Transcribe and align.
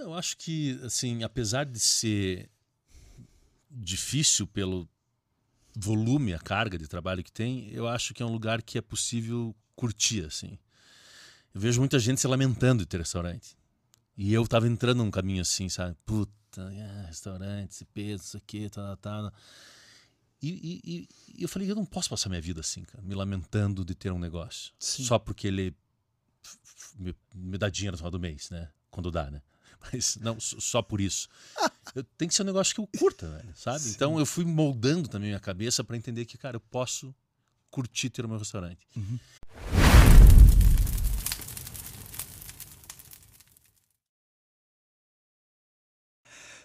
Eu 0.00 0.14
acho 0.14 0.36
que, 0.36 0.80
assim, 0.82 1.22
apesar 1.22 1.64
de 1.64 1.78
ser 1.78 2.50
difícil 3.70 4.46
pelo 4.46 4.88
volume, 5.74 6.34
a 6.34 6.38
carga 6.38 6.76
de 6.76 6.88
trabalho 6.88 7.22
que 7.22 7.30
tem, 7.30 7.70
eu 7.70 7.86
acho 7.86 8.12
que 8.12 8.22
é 8.22 8.26
um 8.26 8.32
lugar 8.32 8.62
que 8.62 8.78
é 8.78 8.80
possível 8.80 9.54
curtir, 9.76 10.24
assim. 10.24 10.58
Eu 11.54 11.60
vejo 11.60 11.80
muita 11.80 11.98
gente 11.98 12.20
se 12.20 12.26
lamentando 12.26 12.82
de 12.82 12.86
ter 12.86 12.98
restaurante. 12.98 13.56
E 14.16 14.32
eu 14.32 14.46
tava 14.46 14.68
entrando 14.68 14.98
num 14.98 15.10
caminho 15.10 15.42
assim, 15.42 15.68
sabe? 15.68 15.96
Puta, 16.04 16.62
é, 16.72 17.06
restaurante, 17.06 17.70
esse 17.70 17.84
peso, 17.84 18.24
isso 18.24 18.36
aqui, 18.36 18.68
tá, 18.68 18.96
tá. 18.96 19.30
tá. 19.30 19.32
E, 20.42 20.80
e, 20.84 21.08
e, 21.36 21.42
eu 21.42 21.48
falei, 21.48 21.70
eu 21.70 21.74
não 21.74 21.84
posso 21.84 22.08
passar 22.08 22.28
minha 22.28 22.40
vida 22.40 22.60
assim, 22.60 22.82
cara, 22.82 23.02
me 23.02 23.14
lamentando 23.14 23.84
de 23.84 23.94
ter 23.94 24.10
um 24.10 24.18
negócio. 24.18 24.72
Sim. 24.78 25.04
Só 25.04 25.18
porque 25.18 25.46
ele 25.46 25.74
me, 26.98 27.14
me, 27.34 27.58
dá 27.58 27.68
dinheiro 27.68 27.94
no 27.94 27.98
final 27.98 28.10
do 28.10 28.18
mês, 28.18 28.48
né? 28.50 28.70
Quando 28.90 29.10
dá, 29.10 29.30
né? 29.30 29.42
Mas 29.92 30.16
não 30.16 30.38
só 30.38 30.82
por 30.82 31.00
isso. 31.00 31.28
Eu, 31.94 32.04
tem 32.16 32.28
que 32.28 32.34
ser 32.34 32.42
um 32.42 32.46
negócio 32.46 32.74
que 32.74 32.80
eu 32.80 32.88
curta, 32.98 33.28
velho, 33.28 33.52
sabe? 33.54 33.80
Sim. 33.80 33.90
Então 33.90 34.18
eu 34.18 34.26
fui 34.26 34.44
moldando 34.44 35.08
também 35.08 35.28
minha 35.28 35.40
cabeça 35.40 35.82
para 35.82 35.96
entender 35.96 36.24
que, 36.24 36.36
cara, 36.36 36.56
eu 36.56 36.60
posso 36.60 37.14
curtir 37.70 38.10
ter 38.10 38.24
o 38.24 38.28
meu 38.28 38.38
restaurante. 38.38 38.86
Uhum. 38.96 39.18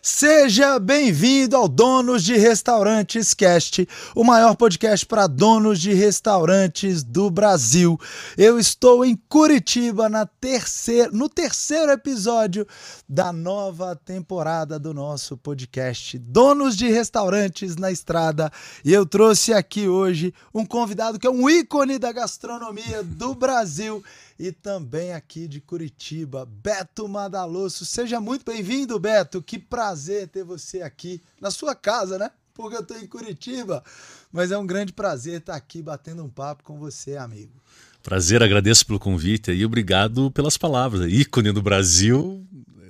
Seja 0.08 0.78
bem-vindo 0.78 1.58
ao 1.58 1.68
Donos 1.68 2.24
de 2.24 2.38
Restaurantes 2.38 3.34
Cast, 3.34 3.90
o 4.14 4.24
maior 4.24 4.56
podcast 4.56 5.04
para 5.04 5.26
donos 5.26 5.82
de 5.82 5.96
restaurantes 5.96 7.04
do 7.04 7.32
Brasil. 7.32 8.00
Eu 8.38 8.60
estou 8.60 9.04
em 9.04 9.16
Curitiba 9.28 10.08
na 10.08 10.28
terceira, 10.28 11.10
no 11.12 11.28
terceiro 11.28 11.92
episódio 11.92 12.68
da 13.10 13.34
nova 13.34 13.96
temporada 13.96 14.78
do 14.78 14.94
nosso 14.94 15.36
podcast 15.38 16.20
Donos 16.20 16.78
de 16.78 16.88
Restaurantes 16.88 17.76
na 17.76 17.90
Estrada. 17.90 18.52
E 18.84 18.94
eu 18.94 19.08
trouxe 19.08 19.56
aqui 19.56 19.88
hoje 19.88 20.36
um 20.54 20.64
convidado 20.64 21.18
que 21.18 21.26
é 21.26 21.32
um 21.32 21.50
ícone 21.50 21.98
da 21.98 22.12
gastronomia 22.12 23.02
do 23.02 23.34
Brasil 23.34 24.04
e 24.38 24.52
também 24.52 25.14
aqui 25.14 25.48
de 25.48 25.62
Curitiba, 25.62 26.46
Beto 26.46 27.08
Madalosso. 27.08 27.86
Seja 27.86 28.20
muito 28.20 28.44
bem-vindo, 28.46 29.00
Beto. 29.00 29.42
Que 29.42 29.58
prazer 29.58 30.28
ter 30.28 30.44
você 30.44 30.82
aqui 30.82 31.22
na 31.40 31.50
sua 31.50 31.74
casa, 31.74 32.18
né? 32.18 32.30
Porque 32.54 32.76
eu 32.76 32.82
estou 32.82 32.98
em 32.98 33.08
Curitiba, 33.08 33.84
mas 34.32 34.52
é 34.52 34.58
um 34.58 34.66
grande 34.66 34.94
prazer 34.94 35.40
estar 35.40 35.56
aqui 35.56 35.82
batendo 35.82 36.24
um 36.24 36.30
papo 36.30 36.64
com 36.64 36.80
você, 36.80 37.18
amigo. 37.18 37.54
Prazer, 38.02 38.42
agradeço 38.44 38.86
pelo 38.86 39.00
convite 39.00 39.52
e 39.52 39.66
obrigado 39.66 40.30
pelas 40.32 40.58
palavras. 40.58 41.12
Ícone 41.12 41.52
do 41.52 41.62
Brasil, 41.62 42.46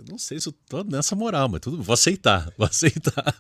não 0.10 0.18
sei 0.18 0.40
se 0.40 0.48
eu 0.48 0.54
tô 0.68 0.84
nessa 0.84 1.16
moral, 1.16 1.50
mas 1.50 1.62
tudo, 1.62 1.82
vou 1.82 1.94
aceitar, 1.94 2.52
vou 2.58 2.68
aceitar. 2.68 3.36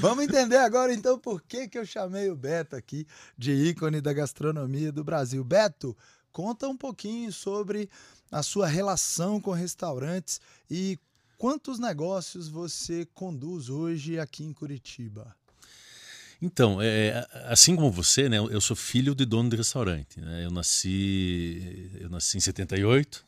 Vamos 0.00 0.24
entender 0.24 0.58
agora 0.58 0.92
então 0.92 1.18
por 1.18 1.42
que, 1.42 1.68
que 1.68 1.78
eu 1.78 1.86
chamei 1.86 2.30
o 2.30 2.36
Beto 2.36 2.76
aqui 2.76 3.06
de 3.38 3.52
ícone 3.52 4.00
da 4.00 4.12
gastronomia 4.12 4.92
do 4.92 5.02
Brasil. 5.02 5.42
Beto, 5.42 5.96
Conta 6.34 6.66
um 6.66 6.76
pouquinho 6.76 7.32
sobre 7.32 7.88
a 8.28 8.42
sua 8.42 8.66
relação 8.66 9.40
com 9.40 9.52
restaurantes 9.52 10.40
e 10.68 10.98
quantos 11.38 11.78
negócios 11.78 12.48
você 12.48 13.06
conduz 13.14 13.70
hoje 13.70 14.18
aqui 14.18 14.42
em 14.42 14.52
Curitiba. 14.52 15.32
Então, 16.42 16.82
é, 16.82 17.24
assim 17.44 17.76
como 17.76 17.88
você, 17.88 18.28
né, 18.28 18.38
eu 18.38 18.60
sou 18.60 18.74
filho 18.74 19.14
de 19.14 19.24
dono 19.24 19.48
de 19.48 19.54
restaurante. 19.54 20.20
Né? 20.20 20.44
Eu 20.44 20.50
nasci, 20.50 21.88
eu 22.00 22.10
nasci 22.10 22.36
em 22.36 22.40
78 22.40 23.24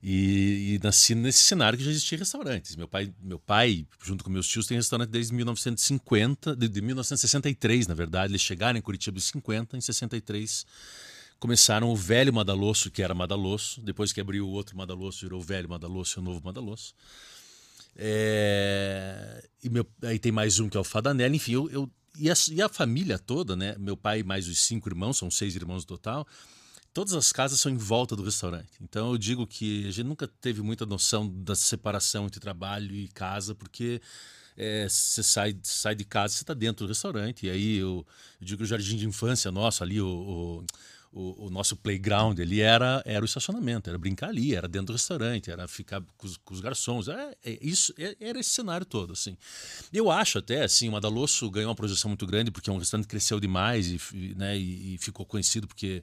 e, 0.00 0.76
e 0.76 0.80
nasci 0.80 1.16
nesse 1.16 1.42
cenário 1.42 1.76
que 1.76 1.84
já 1.84 1.90
existia 1.90 2.18
restaurantes. 2.18 2.76
Meu 2.76 2.86
pai, 2.86 3.12
meu 3.20 3.40
pai, 3.40 3.84
junto 4.00 4.22
com 4.22 4.30
meus 4.30 4.46
tios, 4.46 4.68
tem 4.68 4.76
restaurante 4.76 5.10
desde 5.10 5.34
1950, 5.34 6.54
de, 6.54 6.68
de 6.68 6.80
1963, 6.80 7.88
na 7.88 7.94
verdade. 7.94 8.30
Eles 8.30 8.42
chegaram 8.42 8.78
em 8.78 8.82
Curitiba 8.82 9.18
em 9.18 9.20
50, 9.20 9.76
em 9.76 9.80
63 9.80 10.64
começaram 11.42 11.90
o 11.90 11.96
velho 11.96 12.32
Madalosso, 12.32 12.88
que 12.88 13.02
era 13.02 13.12
Madalosso, 13.16 13.80
depois 13.80 14.12
que 14.12 14.20
abriu 14.20 14.46
o 14.46 14.50
outro 14.52 14.76
Madalosso, 14.76 15.22
virou 15.22 15.40
o 15.40 15.42
velho 15.42 15.68
Madalosso 15.68 16.16
e 16.16 16.20
o 16.20 16.22
novo 16.22 16.40
Madalosso. 16.44 16.94
É... 17.96 19.44
E 19.60 19.68
meu... 19.68 19.84
aí 20.02 20.20
tem 20.20 20.30
mais 20.30 20.60
um 20.60 20.68
que 20.68 20.76
é 20.76 20.80
o 20.80 20.84
Fadanelli, 20.84 21.34
enfim, 21.34 21.54
eu, 21.54 21.68
eu... 21.68 21.90
E, 22.16 22.30
a, 22.30 22.34
e 22.52 22.62
a 22.62 22.68
família 22.68 23.18
toda, 23.18 23.56
né? 23.56 23.74
Meu 23.76 23.96
pai 23.96 24.22
mais 24.22 24.46
os 24.46 24.60
cinco 24.60 24.88
irmãos, 24.88 25.18
são 25.18 25.32
seis 25.32 25.56
irmãos 25.56 25.82
no 25.82 25.88
total, 25.88 26.24
todas 26.94 27.12
as 27.12 27.32
casas 27.32 27.58
são 27.58 27.72
em 27.72 27.76
volta 27.76 28.14
do 28.14 28.22
restaurante. 28.22 28.70
Então 28.80 29.10
eu 29.10 29.18
digo 29.18 29.44
que 29.44 29.88
a 29.88 29.90
gente 29.90 30.06
nunca 30.06 30.28
teve 30.28 30.62
muita 30.62 30.86
noção 30.86 31.28
da 31.28 31.56
separação 31.56 32.26
entre 32.26 32.38
trabalho 32.38 32.94
e 32.94 33.08
casa, 33.08 33.52
porque 33.52 34.00
é, 34.56 34.88
você 34.88 35.24
sai, 35.24 35.58
sai 35.64 35.96
de 35.96 36.04
casa, 36.04 36.34
você 36.34 36.44
está 36.44 36.54
dentro 36.54 36.86
do 36.86 36.88
restaurante. 36.88 37.46
E 37.46 37.50
aí 37.50 37.78
eu, 37.78 38.06
eu 38.40 38.46
digo 38.46 38.58
que 38.58 38.64
o 38.64 38.66
jardim 38.66 38.96
de 38.96 39.08
infância 39.08 39.50
nosso 39.50 39.82
ali, 39.82 40.00
o, 40.00 40.06
o 40.06 40.64
o, 41.12 41.46
o, 41.46 41.50
nosso 41.50 41.76
playground 41.76 42.40
ali 42.40 42.60
era, 42.60 43.02
era 43.04 43.22
o 43.22 43.26
estacionamento, 43.26 43.90
era 43.90 43.98
brincar 43.98 44.30
ali, 44.30 44.54
era 44.54 44.66
dentro 44.66 44.86
do 44.88 44.92
restaurante, 44.94 45.50
era 45.50 45.68
ficar 45.68 46.02
com 46.16 46.26
os, 46.26 46.38
com 46.38 46.54
os 46.54 46.60
garçons. 46.60 47.08
É, 47.08 47.36
é 47.44 47.58
isso, 47.60 47.92
é, 47.98 48.16
era 48.18 48.40
esse 48.40 48.50
cenário 48.50 48.86
todo, 48.86 49.12
assim. 49.12 49.36
Eu 49.92 50.10
acho 50.10 50.38
até, 50.38 50.64
assim, 50.64 50.88
o 50.88 50.92
Madalosso 50.92 51.50
ganhou 51.50 51.68
uma 51.68 51.74
projeção 51.74 52.08
muito 52.08 52.26
grande 52.26 52.50
porque 52.50 52.70
é 52.70 52.72
um 52.72 52.78
restaurante 52.78 53.06
que 53.06 53.10
cresceu 53.10 53.38
demais 53.38 53.88
e, 53.88 54.34
né, 54.34 54.56
e, 54.56 54.94
e 54.94 54.98
ficou 54.98 55.26
conhecido 55.26 55.68
porque 55.68 56.02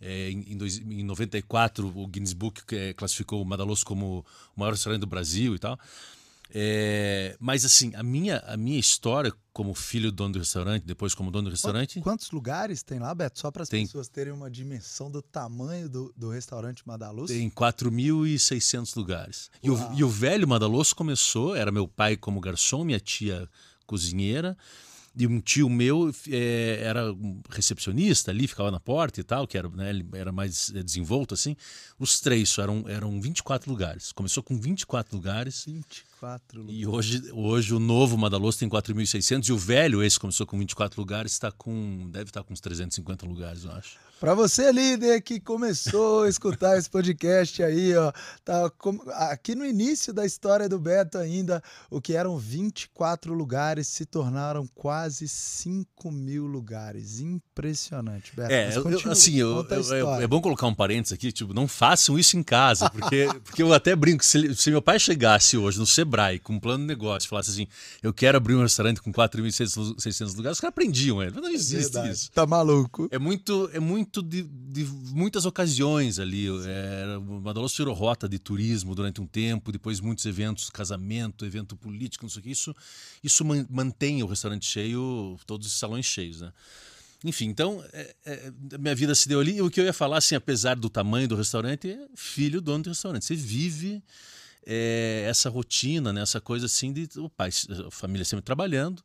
é, 0.00 0.30
em, 0.30 0.56
dois, 0.56 0.78
em 0.78 1.04
94 1.04 1.86
o 1.94 2.06
Guinness 2.06 2.32
Book 2.32 2.62
é, 2.74 2.92
classificou 2.94 3.42
o 3.42 3.44
Madalosso 3.44 3.84
como 3.84 4.24
o 4.56 4.60
maior 4.60 4.72
restaurante 4.72 5.00
do 5.00 5.06
Brasil 5.06 5.54
e 5.54 5.58
tal. 5.58 5.78
É, 6.52 7.36
mas 7.38 7.64
assim, 7.64 7.92
a 7.94 8.02
minha, 8.02 8.38
a 8.46 8.56
minha 8.56 8.78
história 8.78 9.32
como 9.52 9.74
filho 9.74 10.10
do 10.10 10.16
dono 10.16 10.32
do 10.34 10.38
restaurante, 10.38 10.84
depois 10.84 11.14
como 11.14 11.30
dono 11.30 11.44
do 11.44 11.50
restaurante. 11.50 12.00
Quantos 12.00 12.30
lugares 12.30 12.82
tem 12.82 12.98
lá, 12.98 13.14
Beto? 13.14 13.38
Só 13.38 13.50
para 13.50 13.62
as 13.62 13.68
tem... 13.68 13.84
pessoas 13.84 14.08
terem 14.08 14.32
uma 14.32 14.50
dimensão 14.50 15.10
do 15.10 15.20
tamanho 15.20 15.88
do, 15.88 16.12
do 16.16 16.30
restaurante 16.30 16.86
Madaluz? 16.86 17.30
Tem 17.30 17.50
4.600 17.50 18.96
lugares. 18.96 19.50
E 19.62 19.70
o, 19.70 19.92
e 19.94 20.04
o 20.04 20.08
velho 20.08 20.46
Madaloso 20.46 20.94
começou, 20.94 21.54
era 21.54 21.70
meu 21.70 21.86
pai 21.86 22.16
como 22.16 22.40
garçom, 22.40 22.84
minha 22.84 23.00
tia 23.00 23.48
cozinheira. 23.86 24.56
E 25.16 25.26
um 25.26 25.40
tio 25.40 25.68
meu 25.68 26.14
é, 26.28 26.80
era 26.82 27.14
recepcionista 27.50 28.30
ali, 28.30 28.46
ficava 28.46 28.70
na 28.70 28.78
porta 28.78 29.20
e 29.20 29.24
tal, 29.24 29.46
que 29.46 29.58
era, 29.58 29.68
né, 29.68 29.90
era 30.14 30.30
mais 30.30 30.72
é, 30.74 30.82
desenvolto 30.82 31.34
assim. 31.34 31.56
Os 31.98 32.20
três 32.20 32.56
eram, 32.56 32.84
eram 32.88 33.20
24 33.20 33.68
lugares. 33.68 34.12
Começou 34.12 34.42
com 34.42 34.58
24 34.58 35.16
lugares. 35.16 35.64
24 35.66 36.09
lugares. 36.58 36.80
E 36.80 36.86
hoje, 36.86 37.32
hoje 37.32 37.74
o 37.74 37.78
novo 37.78 38.16
Madaloso 38.18 38.58
tem 38.58 38.68
4.600 38.68 39.48
e 39.48 39.52
o 39.52 39.58
velho, 39.58 40.02
esse 40.02 40.18
começou 40.18 40.46
com 40.46 40.58
24 40.58 41.00
lugares, 41.00 41.32
está 41.32 41.50
com. 41.50 42.08
deve 42.10 42.30
estar 42.30 42.40
tá 42.40 42.46
com 42.46 42.52
uns 42.52 42.60
350 42.60 43.26
lugares, 43.26 43.64
eu 43.64 43.72
acho. 43.72 43.98
Para 44.20 44.34
você, 44.34 44.70
líder, 44.70 45.22
que 45.22 45.40
começou 45.40 46.24
a 46.24 46.28
escutar 46.28 46.76
esse 46.76 46.90
podcast 46.90 47.62
aí, 47.62 47.96
ó, 47.96 48.12
tá 48.44 48.70
aqui 49.30 49.54
no 49.54 49.64
início 49.64 50.12
da 50.12 50.26
história 50.26 50.68
do 50.68 50.78
Beto 50.78 51.16
ainda, 51.16 51.62
o 51.90 52.02
que 52.02 52.14
eram 52.14 52.36
24 52.36 53.32
lugares 53.32 53.88
se 53.88 54.04
tornaram 54.04 54.66
quase 54.74 55.26
5 55.26 56.12
mil 56.12 56.44
lugares. 56.44 57.18
Impressionante, 57.18 58.36
Beto. 58.36 58.52
É, 58.52 58.76
eu, 58.76 59.10
assim, 59.10 59.36
eu, 59.36 59.66
eu, 59.66 60.14
é 60.16 60.26
bom 60.26 60.42
colocar 60.42 60.66
um 60.66 60.74
parênteses 60.74 61.14
aqui, 61.14 61.32
tipo, 61.32 61.54
não 61.54 61.66
façam 61.66 62.18
isso 62.18 62.36
em 62.36 62.42
casa, 62.42 62.90
porque, 62.90 63.26
porque 63.42 63.62
eu 63.62 63.72
até 63.72 63.96
brinco, 63.96 64.22
se, 64.22 64.54
se 64.54 64.70
meu 64.70 64.82
pai 64.82 64.98
chegasse 64.98 65.56
hoje 65.56 65.78
no 65.78 65.86
Sebrae 66.10 66.38
com 66.40 66.54
um 66.54 66.60
plano 66.60 66.82
de 66.82 66.88
negócio, 66.88 67.28
falasse 67.28 67.50
assim, 67.50 67.68
eu 68.02 68.12
quero 68.12 68.36
abrir 68.36 68.56
um 68.56 68.62
restaurante 68.62 69.00
com 69.00 69.12
4.600 69.12 70.36
lugares, 70.36 70.56
os 70.56 70.60
caras 70.60 70.72
aprendiam, 70.72 71.22
ele. 71.22 71.40
Não 71.40 71.48
existe 71.48 71.96
é 71.98 72.10
isso. 72.10 72.30
Tá 72.32 72.44
maluco. 72.44 73.08
É 73.12 73.18
muito, 73.18 73.70
é 73.72 73.78
muito 73.78 74.22
de, 74.22 74.42
de 74.42 74.84
muitas 75.12 75.46
ocasiões 75.46 76.18
ali. 76.18 76.48
É, 76.66 77.18
Madaloso 77.42 77.74
tirou 77.74 77.94
rota 77.94 78.28
de 78.28 78.38
turismo 78.38 78.94
durante 78.94 79.20
um 79.20 79.26
tempo, 79.26 79.70
depois 79.70 80.00
muitos 80.00 80.26
eventos, 80.26 80.68
casamento, 80.68 81.46
evento 81.46 81.76
político, 81.76 82.24
não 82.24 82.30
sei 82.30 82.40
o 82.40 82.42
que. 82.42 82.50
Isso, 82.50 82.74
isso 83.22 83.44
mantém 83.68 84.22
o 84.22 84.26
restaurante 84.26 84.66
cheio, 84.66 85.38
todos 85.46 85.68
os 85.68 85.78
salões 85.78 86.06
cheios, 86.06 86.40
né? 86.40 86.52
Enfim, 87.22 87.48
então, 87.48 87.84
é, 87.92 88.14
é, 88.24 88.52
minha 88.78 88.94
vida 88.94 89.14
se 89.14 89.28
deu 89.28 89.40
ali. 89.40 89.56
E 89.56 89.62
o 89.62 89.70
que 89.70 89.78
eu 89.78 89.84
ia 89.84 89.92
falar, 89.92 90.16
assim, 90.16 90.34
apesar 90.34 90.74
do 90.74 90.88
tamanho 90.88 91.28
do 91.28 91.36
restaurante, 91.36 91.90
é 91.90 91.98
filho 92.14 92.62
dono 92.62 92.84
do 92.84 92.88
restaurante. 92.88 93.26
Você 93.26 93.34
vive 93.34 94.02
é, 94.66 95.24
essa 95.28 95.48
rotina, 95.48 96.12
né? 96.12 96.22
essa 96.22 96.40
coisa 96.40 96.66
assim 96.66 96.92
de 96.92 97.08
o 97.18 97.28
pai, 97.28 97.50
a 97.86 97.90
família 97.90 98.24
sempre 98.24 98.44
trabalhando, 98.44 99.02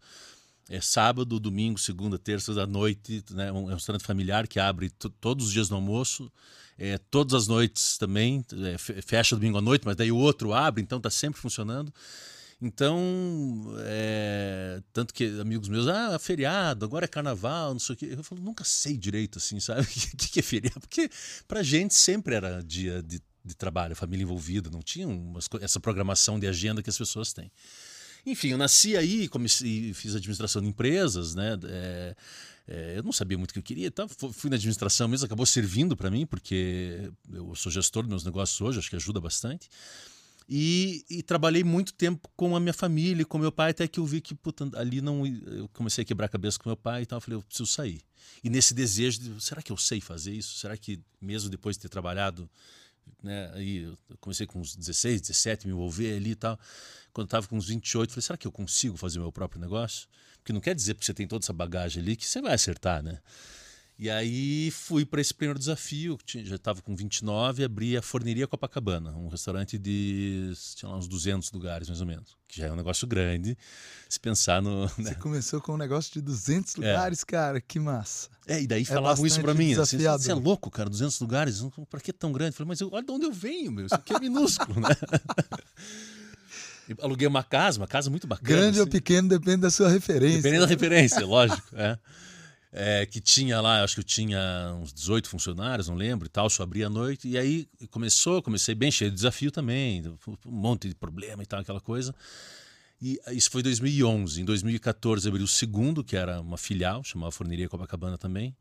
é 0.70 0.82
sábado, 0.82 1.40
domingo, 1.40 1.80
segunda, 1.80 2.18
terça 2.18 2.54
da 2.54 2.66
noite, 2.66 3.24
né? 3.32 3.52
Um, 3.52 3.66
restaurante 3.66 4.04
familiar 4.04 4.48
que 4.48 4.60
abre 4.60 4.90
todos 5.22 5.48
os 5.48 5.54
dias 5.54 5.70
no 5.70 5.76
almoço, 5.76 6.32
é, 6.78 6.98
todas 6.98 7.34
as 7.36 7.48
noites 7.48 7.98
também, 7.98 8.44
é, 8.52 8.78
fecha 8.78 9.36
domingo 9.36 9.60
à 9.60 9.62
noite, 9.62 9.84
mas 9.86 9.96
daí 9.96 10.12
o 10.12 10.18
outro 10.18 10.54
abre, 10.54 10.82
então 10.82 10.98
está 10.98 11.10
sempre 11.10 11.40
funcionando. 11.40 11.94
Então, 12.62 13.76
é, 13.80 14.82
tanto 14.92 15.14
que 15.14 15.40
amigos 15.40 15.68
meus, 15.68 15.88
ah, 15.88 16.18
feriado, 16.18 16.86
agora 16.86 17.06
é 17.06 17.08
carnaval, 17.08 17.74
não 17.74 17.80
sei 17.80 17.94
o 17.94 17.98
quê. 17.98 18.08
Eu 18.12 18.24
falo, 18.24 18.42
nunca 18.42 18.64
sei 18.64 18.98
direito, 18.98 19.38
assim, 19.38 19.60
sabe? 19.60 19.82
O 20.14 20.18
que, 20.18 20.30
que 20.30 20.40
é 20.40 20.44
feriado? 20.44 20.80
Porque 20.80 21.10
pra 21.48 21.62
gente 21.62 21.94
sempre 21.94 22.34
era 22.34 22.64
dia 22.64 23.04
de 23.04 23.22
de 23.46 23.56
trabalho, 23.56 23.96
família 23.96 24.24
envolvida, 24.24 24.70
não 24.70 24.82
tinha 24.82 25.08
umas, 25.08 25.48
essa 25.62 25.80
programação 25.80 26.40
de 26.40 26.48
agenda 26.48 26.82
que 26.82 26.90
as 26.90 26.98
pessoas 26.98 27.32
têm. 27.32 27.52
Enfim, 28.26 28.50
eu 28.50 28.58
nasci 28.58 28.98
aí, 28.98 29.28
comecei, 29.28 29.94
fiz 29.94 30.16
administração 30.16 30.62
de 30.62 30.68
empresas, 30.68 31.36
né? 31.36 31.60
É, 31.66 32.16
é, 32.68 32.98
eu 32.98 33.04
não 33.04 33.12
sabia 33.12 33.38
muito 33.38 33.52
o 33.52 33.54
que 33.54 33.60
eu 33.60 33.64
queria, 33.64 33.88
então 33.88 34.08
fui 34.10 34.50
na 34.50 34.56
administração 34.56 35.08
mesmo, 35.08 35.28
acabou 35.28 35.46
servindo 35.46 35.96
para 35.96 36.10
mim, 36.10 36.26
porque 36.26 37.12
eu 37.32 37.54
sou 37.54 37.72
gestor 37.72 38.02
dos 38.02 38.10
meus 38.10 38.26
negócios 38.26 38.60
hoje, 38.60 38.80
acho 38.80 38.90
que 38.90 38.96
ajuda 38.96 39.22
bastante. 39.22 39.70
E, 40.48 41.04
e, 41.10 41.24
trabalhei 41.24 41.64
muito 41.64 41.92
tempo 41.94 42.30
com 42.36 42.56
a 42.56 42.60
minha 42.60 42.74
família, 42.74 43.26
com 43.26 43.38
meu 43.38 43.52
pai, 43.52 43.72
até 43.72 43.88
que 43.88 44.00
eu 44.00 44.06
vi 44.06 44.22
que 44.22 44.36
puta, 44.36 44.70
ali 44.76 45.02
não. 45.02 45.26
Eu 45.26 45.68
comecei 45.70 46.04
a 46.04 46.06
quebrar 46.06 46.28
a 46.28 46.30
cabeça 46.30 46.60
com 46.60 46.70
meu 46.70 46.78
pai 46.78 47.02
e 47.02 47.06
tal. 47.06 47.18
Eu 47.18 47.22
falei, 47.22 47.38
eu 47.38 47.42
preciso 47.42 47.66
sair. 47.66 48.00
E 48.44 48.50
nesse 48.50 48.72
desejo 48.72 49.20
de, 49.20 49.44
será 49.44 49.60
que 49.60 49.72
eu 49.72 49.78
sei 49.78 50.00
fazer 50.00 50.34
isso? 50.34 50.60
Será 50.60 50.78
que, 50.78 51.00
mesmo 51.20 51.50
depois 51.50 51.76
de 51.78 51.82
ter 51.82 51.90
trabalhado, 51.90 52.48
né, 53.22 53.52
aí 53.54 53.92
comecei 54.20 54.46
com 54.46 54.60
uns 54.60 54.76
16, 54.76 55.22
17, 55.22 55.68
me 55.68 55.74
envolver 55.74 56.16
ali 56.16 56.32
e 56.32 56.36
tal. 56.36 56.60
Quando 57.14 57.28
estava 57.28 57.48
com 57.48 57.58
uns 57.58 57.68
28, 57.68 58.12
falei, 58.12 58.22
será 58.22 58.38
que 58.38 58.46
eu 58.48 58.52
consigo 58.52 58.98
fazer 58.98 59.20
meu 59.20 59.32
próprio 59.32 59.60
negócio? 59.60 60.08
Porque 60.38 60.54
não 60.54 60.62
quer 60.62 60.76
dizer 60.76 60.96
que 60.96 61.06
você 61.06 61.14
tem 61.14 61.28
toda 61.28 61.44
essa 61.44 61.54
bagagem 61.54 62.04
ali 62.04 62.16
que 62.16 62.26
você 62.26 62.42
vai 62.42 62.54
acertar, 62.54 63.02
né? 63.02 63.20
E 63.98 64.10
aí 64.10 64.70
fui 64.72 65.06
para 65.06 65.22
esse 65.22 65.34
primeiro 65.34 65.58
desafio, 65.58 66.18
já 66.26 66.58
estava 66.58 66.82
com 66.82 66.94
29, 66.94 67.64
abri 67.64 67.96
a 67.96 68.02
Forneria 68.02 68.46
Copacabana, 68.46 69.12
um 69.12 69.30
restaurante 69.30 69.78
de 69.78 70.52
tinha 70.76 70.92
lá 70.92 70.98
uns 70.98 71.08
200 71.08 71.50
lugares 71.54 71.88
mais 71.88 72.02
ou 72.02 72.08
menos, 72.08 72.36
que 72.46 72.60
já 72.60 72.68
é 72.68 72.72
um 72.74 72.76
negócio 72.76 73.08
grande, 73.08 73.58
se 74.10 74.20
pensar 74.20 74.62
no... 74.62 74.82
Né? 74.98 75.12
Você 75.12 75.16
começou 75.16 75.62
com 75.62 75.76
um 75.76 75.78
negócio 75.78 76.12
de 76.12 76.20
200 76.20 76.76
é. 76.76 76.80
lugares, 76.80 77.24
é. 77.24 77.26
cara, 77.26 77.62
que 77.62 77.80
massa. 77.80 78.28
É, 78.46 78.62
e 78.62 78.68
daí 78.68 78.82
é 78.82 78.86
falavam 78.86 79.26
isso 79.26 79.40
para 79.40 79.54
mim, 79.54 79.74
assim, 79.76 79.98
você 79.98 80.32
é 80.32 80.36
louco, 80.36 80.70
cara, 80.70 80.90
200 80.90 81.18
lugares, 81.22 81.64
para 81.90 82.02
que 82.02 82.12
tão 82.12 82.34
grande? 82.34 82.50
Eu 82.50 82.58
falei, 82.58 82.68
mas 82.68 82.82
eu, 82.82 82.90
olha 82.92 83.06
de 83.06 83.12
onde 83.14 83.26
eu 83.26 83.32
venho, 83.32 83.72
meu, 83.72 83.86
isso 83.86 83.96
aqui 83.96 84.14
é 84.14 84.20
minúsculo, 84.20 84.82
né? 84.82 84.90
aluguei 87.02 87.28
uma 87.28 87.44
casa, 87.44 87.80
uma 87.80 87.88
casa 87.88 88.10
muito 88.10 88.28
bacana. 88.28 88.50
Grande 88.50 88.72
assim. 88.72 88.80
ou 88.82 88.88
pequeno 88.88 89.30
depende 89.30 89.62
da 89.62 89.72
sua 89.72 89.88
referência. 89.88 90.42
Depende 90.42 90.60
da 90.60 90.68
referência, 90.68 91.26
lógico, 91.26 91.64
é 91.74 91.98
é, 92.78 93.06
que 93.06 93.22
tinha 93.22 93.62
lá, 93.62 93.84
acho 93.84 93.96
que 93.96 94.02
eu 94.02 94.06
tinha 94.06 94.76
uns 94.82 94.92
18 94.92 95.30
funcionários, 95.30 95.88
não 95.88 95.96
lembro 95.96 96.26
e 96.28 96.30
tal, 96.30 96.50
só 96.50 96.64
abria 96.64 96.88
à 96.88 96.90
noite. 96.90 97.26
E 97.26 97.38
aí 97.38 97.70
começou, 97.90 98.42
comecei 98.44 98.76
bem 98.76 98.92
cheio 98.92 99.10
de 99.10 99.16
desafio 99.16 99.50
também, 99.50 100.04
um 100.46 100.52
monte 100.52 100.90
de 100.90 100.94
problema 100.94 101.42
e 101.42 101.46
tal, 101.46 101.62
aquela 101.62 101.80
coisa. 101.80 102.14
E 103.02 103.18
isso 103.32 103.50
foi 103.50 103.62
em 103.62 103.64
2011. 103.64 104.42
Em 104.42 104.46
2014 104.46 105.26
abri 105.26 105.42
o 105.42 105.48
segundo, 105.48 106.04
que 106.04 106.18
era 106.18 106.42
uma 106.42 106.58
filial, 106.58 107.02
chamava 107.02 107.32
Forneria 107.32 107.70
Copacabana 107.70 108.18
também. 108.18 108.54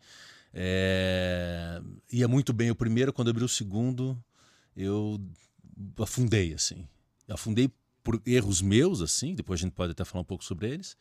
É... 0.52 1.80
Ia 2.12 2.28
muito 2.28 2.52
bem 2.52 2.70
o 2.70 2.74
primeiro, 2.76 3.12
quando 3.12 3.30
abri 3.30 3.42
o 3.42 3.48
segundo, 3.48 4.16
eu 4.76 5.20
afundei, 5.98 6.54
assim. 6.54 6.86
Afundei 7.28 7.68
por 8.04 8.20
erros 8.26 8.60
meus, 8.60 9.00
assim, 9.00 9.34
depois 9.34 9.58
a 9.58 9.62
gente 9.62 9.72
pode 9.72 9.92
até 9.92 10.04
falar 10.04 10.20
um 10.20 10.26
pouco 10.26 10.44
sobre 10.44 10.68
eles 10.68 10.94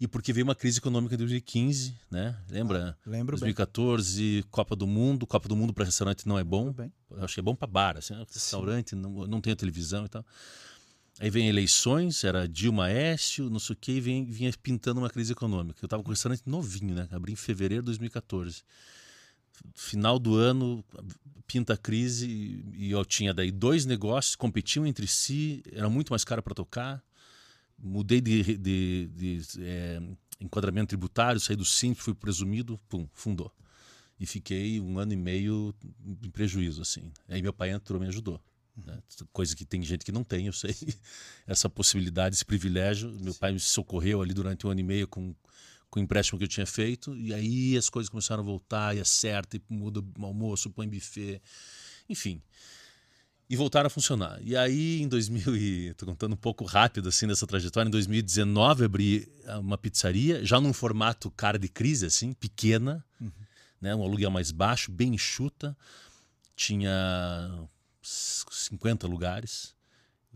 e 0.00 0.08
porque 0.08 0.32
veio 0.32 0.44
uma 0.44 0.54
crise 0.54 0.78
econômica 0.78 1.14
em 1.14 1.18
2015, 1.18 1.94
né? 2.10 2.34
Lembra? 2.48 2.98
Ah, 2.98 3.10
lembro 3.10 3.36
2014, 3.36 4.40
bem. 4.40 4.42
Copa 4.50 4.74
do 4.74 4.86
Mundo. 4.86 5.26
Copa 5.26 5.48
do 5.48 5.54
Mundo 5.54 5.74
para 5.74 5.84
restaurante 5.84 6.26
não 6.26 6.38
é 6.38 6.42
bom. 6.42 6.74
Eu 7.10 7.22
acho 7.22 7.34
que 7.34 7.40
é 7.40 7.42
bom 7.42 7.54
para 7.54 7.66
bar, 7.66 7.98
assim, 7.98 8.14
restaurante, 8.32 8.94
não, 8.94 9.26
não 9.26 9.40
tem 9.40 9.52
a 9.52 9.56
televisão 9.56 10.06
e 10.06 10.08
tal. 10.08 10.24
Aí 11.20 11.30
vem 11.30 11.48
eleições, 11.48 12.24
era 12.24 12.48
Dilma 12.48 12.90
Écio, 12.90 13.48
não 13.50 13.58
sei 13.58 13.74
o 13.74 13.78
quê, 13.78 13.92
e 13.92 14.00
vem, 14.00 14.24
vinha 14.24 14.50
pintando 14.62 15.00
uma 15.00 15.10
crise 15.10 15.32
econômica. 15.32 15.78
Eu 15.82 15.86
estava 15.86 16.02
com 16.02 16.08
o 16.08 16.12
restaurante 16.12 16.42
novinho, 16.46 16.94
né? 16.94 17.06
Abri 17.10 17.32
em 17.32 17.36
fevereiro 17.36 17.82
de 17.82 17.86
2014. 17.86 18.62
Final 19.74 20.18
do 20.18 20.34
ano, 20.34 20.84
pinta 21.46 21.74
a 21.74 21.76
crise, 21.76 22.26
e 22.74 22.90
eu 22.90 23.04
tinha 23.04 23.32
daí 23.32 23.50
dois 23.50 23.86
negócios, 23.86 24.36
competiam 24.36 24.86
entre 24.86 25.06
si, 25.06 25.62
era 25.72 25.88
muito 25.88 26.10
mais 26.10 26.24
caro 26.24 26.42
para 26.42 26.54
tocar 26.54 27.02
mudei 27.78 28.20
de, 28.20 28.56
de, 28.56 29.06
de 29.08 29.42
é, 29.60 30.00
enquadramento 30.40 30.88
tributário, 30.88 31.40
saí 31.40 31.56
do 31.56 31.64
simples, 31.64 32.04
fui 32.04 32.14
presumido, 32.14 32.78
pum, 32.88 33.06
fundou. 33.12 33.52
E 34.18 34.26
fiquei 34.26 34.80
um 34.80 34.98
ano 34.98 35.12
e 35.12 35.16
meio 35.16 35.74
em 36.22 36.30
prejuízo, 36.30 36.80
assim. 36.80 37.12
Aí 37.28 37.42
meu 37.42 37.52
pai 37.52 37.70
entrou 37.70 38.00
me 38.00 38.06
ajudou. 38.06 38.40
Né? 38.74 38.98
Coisa 39.32 39.54
que 39.54 39.64
tem 39.64 39.82
gente 39.82 40.04
que 40.04 40.12
não 40.12 40.24
tem, 40.24 40.46
eu 40.46 40.52
sei. 40.52 40.74
Essa 41.46 41.68
possibilidade, 41.68 42.34
esse 42.34 42.44
privilégio. 42.44 43.10
Meu 43.20 43.34
pai 43.34 43.52
me 43.52 43.60
socorreu 43.60 44.22
ali 44.22 44.32
durante 44.32 44.66
um 44.66 44.70
ano 44.70 44.80
e 44.80 44.82
meio 44.82 45.06
com, 45.06 45.34
com 45.90 46.00
o 46.00 46.02
empréstimo 46.02 46.38
que 46.38 46.44
eu 46.44 46.48
tinha 46.48 46.66
feito. 46.66 47.16
E 47.16 47.32
aí 47.32 47.76
as 47.76 47.88
coisas 47.88 48.08
começaram 48.08 48.42
a 48.42 48.46
voltar, 48.46 48.96
e 48.96 49.00
acerta, 49.00 49.56
e 49.56 49.62
muda 49.68 50.00
o 50.00 50.24
almoço, 50.24 50.70
põe 50.70 50.88
buffet. 50.88 51.40
Enfim 52.08 52.42
e 53.48 53.56
voltaram 53.56 53.86
a 53.86 53.90
funcionar. 53.90 54.40
E 54.42 54.56
aí, 54.56 55.00
em 55.00 55.08
2000, 55.08 55.56
e 55.56 55.94
tô 55.94 56.04
contando 56.04 56.32
um 56.32 56.36
pouco 56.36 56.64
rápido 56.64 57.08
assim 57.08 57.26
dessa 57.26 57.46
trajetória, 57.46 57.88
em 57.88 57.92
2019 57.92 58.84
abri 58.84 59.32
uma 59.60 59.78
pizzaria, 59.78 60.44
já 60.44 60.60
num 60.60 60.72
formato 60.72 61.30
cara 61.30 61.58
de 61.58 61.68
crise, 61.68 62.06
assim, 62.06 62.32
pequena, 62.32 63.04
uhum. 63.20 63.30
né, 63.80 63.94
um 63.94 64.02
aluguel 64.02 64.30
mais 64.30 64.50
baixo, 64.50 64.90
bem 64.90 65.14
enxuta, 65.14 65.76
tinha 66.56 67.68
50 68.02 69.06
lugares. 69.06 69.74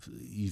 E 0.08 0.50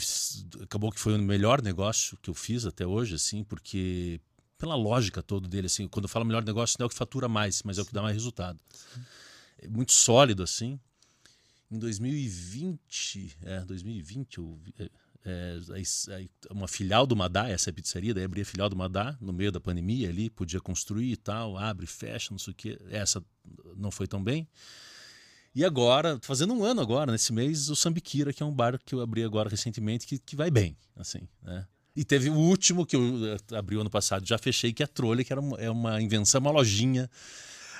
acabou 0.63 0.91
que 0.93 1.01
foi 1.01 1.15
o 1.15 1.19
melhor 1.19 1.63
negócio 1.63 2.19
que 2.21 2.29
eu 2.29 2.35
fiz 2.35 2.67
até 2.67 2.87
hoje, 2.87 3.15
assim, 3.15 3.43
porque 3.45 4.21
pela 4.59 4.75
lógica 4.75 5.23
toda 5.23 5.49
dele, 5.49 5.67
assim, 5.67 5.87
quando 5.89 6.05
eu 6.05 6.09
falo 6.09 6.25
melhor 6.25 6.45
negócio 6.45 6.77
não 6.79 6.85
é 6.85 6.87
o 6.87 6.91
que 6.91 6.97
fatura 6.97 7.29
mais, 7.29 7.63
mas 7.63 7.79
é 7.79 7.83
o 7.83 7.87
que 7.87 7.93
dá 7.93 8.03
mais 8.03 8.15
resultado. 8.15 8.61
É 9.59 9.69
muito 9.69 9.93
sólido, 9.93 10.43
assim 10.43 10.79
em 11.71 11.79
2020, 11.79 13.37
é, 13.43 13.61
2020, 13.61 14.39
eu, 14.39 14.59
é, 14.79 14.91
é, 15.27 16.29
uma 16.51 16.67
filial 16.67 17.07
do 17.07 17.15
Madá, 17.15 17.49
essa 17.49 17.69
é 17.69 17.71
a 17.71 17.75
pizzaria, 17.75 18.15
daí 18.15 18.25
abri 18.25 18.41
a 18.41 18.45
filial 18.45 18.71
do 18.71 18.77
Madá 18.77 19.17
no 19.21 19.33
meio 19.33 19.53
da 19.53 19.61
pandemia 19.61 20.09
ali, 20.09 20.31
podia 20.31 20.61
construir 20.61 21.13
e 21.13 21.17
tal, 21.17 21.59
abre, 21.59 21.87
fecha, 21.87 22.29
não 22.31 22.39
sei 22.39 22.53
o 22.53 22.57
que. 22.57 22.79
Essa 22.91 23.23
não 23.77 23.91
foi 23.91 24.07
tão 24.07 24.23
bem. 24.23 24.49
E 25.55 25.65
agora, 25.65 26.19
fazendo 26.23 26.55
um 26.55 26.65
ano 26.65 26.81
agora, 26.81 27.13
nesse 27.13 27.33
mês, 27.33 27.69
o 27.69 27.77
Sambiquira, 27.77 28.33
que 28.33 28.43
é 28.43 28.47
um 28.47 28.53
bar 28.53 28.79
que 28.83 28.95
eu 28.95 29.01
abri 29.01 29.23
agora 29.23 29.51
recentemente, 29.51 30.07
que, 30.07 30.19
que 30.19 30.37
vai 30.37 30.51
bem, 30.51 30.77
assim, 30.97 31.29
né? 31.43 31.67
E 31.99 32.05
teve 32.05 32.31
o 32.31 32.35
último 32.35 32.87
que 32.87 32.95
eu 32.95 33.03
eh, 33.35 33.57
abri 33.57 33.77
ano 33.77 33.91
passado, 33.91 34.25
já 34.25 34.39
fechei, 34.39 34.73
que 34.73 34.85
é 34.85 34.85
a 34.85 34.89
Trolha, 34.89 35.25
que 35.25 35.33
era 35.33 35.41
uma, 35.41 35.57
é 35.59 35.69
uma 35.69 36.01
invenção, 36.01 36.41
uma 36.41 36.53
lojinha 36.53 37.11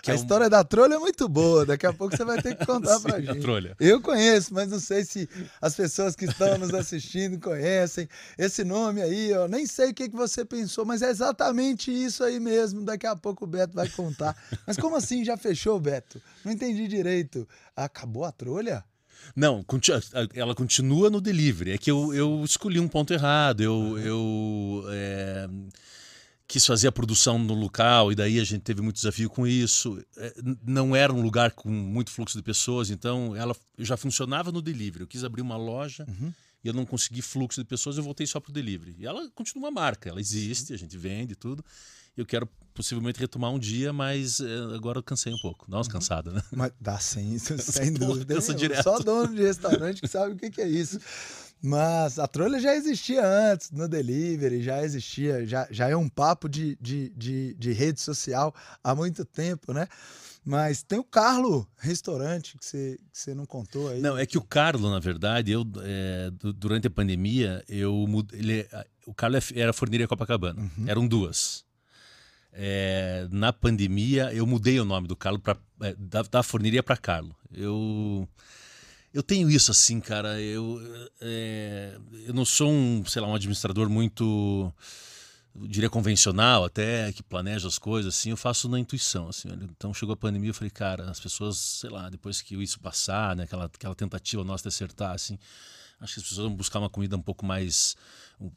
a 0.07 0.13
é 0.13 0.15
um... 0.15 0.17
história 0.17 0.49
da 0.49 0.63
trolha 0.65 0.95
é 0.95 0.99
muito 0.99 1.29
boa. 1.29 1.67
Daqui 1.67 1.87
a 1.87 1.93
pouco 1.93 2.17
você 2.17 2.25
vai 2.25 2.41
ter 2.41 2.57
que 2.57 2.65
contar 2.65 2.97
Sim, 2.99 3.03
pra 3.03 3.21
gente. 3.21 3.41
Trolha. 3.41 3.77
Eu 3.79 4.01
conheço, 4.01 4.55
mas 4.55 4.71
não 4.71 4.81
sei 4.81 5.05
se 5.05 5.29
as 5.61 5.75
pessoas 5.75 6.15
que 6.15 6.25
estão 6.25 6.57
nos 6.59 6.73
assistindo 6.73 7.39
conhecem 7.41 8.09
esse 8.37 8.65
nome 8.65 9.03
aí. 9.03 9.31
Eu 9.31 9.49
nem 9.49 9.67
sei 9.67 9.91
o 9.91 9.95
que, 9.95 10.09
que 10.09 10.17
você 10.17 10.45
pensou, 10.45 10.85
mas 10.85 11.03
é 11.03 11.11
exatamente 11.11 11.91
isso 11.91 12.23
aí 12.25 12.39
mesmo. 12.41 12.85
Daqui 12.85 13.07
a 13.07 13.17
pouco 13.17 13.45
o 13.45 13.49
Beto 13.49 13.75
vai 13.75 13.89
contar. 13.89 14.37
Mas 14.67 14.77
como 14.77 14.97
assim 14.97 15.25
já 15.25 15.37
fechou, 15.37 15.79
Beto? 15.81 16.21
Não 16.45 16.53
entendi 16.53 16.87
direito. 16.87 17.47
Acabou 17.77 18.25
a 18.25 18.33
trolha? 18.33 18.85
Não, 19.35 19.65
ela 20.35 20.55
continua 20.55 21.11
no 21.11 21.21
delivery. 21.21 21.73
É 21.73 21.79
que 21.79 21.91
eu, 21.91 22.13
eu 22.15 22.43
escolhi 22.45 22.81
um 22.81 22.89
ponto 22.89 23.13
errado. 23.13 23.63
Eu, 23.63 23.99
eu 23.99 24.85
é 24.91 25.49
quis 26.49 26.65
fazer 26.65 26.89
a 26.89 26.93
produção 26.93 27.39
no 27.39 27.53
local 27.53 28.11
e 28.11 28.15
daí 28.15 28.41
a 28.41 28.45
gente 28.45 28.63
teve 28.63 28.81
muito 28.81 28.97
desafio 28.97 29.29
com 29.29 29.47
isso. 29.47 30.03
É, 30.17 30.35
não 30.67 30.97
era 30.97 31.13
um 31.13 31.21
lugar 31.21 31.51
com 31.51 31.69
muito 31.69 32.11
fluxo 32.11 32.39
de 32.39 32.43
pessoas, 32.43 32.89
então 32.89 33.37
ela 33.37 33.55
já 33.79 33.99
funcionava 33.99 34.51
no 34.51 34.63
delivery. 34.63 35.03
Eu 35.03 35.07
quis 35.07 35.23
abrir 35.23 35.43
uma 35.43 35.59
loja 35.59 36.07
uhum. 36.09 36.33
e 36.65 36.67
eu 36.69 36.73
não 36.73 36.87
consegui 36.87 37.21
fluxo 37.21 37.61
de 37.61 37.67
pessoas, 37.69 37.99
eu 37.99 38.03
voltei 38.03 38.27
só 38.27 38.41
para 38.41 38.49
o 38.49 38.53
delivery. 38.53 38.97
E 38.99 39.07
ela 39.07 39.29
continua 39.35 39.69
uma 39.69 39.71
marca, 39.71 40.09
ela 40.09 40.21
existe, 40.21 40.73
a 40.73 40.79
gente 40.79 40.97
vende 40.97 41.37
tudo. 41.37 41.63
Eu 42.19 42.27
quero 42.27 42.49
possivelmente 42.75 43.19
retomar 43.19 43.51
um 43.51 43.59
dia, 43.59 43.93
mas 43.93 44.41
é, 44.41 44.75
agora 44.75 44.99
eu 44.99 45.03
cansei 45.03 45.33
um 45.33 45.39
pouco. 45.39 45.69
Dá 45.71 45.79
umas 45.79 45.87
uhum. 45.87 45.95
cansadas, 45.95 46.35
né? 46.35 46.43
Mas 46.51 46.73
dá 46.81 46.99
sim, 46.99 47.39
sem 47.39 47.93
dúvida. 47.93 48.35
Cansa 48.35 48.55
direto. 48.55 48.83
Só 48.83 48.99
dono 48.99 49.35
de 49.35 49.43
restaurante 49.43 50.01
que 50.01 50.09
sabe 50.09 50.35
o 50.35 50.37
que, 50.37 50.51
que 50.51 50.61
é 50.61 50.69
isso. 50.69 50.99
Mas 51.61 52.19
a 52.19 52.29
trolha 52.29 52.61
já 52.61 52.75
existia 52.75 53.27
antes, 53.27 53.71
no 53.71 53.89
delivery, 53.89 54.63
já 54.63 54.83
existia, 54.83 55.45
já, 55.47 55.67
já 55.71 55.89
é 55.89 55.97
um 55.97 56.09
papo 56.09 56.49
de, 56.49 56.77
de, 56.81 57.11
de, 57.11 57.55
de 57.55 57.73
rede 57.73 58.01
social 58.01 58.55
há 58.83 58.95
muito 58.95 59.25
tempo, 59.25 59.73
né? 59.73 59.89
Mas 60.45 60.83
tem 60.83 60.99
o 60.99 61.05
Carlo 61.05 61.69
Restaurante, 61.77 62.57
que 62.57 62.65
você, 62.65 62.97
que 63.13 63.19
você 63.19 63.35
não 63.35 63.45
contou 63.45 63.89
aí. 63.89 64.01
Não, 64.01 64.17
é 64.17 64.25
que 64.25 64.39
o 64.39 64.43
Carlo, 64.43 64.89
na 64.89 64.99
verdade, 64.99 65.51
eu 65.53 65.65
é, 65.83 66.31
durante 66.55 66.87
a 66.87 66.91
pandemia, 66.91 67.63
eu 67.69 68.07
ele, 68.33 68.67
o 69.07 69.13
Carlo 69.13 69.37
é 69.37 69.41
era 69.55 69.73
forneria 69.73 70.09
Copacabana. 70.09 70.61
Uhum. 70.61 70.89
Eram 70.89 71.07
duas. 71.07 71.68
É, 72.61 73.29
na 73.31 73.53
pandemia, 73.53 74.35
eu 74.35 74.45
mudei 74.45 74.81
o 74.81 74.85
nome 74.85 75.07
do 75.07 75.15
Carlo 75.15 75.39
pra, 75.39 75.57
é, 75.81 75.95
da, 75.97 76.23
da 76.23 76.43
forneria 76.43 76.83
para 76.83 76.97
Carlo. 76.97 77.33
Eu 77.53 78.29
eu 79.15 79.23
tenho 79.23 79.49
isso 79.49 79.71
assim, 79.71 80.01
cara. 80.01 80.41
Eu, 80.41 80.81
é, 81.21 81.97
eu 82.27 82.35
não 82.35 82.45
sou 82.45 82.71
um, 82.71 83.05
sei 83.07 83.23
lá, 83.23 83.29
um 83.29 83.35
administrador 83.37 83.89
muito 83.89 84.73
diria 85.55 85.91
convencional 85.91 86.65
até, 86.65 87.13
que 87.13 87.23
planeja 87.23 87.67
as 87.67 87.79
coisas, 87.79 88.15
assim, 88.15 88.31
eu 88.31 88.37
faço 88.37 88.69
na 88.69 88.79
intuição, 88.79 89.29
assim. 89.29 89.49
Então 89.63 89.93
chegou 89.93 90.13
a 90.13 90.17
pandemia, 90.17 90.51
eu 90.51 90.55
falei, 90.55 90.71
cara, 90.71 91.11
as 91.11 91.19
pessoas, 91.19 91.57
sei 91.57 91.91
lá, 91.91 92.09
depois 92.09 92.41
que 92.41 92.55
isso 92.63 92.79
passar, 92.79 93.35
né, 93.35 93.45
aquela, 93.45 93.65
aquela 93.65 93.95
tentativa 93.95 94.45
nossa 94.45 94.63
de 94.63 94.69
acertar, 94.69 95.13
assim, 95.13 95.39
acho 96.01 96.15
que 96.15 96.21
as 96.21 96.29
pessoas 96.29 96.47
vão 96.47 96.57
buscar 96.57 96.79
uma 96.79 96.91
comida 96.91 97.17
um 97.17 97.23
pouco 97.23 97.45
mais, 97.45 97.97
um, 98.41 98.51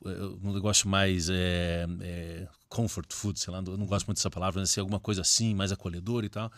um 0.44 0.54
negócio 0.54 0.88
mais 0.88 1.30
é, 1.30 1.86
é, 2.02 2.48
comfort 2.70 3.12
food, 3.14 3.40
sei 3.40 3.52
lá, 3.52 3.64
eu 3.66 3.78
não 3.78 3.86
gosto 3.86 4.06
muito 4.06 4.18
dessa 4.18 4.30
palavra, 4.30 4.62
mas 4.62 4.70
assim, 4.70 4.80
alguma 4.80 5.00
coisa 5.00 5.22
assim, 5.22 5.54
mais 5.54 5.72
acolhedor 5.72 6.24
e 6.24 6.30
tal. 6.30 6.52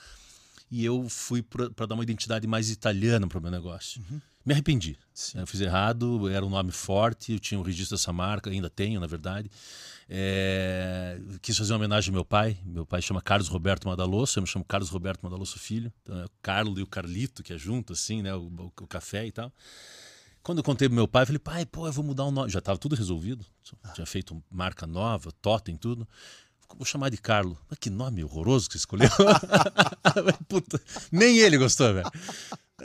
E 0.71 0.83
eu 0.83 1.07
fui 1.07 1.43
para 1.43 1.85
dar 1.85 1.93
uma 1.93 2.03
identidade 2.03 2.47
mais 2.47 2.69
italiana 2.69 3.27
para 3.27 3.37
o 3.37 3.41
meu 3.41 3.51
negócio. 3.51 4.01
Uhum. 4.09 4.19
Me 4.45 4.53
arrependi. 4.53 4.97
Sim. 5.13 5.39
Eu 5.39 5.47
fiz 5.47 5.61
errado, 5.61 6.27
era 6.29 6.45
um 6.45 6.49
nome 6.49 6.71
forte, 6.71 7.33
eu 7.33 7.39
tinha 7.39 7.57
o 7.57 7.61
um 7.61 7.65
registro 7.65 7.95
dessa 7.95 8.11
marca, 8.11 8.49
ainda 8.49 8.69
tenho, 8.69 8.99
na 8.99 9.07
verdade. 9.07 9.49
É, 10.09 11.17
quis 11.41 11.57
fazer 11.57 11.71
uma 11.71 11.77
homenagem 11.77 12.09
ao 12.09 12.13
meu 12.13 12.25
pai. 12.25 12.57
Meu 12.65 12.85
pai 12.85 13.01
chama 13.01 13.21
Carlos 13.21 13.47
Roberto 13.47 13.87
Madalosso, 13.87 14.39
eu 14.39 14.41
me 14.41 14.47
chamo 14.47 14.65
Carlos 14.65 14.89
Roberto 14.89 15.21
Madalosso 15.21 15.57
Filho. 15.59 15.93
Então 16.01 16.19
é 16.19 16.25
o 16.25 16.29
Carlo 16.41 16.77
e 16.79 16.83
o 16.83 16.87
Carlito, 16.87 17.41
que 17.41 17.53
é 17.53 17.57
junto, 17.57 17.93
assim, 17.93 18.21
né? 18.21 18.33
O, 18.35 18.47
o, 18.47 18.65
o 18.81 18.87
café 18.87 19.25
e 19.25 19.31
tal. 19.31 19.51
Quando 20.43 20.57
eu 20.57 20.63
contei 20.63 20.89
pro 20.89 20.95
meu 20.95 21.07
pai, 21.07 21.23
eu 21.23 21.27
falei, 21.27 21.39
pai, 21.39 21.65
pô, 21.65 21.87
eu 21.87 21.93
vou 21.93 22.03
mudar 22.03 22.25
o 22.25 22.31
nome. 22.31 22.51
Já 22.51 22.59
estava 22.59 22.77
tudo 22.77 22.95
resolvido. 22.95 23.45
Tinha 23.95 24.05
feito 24.05 24.43
marca 24.51 24.85
nova, 24.85 25.31
totem, 25.41 25.77
tudo. 25.77 26.05
Vou 26.75 26.85
chamar 26.85 27.09
de 27.09 27.17
Carlo. 27.17 27.57
Mas 27.69 27.79
que 27.79 27.89
nome 27.89 28.23
horroroso 28.23 28.67
que 28.67 28.73
você 28.73 28.79
escolheu. 28.79 29.09
Puta, 30.49 30.81
nem 31.11 31.37
ele 31.39 31.57
gostou, 31.57 31.93
velho. 31.93 32.11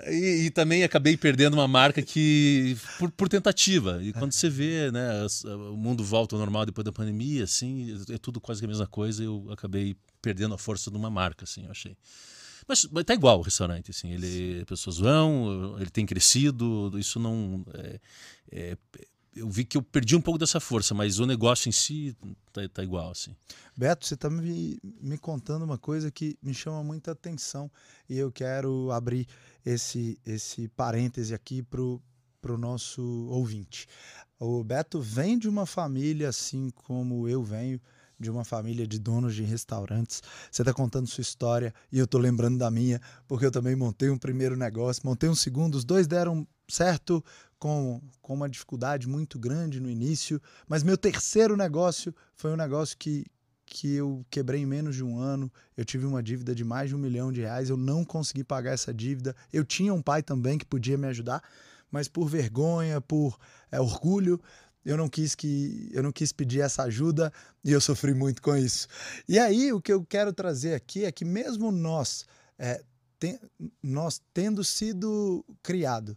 E, 0.06 0.46
e, 0.46 0.50
também 0.50 0.84
acabei 0.84 1.16
perdendo 1.16 1.54
uma 1.54 1.66
marca 1.66 2.00
que 2.00 2.76
por, 2.98 3.10
por, 3.10 3.28
tentativa. 3.28 3.98
E 4.02 4.12
quando 4.12 4.32
você 4.32 4.48
vê, 4.48 4.92
né, 4.92 5.26
o 5.72 5.76
mundo 5.76 6.04
volta 6.04 6.36
ao 6.36 6.38
normal 6.38 6.64
depois 6.64 6.84
da 6.84 6.92
pandemia, 6.92 7.44
assim, 7.44 7.98
é 8.10 8.18
tudo 8.18 8.40
quase 8.40 8.60
que 8.60 8.66
a 8.66 8.68
mesma 8.68 8.86
coisa. 8.86 9.24
Eu 9.24 9.46
acabei 9.50 9.96
perdendo 10.22 10.54
a 10.54 10.58
força 10.58 10.90
de 10.90 10.96
uma 10.96 11.10
marca, 11.10 11.44
assim, 11.44 11.64
eu 11.64 11.70
achei. 11.72 11.96
Mas, 12.68 12.86
mas 12.92 13.04
tá 13.04 13.14
igual 13.14 13.38
o 13.38 13.42
restaurante, 13.42 13.90
assim, 13.90 14.12
ele 14.12 14.64
pessoas 14.66 14.98
vão, 14.98 15.76
ele 15.80 15.90
tem 15.90 16.04
crescido, 16.04 16.92
isso 16.98 17.18
não 17.18 17.64
é, 17.74 18.00
é, 18.52 18.76
eu 19.38 19.48
vi 19.48 19.64
que 19.64 19.76
eu 19.76 19.82
perdi 19.82 20.16
um 20.16 20.20
pouco 20.20 20.38
dessa 20.38 20.60
força, 20.60 20.94
mas 20.94 21.18
o 21.18 21.26
negócio 21.26 21.68
em 21.68 21.72
si 21.72 22.16
tá, 22.52 22.68
tá 22.68 22.82
igual, 22.82 23.10
assim. 23.10 23.34
Beto, 23.76 24.06
você 24.06 24.14
está 24.14 24.28
me, 24.28 24.78
me 25.00 25.16
contando 25.16 25.64
uma 25.64 25.78
coisa 25.78 26.10
que 26.10 26.36
me 26.42 26.52
chama 26.52 26.82
muita 26.82 27.12
atenção 27.12 27.70
e 28.08 28.18
eu 28.18 28.32
quero 28.32 28.90
abrir 28.90 29.26
esse, 29.64 30.18
esse 30.26 30.68
parêntese 30.68 31.34
aqui 31.34 31.62
para 31.62 31.80
o 31.82 32.58
nosso 32.58 33.02
ouvinte. 33.30 33.86
O 34.38 34.62
Beto 34.62 35.00
vem 35.00 35.38
de 35.38 35.48
uma 35.48 35.66
família 35.66 36.28
assim 36.28 36.70
como 36.70 37.28
eu 37.28 37.42
venho, 37.42 37.80
de 38.18 38.30
uma 38.30 38.44
família 38.44 38.86
de 38.86 38.98
donos 38.98 39.34
de 39.34 39.42
restaurantes. 39.42 40.22
Você 40.50 40.62
está 40.62 40.72
contando 40.72 41.06
sua 41.06 41.22
história 41.22 41.72
e 41.92 41.98
eu 41.98 42.04
estou 42.04 42.20
lembrando 42.20 42.58
da 42.58 42.70
minha, 42.70 43.00
porque 43.26 43.46
eu 43.46 43.50
também 43.50 43.76
montei 43.76 44.10
um 44.10 44.18
primeiro 44.18 44.56
negócio, 44.56 45.02
montei 45.04 45.28
um 45.28 45.34
segundo, 45.34 45.76
os 45.76 45.84
dois 45.84 46.06
deram 46.06 46.46
certo 46.68 47.24
com, 47.58 48.00
com 48.20 48.34
uma 48.34 48.48
dificuldade 48.48 49.08
muito 49.08 49.38
grande 49.38 49.80
no 49.80 49.90
início, 49.90 50.40
mas 50.66 50.82
meu 50.82 50.96
terceiro 50.96 51.56
negócio 51.56 52.14
foi 52.34 52.52
um 52.52 52.56
negócio 52.56 52.96
que, 52.96 53.24
que 53.64 53.94
eu 53.94 54.24
quebrei 54.30 54.60
em 54.60 54.66
menos 54.66 54.94
de 54.94 55.04
um 55.04 55.18
ano. 55.18 55.50
Eu 55.76 55.84
tive 55.84 56.06
uma 56.06 56.22
dívida 56.22 56.54
de 56.54 56.64
mais 56.64 56.90
de 56.90 56.96
um 56.96 56.98
milhão 56.98 57.32
de 57.32 57.40
reais, 57.40 57.70
eu 57.70 57.76
não 57.76 58.04
consegui 58.04 58.44
pagar 58.44 58.72
essa 58.72 58.92
dívida. 58.92 59.34
Eu 59.52 59.64
tinha 59.64 59.92
um 59.92 60.02
pai 60.02 60.22
também 60.22 60.58
que 60.58 60.64
podia 60.64 60.98
me 60.98 61.06
ajudar, 61.06 61.42
mas 61.90 62.06
por 62.06 62.28
vergonha, 62.28 63.00
por 63.00 63.38
é, 63.70 63.80
orgulho, 63.80 64.40
eu 64.84 64.96
não 64.96 65.08
quis 65.08 65.34
que 65.34 65.90
eu 65.92 66.02
não 66.02 66.12
quis 66.12 66.32
pedir 66.32 66.60
essa 66.60 66.84
ajuda 66.84 67.32
e 67.64 67.72
eu 67.72 67.80
sofri 67.80 68.14
muito 68.14 68.40
com 68.40 68.56
isso. 68.56 68.88
E 69.28 69.38
aí 69.38 69.72
o 69.72 69.80
que 69.80 69.92
eu 69.92 70.04
quero 70.04 70.32
trazer 70.32 70.74
aqui 70.74 71.04
é 71.04 71.12
que 71.12 71.24
mesmo 71.24 71.70
nós 71.70 72.24
é, 72.58 72.82
tem, 73.18 73.38
nós 73.82 74.20
tendo 74.32 74.64
sido 74.64 75.44
criado, 75.62 76.16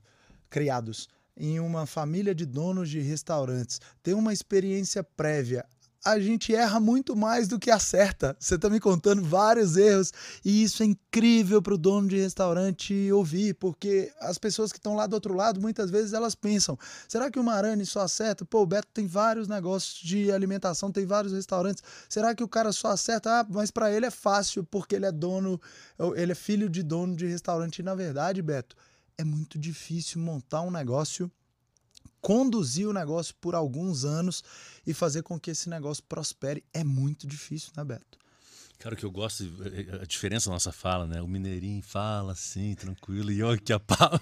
criados 0.49 1.07
em 1.35 1.59
uma 1.59 1.85
família 1.85 2.35
de 2.35 2.45
donos 2.45 2.89
de 2.89 2.99
restaurantes, 2.99 3.79
ter 4.03 4.13
uma 4.13 4.33
experiência 4.33 5.03
prévia 5.03 5.65
a 6.03 6.19
gente 6.19 6.53
erra 6.53 6.79
muito 6.79 7.15
mais 7.15 7.47
do 7.47 7.59
que 7.59 7.69
acerta. 7.69 8.35
Você 8.39 8.55
está 8.55 8.69
me 8.69 8.79
contando 8.79 9.23
vários 9.23 9.77
erros 9.77 10.11
e 10.43 10.63
isso 10.63 10.81
é 10.81 10.85
incrível 10.87 11.61
para 11.61 11.75
o 11.75 11.77
dono 11.77 12.07
de 12.07 12.19
restaurante 12.19 13.11
ouvir, 13.11 13.53
porque 13.55 14.11
as 14.19 14.37
pessoas 14.37 14.71
que 14.71 14.79
estão 14.79 14.95
lá 14.95 15.05
do 15.05 15.13
outro 15.13 15.33
lado, 15.35 15.61
muitas 15.61 15.91
vezes 15.91 16.13
elas 16.13 16.33
pensam: 16.33 16.77
será 17.07 17.29
que 17.29 17.39
o 17.39 17.43
Marani 17.43 17.85
só 17.85 18.01
acerta? 18.01 18.43
Pô, 18.43 18.61
o 18.61 18.65
Beto 18.65 18.87
tem 18.93 19.05
vários 19.05 19.47
negócios 19.47 20.01
de 20.01 20.31
alimentação, 20.31 20.91
tem 20.91 21.05
vários 21.05 21.33
restaurantes. 21.33 21.83
Será 22.09 22.33
que 22.33 22.43
o 22.43 22.47
cara 22.47 22.71
só 22.71 22.89
acerta? 22.89 23.41
Ah, 23.41 23.45
mas 23.47 23.69
para 23.69 23.91
ele 23.91 24.05
é 24.05 24.11
fácil 24.11 24.63
porque 24.63 24.95
ele 24.95 25.05
é 25.05 25.11
dono, 25.11 25.61
ele 26.15 26.31
é 26.31 26.35
filho 26.35 26.67
de 26.67 26.81
dono 26.81 27.15
de 27.15 27.27
restaurante. 27.27 27.79
E 27.79 27.83
na 27.83 27.93
verdade, 27.93 28.41
Beto, 28.41 28.75
é 29.17 29.23
muito 29.23 29.59
difícil 29.59 30.19
montar 30.19 30.61
um 30.61 30.71
negócio 30.71 31.31
conduzir 32.21 32.87
o 32.87 32.93
negócio 32.93 33.33
por 33.41 33.55
alguns 33.55 34.05
anos 34.05 34.43
e 34.85 34.93
fazer 34.93 35.23
com 35.23 35.39
que 35.39 35.51
esse 35.51 35.69
negócio 35.69 36.03
prospere 36.03 36.63
é 36.73 36.83
muito 36.83 37.27
difícil, 37.27 37.71
né, 37.75 37.83
Beto? 37.83 38.19
Cara, 38.81 38.95
o 38.95 38.97
que 38.97 39.05
eu 39.05 39.11
gosto, 39.11 39.43
a 40.01 40.05
diferença 40.05 40.49
da 40.49 40.53
nossa 40.53 40.71
fala, 40.71 41.05
né? 41.05 41.21
O 41.21 41.27
mineirinho 41.27 41.83
fala 41.83 42.31
assim, 42.31 42.73
tranquilo, 42.73 43.31
e 43.31 43.39
eu 43.39 43.51
aqui 43.51 43.71
a 43.71 43.79
pá, 43.79 44.19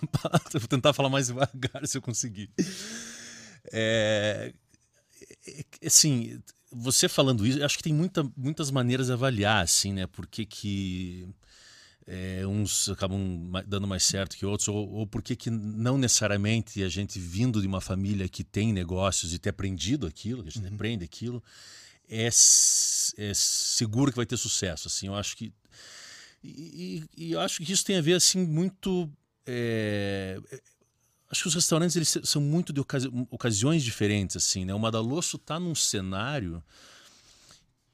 vou 0.52 0.68
tentar 0.68 0.92
falar 0.92 1.10
mais 1.10 1.28
devagar 1.28 1.88
se 1.88 1.98
eu 1.98 2.02
conseguir. 2.02 2.50
É, 3.72 4.54
é, 5.48 5.88
assim, 5.88 6.42
você 6.72 7.08
falando 7.08 7.48
isso, 7.48 7.64
acho 7.64 7.78
que 7.78 7.84
tem 7.84 7.94
muita, 7.94 8.30
muitas 8.36 8.70
maneiras 8.70 9.08
de 9.08 9.14
avaliar, 9.14 9.64
assim, 9.64 9.94
né? 9.94 10.08
Por 10.08 10.28
que 10.28 10.46
que 10.46 11.28
é, 12.12 12.46
uns 12.48 12.90
acabam 12.90 13.52
dando 13.68 13.88
mais 13.88 14.02
certo 14.02 14.36
que 14.36 14.44
outros, 14.44 14.68
ou, 14.68 14.90
ou 14.90 15.06
por 15.06 15.22
que 15.22 15.50
não 15.52 15.96
necessariamente 15.96 16.82
a 16.82 16.90
gente 16.90 17.20
vindo 17.20 17.62
de 17.62 17.68
uma 17.68 17.80
família 17.80 18.28
que 18.28 18.44
tem 18.44 18.74
negócios 18.74 19.32
e 19.32 19.38
ter 19.38 19.50
aprendido 19.50 20.08
aquilo, 20.08 20.42
que 20.42 20.50
a 20.50 20.52
gente 20.52 20.68
uhum. 20.68 20.74
aprende 20.74 21.06
aquilo, 21.06 21.44
é, 22.10 22.26
é, 22.26 23.34
seguro 23.36 24.12
que 24.12 24.18
vai 24.18 24.26
ter 24.26 24.38
sucesso. 24.38 24.88
Assim, 24.88 25.06
eu 25.06 25.14
acho 25.14 25.38
que 25.38 25.54
e, 26.44 27.04
e, 27.16 27.32
eu 27.34 27.42
acho 27.42 27.62
que 27.64 27.72
isso 27.72 27.86
tem 27.86 27.98
a 27.98 28.02
ver 28.02 28.14
assim 28.14 28.40
muito 28.40 29.12
é, 29.46 30.40
acho 31.30 31.42
que 31.44 31.48
os 31.50 31.54
restaurantes 31.54 31.98
eles 31.98 32.18
são 32.24 32.42
muito 32.42 32.72
de 32.72 32.80
ocasi 32.80 33.10
ocasiões 33.30 33.84
diferentes 33.84 34.38
assim 34.38 34.64
né 34.64 34.74
o 34.74 34.80
Madalosso 34.80 35.36
está 35.36 35.60
num 35.60 35.76
cenário 35.76 36.64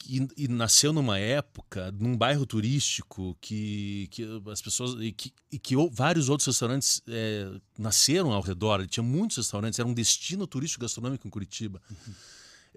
e, 0.07 0.27
e, 0.38 0.47
nasceu 0.47 0.93
numa 0.93 1.17
época, 1.19 1.91
num 1.91 2.15
bairro 2.15 2.45
turístico, 2.45 3.38
que, 3.41 4.07
que 4.12 4.24
as 4.51 4.62
pessoas. 4.62 5.01
e 5.01 5.12
que, 5.12 5.33
e 5.51 5.59
que 5.59 5.75
vários 5.91 6.29
outros 6.29 6.47
restaurantes 6.47 7.01
é, 7.07 7.50
nasceram 7.77 8.31
ao 8.31 8.41
redor. 8.41 8.85
Tinha 8.88 9.03
muitos 9.03 9.38
restaurantes, 9.38 9.79
era 9.79 9.88
um 9.88 9.93
destino 9.93 10.45
turístico 10.47 10.81
gastronômico 10.81 11.27
em 11.27 11.29
Curitiba. 11.29 11.81
Uhum. 11.89 12.13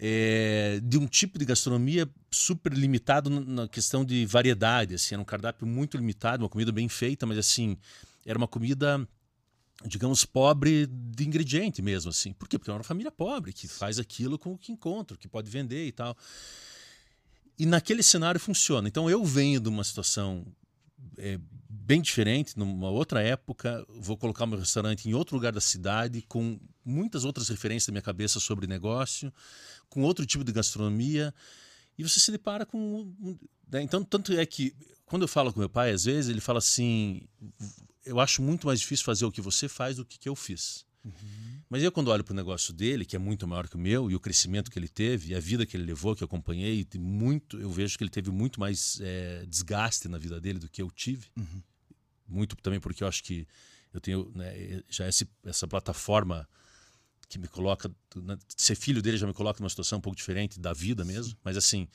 É, 0.01 0.81
de 0.83 0.97
um 0.97 1.07
tipo 1.07 1.39
de 1.39 1.45
gastronomia 1.45 2.09
super 2.31 2.73
limitado 2.73 3.29
na 3.29 3.67
questão 3.67 4.05
de 4.05 4.25
variedade. 4.27 4.95
Assim, 4.95 5.15
era 5.15 5.23
um 5.23 5.25
cardápio 5.25 5.67
muito 5.67 5.97
limitado, 5.97 6.45
uma 6.45 6.49
comida 6.49 6.71
bem 6.71 6.89
feita, 6.89 7.27
mas 7.27 7.37
assim, 7.37 7.77
era 8.25 8.39
uma 8.39 8.49
comida 8.49 9.07
digamos, 9.85 10.25
pobre 10.25 10.87
de 10.87 11.27
ingrediente 11.27 11.81
mesmo, 11.81 12.11
assim. 12.11 12.33
Por 12.33 12.49
quê? 12.49 12.59
Porque 12.59 12.71
é 12.71 12.75
uma 12.75 12.83
família 12.83 13.11
pobre 13.11 13.53
que 13.53 13.69
faz 13.69 13.99
aquilo 13.99 14.39
com 14.39 14.53
o 14.53 14.59
que 14.59 14.73
encontra, 14.73 15.17
que 15.17 15.29
pode 15.29 15.49
vender 15.49 15.87
e 15.87 15.93
tal. 15.93 16.17
E 17.59 17.67
naquele 17.67 18.03
cenário 18.03 18.39
funciona. 18.39 18.89
Então 18.89 19.11
eu 19.11 19.25
venho 19.25 19.61
de 19.61 19.69
uma 19.69 19.83
situação 19.83 20.47
é, 21.17 21.39
bem 21.69 22.03
diferente, 22.03 22.59
numa 22.59 22.91
outra 22.91 23.23
época, 23.23 23.83
vou 23.89 24.17
colocar 24.17 24.47
meu 24.47 24.59
restaurante 24.59 25.09
em 25.09 25.15
outro 25.15 25.35
lugar 25.35 25.53
da 25.53 25.61
cidade, 25.61 26.23
com 26.29 26.61
muitas 26.85 27.25
outras 27.25 27.49
referências 27.49 27.89
na 27.89 27.93
minha 27.93 28.03
cabeça 28.03 28.39
sobre 28.39 28.67
negócio, 28.67 29.33
com 29.89 30.03
outro 30.03 30.27
tipo 30.27 30.45
de 30.45 30.53
gastronomia, 30.53 31.35
e 31.97 32.03
você 32.03 32.21
se 32.21 32.31
depara 32.31 32.67
com. 32.67 33.13
Né? 33.71 33.83
Então, 33.83 34.05
tanto 34.05 34.33
é 34.33 34.45
que, 34.45 34.75
quando 35.07 35.23
eu 35.23 35.29
falo 35.29 35.53
com 35.53 35.61
meu 35.61 35.69
pai, 35.69 35.91
às 35.91 36.05
vezes, 36.05 36.31
ele 36.31 36.41
fala 36.41 36.59
assim: 36.59 37.23
eu 38.05 38.21
acho 38.21 38.43
muito 38.43 38.67
mais 38.67 38.81
difícil 38.81 39.05
fazer 39.05 39.25
o 39.25 39.33
que 39.33 39.41
você 39.41 39.67
faz 39.67 39.97
do 39.97 40.05
que 40.05 40.19
que 40.19 40.29
eu 40.29 40.37
fiz. 40.37 40.85
Uhum. 41.05 41.58
Mas 41.71 41.83
eu, 41.83 41.93
quando 41.93 42.09
olho 42.09 42.25
para 42.25 42.33
o 42.33 42.37
negócio 42.37 42.73
dele, 42.73 43.05
que 43.05 43.15
é 43.15 43.19
muito 43.19 43.47
maior 43.47 43.69
que 43.69 43.77
o 43.77 43.79
meu, 43.79 44.11
e 44.11 44.15
o 44.15 44.21
crescimento 44.21 44.71
que 44.71 44.79
ele 44.79 44.89
teve, 44.89 45.33
e 45.33 45.35
a 45.35 45.41
vida 45.41 45.67
que 45.67 45.77
ele 45.77 45.85
levou, 45.85 46.17
que 46.17 46.23
eu 46.23 46.27
acompanhei, 46.27 46.87
muito, 46.99 47.59
eu 47.61 47.71
vejo 47.71 47.99
que 47.99 48.05
ele 48.05 48.11
teve 48.11 48.31
muito 48.31 48.59
mais 48.59 48.99
é, 49.03 49.45
desgaste 49.47 50.09
na 50.09 50.17
vida 50.17 50.41
dele 50.41 50.59
do 50.59 50.69
que 50.69 50.81
eu 50.81 50.91
tive. 50.91 51.27
Uhum. 51.37 51.63
Muito 52.27 52.57
também 52.57 52.81
porque 52.81 53.03
eu 53.05 53.09
acho 53.09 53.23
que 53.23 53.47
eu 53.93 54.01
tenho 54.01 54.31
né, 54.35 54.83
já 54.89 55.09
esse, 55.09 55.29
essa 55.45 55.67
plataforma 55.67 56.49
que 57.29 57.39
me 57.39 57.49
coloca. 57.49 57.91
Né, 58.17 58.39
ser 58.57 58.75
filho 58.75 59.03
dele 59.03 59.19
já 59.19 59.27
me 59.27 59.35
coloca 59.35 59.61
numa 59.61 59.69
situação 59.69 59.99
um 59.99 60.03
pouco 60.03 60.17
diferente 60.17 60.59
da 60.59 60.73
vida 60.73 61.05
mesmo. 61.05 61.37
Mas 61.45 61.57
assim, 61.57 61.87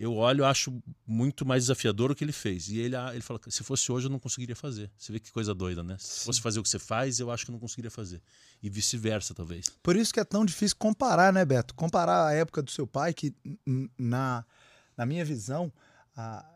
eu 0.00 0.14
olho 0.14 0.46
acho 0.46 0.82
muito 1.06 1.44
mais 1.44 1.64
desafiador 1.64 2.10
o 2.10 2.14
que 2.14 2.24
ele 2.24 2.32
fez. 2.32 2.70
E 2.70 2.78
ele, 2.78 2.96
ele 2.96 3.20
fala: 3.20 3.38
se 3.48 3.62
fosse 3.62 3.92
hoje 3.92 4.06
eu 4.06 4.10
não 4.10 4.18
conseguiria 4.18 4.56
fazer. 4.56 4.90
Você 4.96 5.12
vê 5.12 5.20
que 5.20 5.30
coisa 5.30 5.54
doida, 5.54 5.82
né? 5.82 5.96
Se 5.98 6.20
Sim. 6.20 6.24
fosse 6.24 6.40
fazer 6.40 6.58
o 6.58 6.62
que 6.62 6.70
você 6.70 6.78
faz, 6.78 7.20
eu 7.20 7.30
acho 7.30 7.44
que 7.44 7.50
eu 7.50 7.52
não 7.52 7.60
conseguiria 7.60 7.90
fazer. 7.90 8.22
E 8.62 8.70
vice-versa, 8.70 9.34
talvez. 9.34 9.68
Por 9.82 9.96
isso 9.96 10.14
que 10.14 10.18
é 10.18 10.24
tão 10.24 10.42
difícil 10.42 10.78
comparar, 10.78 11.30
né, 11.34 11.44
Beto? 11.44 11.74
Comparar 11.74 12.28
a 12.28 12.32
época 12.32 12.62
do 12.62 12.70
seu 12.70 12.86
pai, 12.86 13.12
que 13.12 13.34
na, 13.98 14.42
na 14.96 15.04
minha 15.04 15.22
visão, 15.22 15.70
a, 16.16 16.46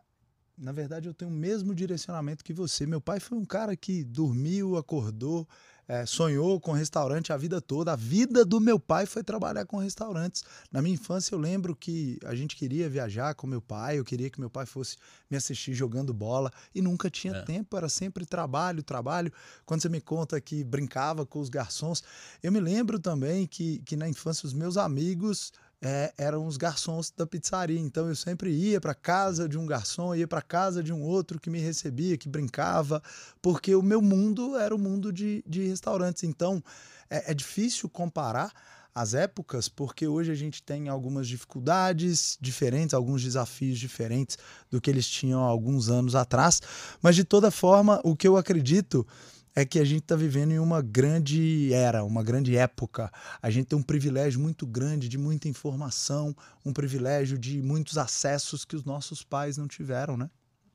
na 0.56 0.72
verdade, 0.72 1.06
eu 1.06 1.12
tenho 1.12 1.30
o 1.30 1.34
mesmo 1.34 1.74
direcionamento 1.74 2.42
que 2.42 2.54
você. 2.54 2.86
Meu 2.86 3.00
pai 3.00 3.20
foi 3.20 3.36
um 3.36 3.44
cara 3.44 3.76
que 3.76 4.04
dormiu, 4.04 4.78
acordou, 4.78 5.46
é, 5.86 6.06
sonhou 6.06 6.60
com 6.60 6.72
restaurante 6.72 7.32
a 7.32 7.36
vida 7.36 7.60
toda. 7.60 7.92
A 7.92 7.96
vida 7.96 8.44
do 8.44 8.60
meu 8.60 8.78
pai 8.78 9.06
foi 9.06 9.22
trabalhar 9.22 9.64
com 9.66 9.76
restaurantes. 9.76 10.42
Na 10.70 10.80
minha 10.80 10.94
infância, 10.94 11.34
eu 11.34 11.38
lembro 11.38 11.74
que 11.76 12.18
a 12.24 12.34
gente 12.34 12.56
queria 12.56 12.88
viajar 12.88 13.34
com 13.34 13.46
meu 13.46 13.60
pai, 13.60 13.98
eu 13.98 14.04
queria 14.04 14.30
que 14.30 14.40
meu 14.40 14.50
pai 14.50 14.66
fosse 14.66 14.96
me 15.30 15.36
assistir 15.36 15.74
jogando 15.74 16.12
bola 16.12 16.50
e 16.74 16.80
nunca 16.80 17.10
tinha 17.10 17.34
é. 17.34 17.42
tempo, 17.42 17.76
era 17.76 17.88
sempre 17.88 18.24
trabalho, 18.24 18.82
trabalho. 18.82 19.32
Quando 19.64 19.82
você 19.82 19.88
me 19.88 20.00
conta 20.00 20.40
que 20.40 20.64
brincava 20.64 21.26
com 21.26 21.40
os 21.40 21.48
garçons, 21.48 22.02
eu 22.42 22.50
me 22.50 22.60
lembro 22.60 22.98
também 22.98 23.46
que, 23.46 23.78
que 23.80 23.96
na 23.96 24.08
infância 24.08 24.46
os 24.46 24.52
meus 24.52 24.76
amigos 24.76 25.52
é, 25.84 26.14
eram 26.16 26.46
os 26.46 26.56
garçons 26.56 27.12
da 27.14 27.26
pizzaria. 27.26 27.78
Então 27.78 28.08
eu 28.08 28.16
sempre 28.16 28.50
ia 28.50 28.80
para 28.80 28.94
casa 28.94 29.46
de 29.46 29.58
um 29.58 29.66
garçom, 29.66 30.14
ia 30.14 30.26
para 30.26 30.40
casa 30.40 30.82
de 30.82 30.92
um 30.92 31.02
outro 31.02 31.38
que 31.38 31.50
me 31.50 31.60
recebia, 31.60 32.16
que 32.16 32.28
brincava, 32.28 33.02
porque 33.42 33.74
o 33.74 33.82
meu 33.82 34.00
mundo 34.00 34.56
era 34.56 34.74
o 34.74 34.78
mundo 34.78 35.12
de, 35.12 35.44
de 35.46 35.66
restaurantes. 35.68 36.22
Então 36.22 36.64
é, 37.10 37.32
é 37.32 37.34
difícil 37.34 37.88
comparar 37.90 38.50
as 38.94 39.12
épocas, 39.12 39.68
porque 39.68 40.06
hoje 40.06 40.30
a 40.30 40.36
gente 40.36 40.62
tem 40.62 40.88
algumas 40.88 41.26
dificuldades 41.26 42.38
diferentes, 42.40 42.94
alguns 42.94 43.22
desafios 43.22 43.78
diferentes 43.78 44.38
do 44.70 44.80
que 44.80 44.88
eles 44.88 45.06
tinham 45.06 45.40
alguns 45.42 45.90
anos 45.90 46.14
atrás. 46.14 46.62
Mas 47.02 47.16
de 47.16 47.24
toda 47.24 47.50
forma, 47.50 48.00
o 48.04 48.16
que 48.16 48.26
eu 48.26 48.36
acredito 48.36 49.06
é 49.54 49.64
que 49.64 49.78
a 49.78 49.84
gente 49.84 50.02
está 50.02 50.16
vivendo 50.16 50.52
em 50.52 50.58
uma 50.58 50.82
grande 50.82 51.72
era, 51.72 52.02
uma 52.02 52.22
grande 52.22 52.56
época. 52.56 53.10
A 53.40 53.50
gente 53.50 53.66
tem 53.66 53.78
um 53.78 53.82
privilégio 53.82 54.40
muito 54.40 54.66
grande 54.66 55.08
de 55.08 55.16
muita 55.16 55.48
informação, 55.48 56.34
um 56.64 56.72
privilégio 56.72 57.38
de 57.38 57.62
muitos 57.62 57.96
acessos 57.96 58.64
que 58.64 58.74
os 58.74 58.84
nossos 58.84 59.22
pais 59.22 59.56
não 59.56 59.68
tiveram, 59.68 60.16
né? 60.16 60.28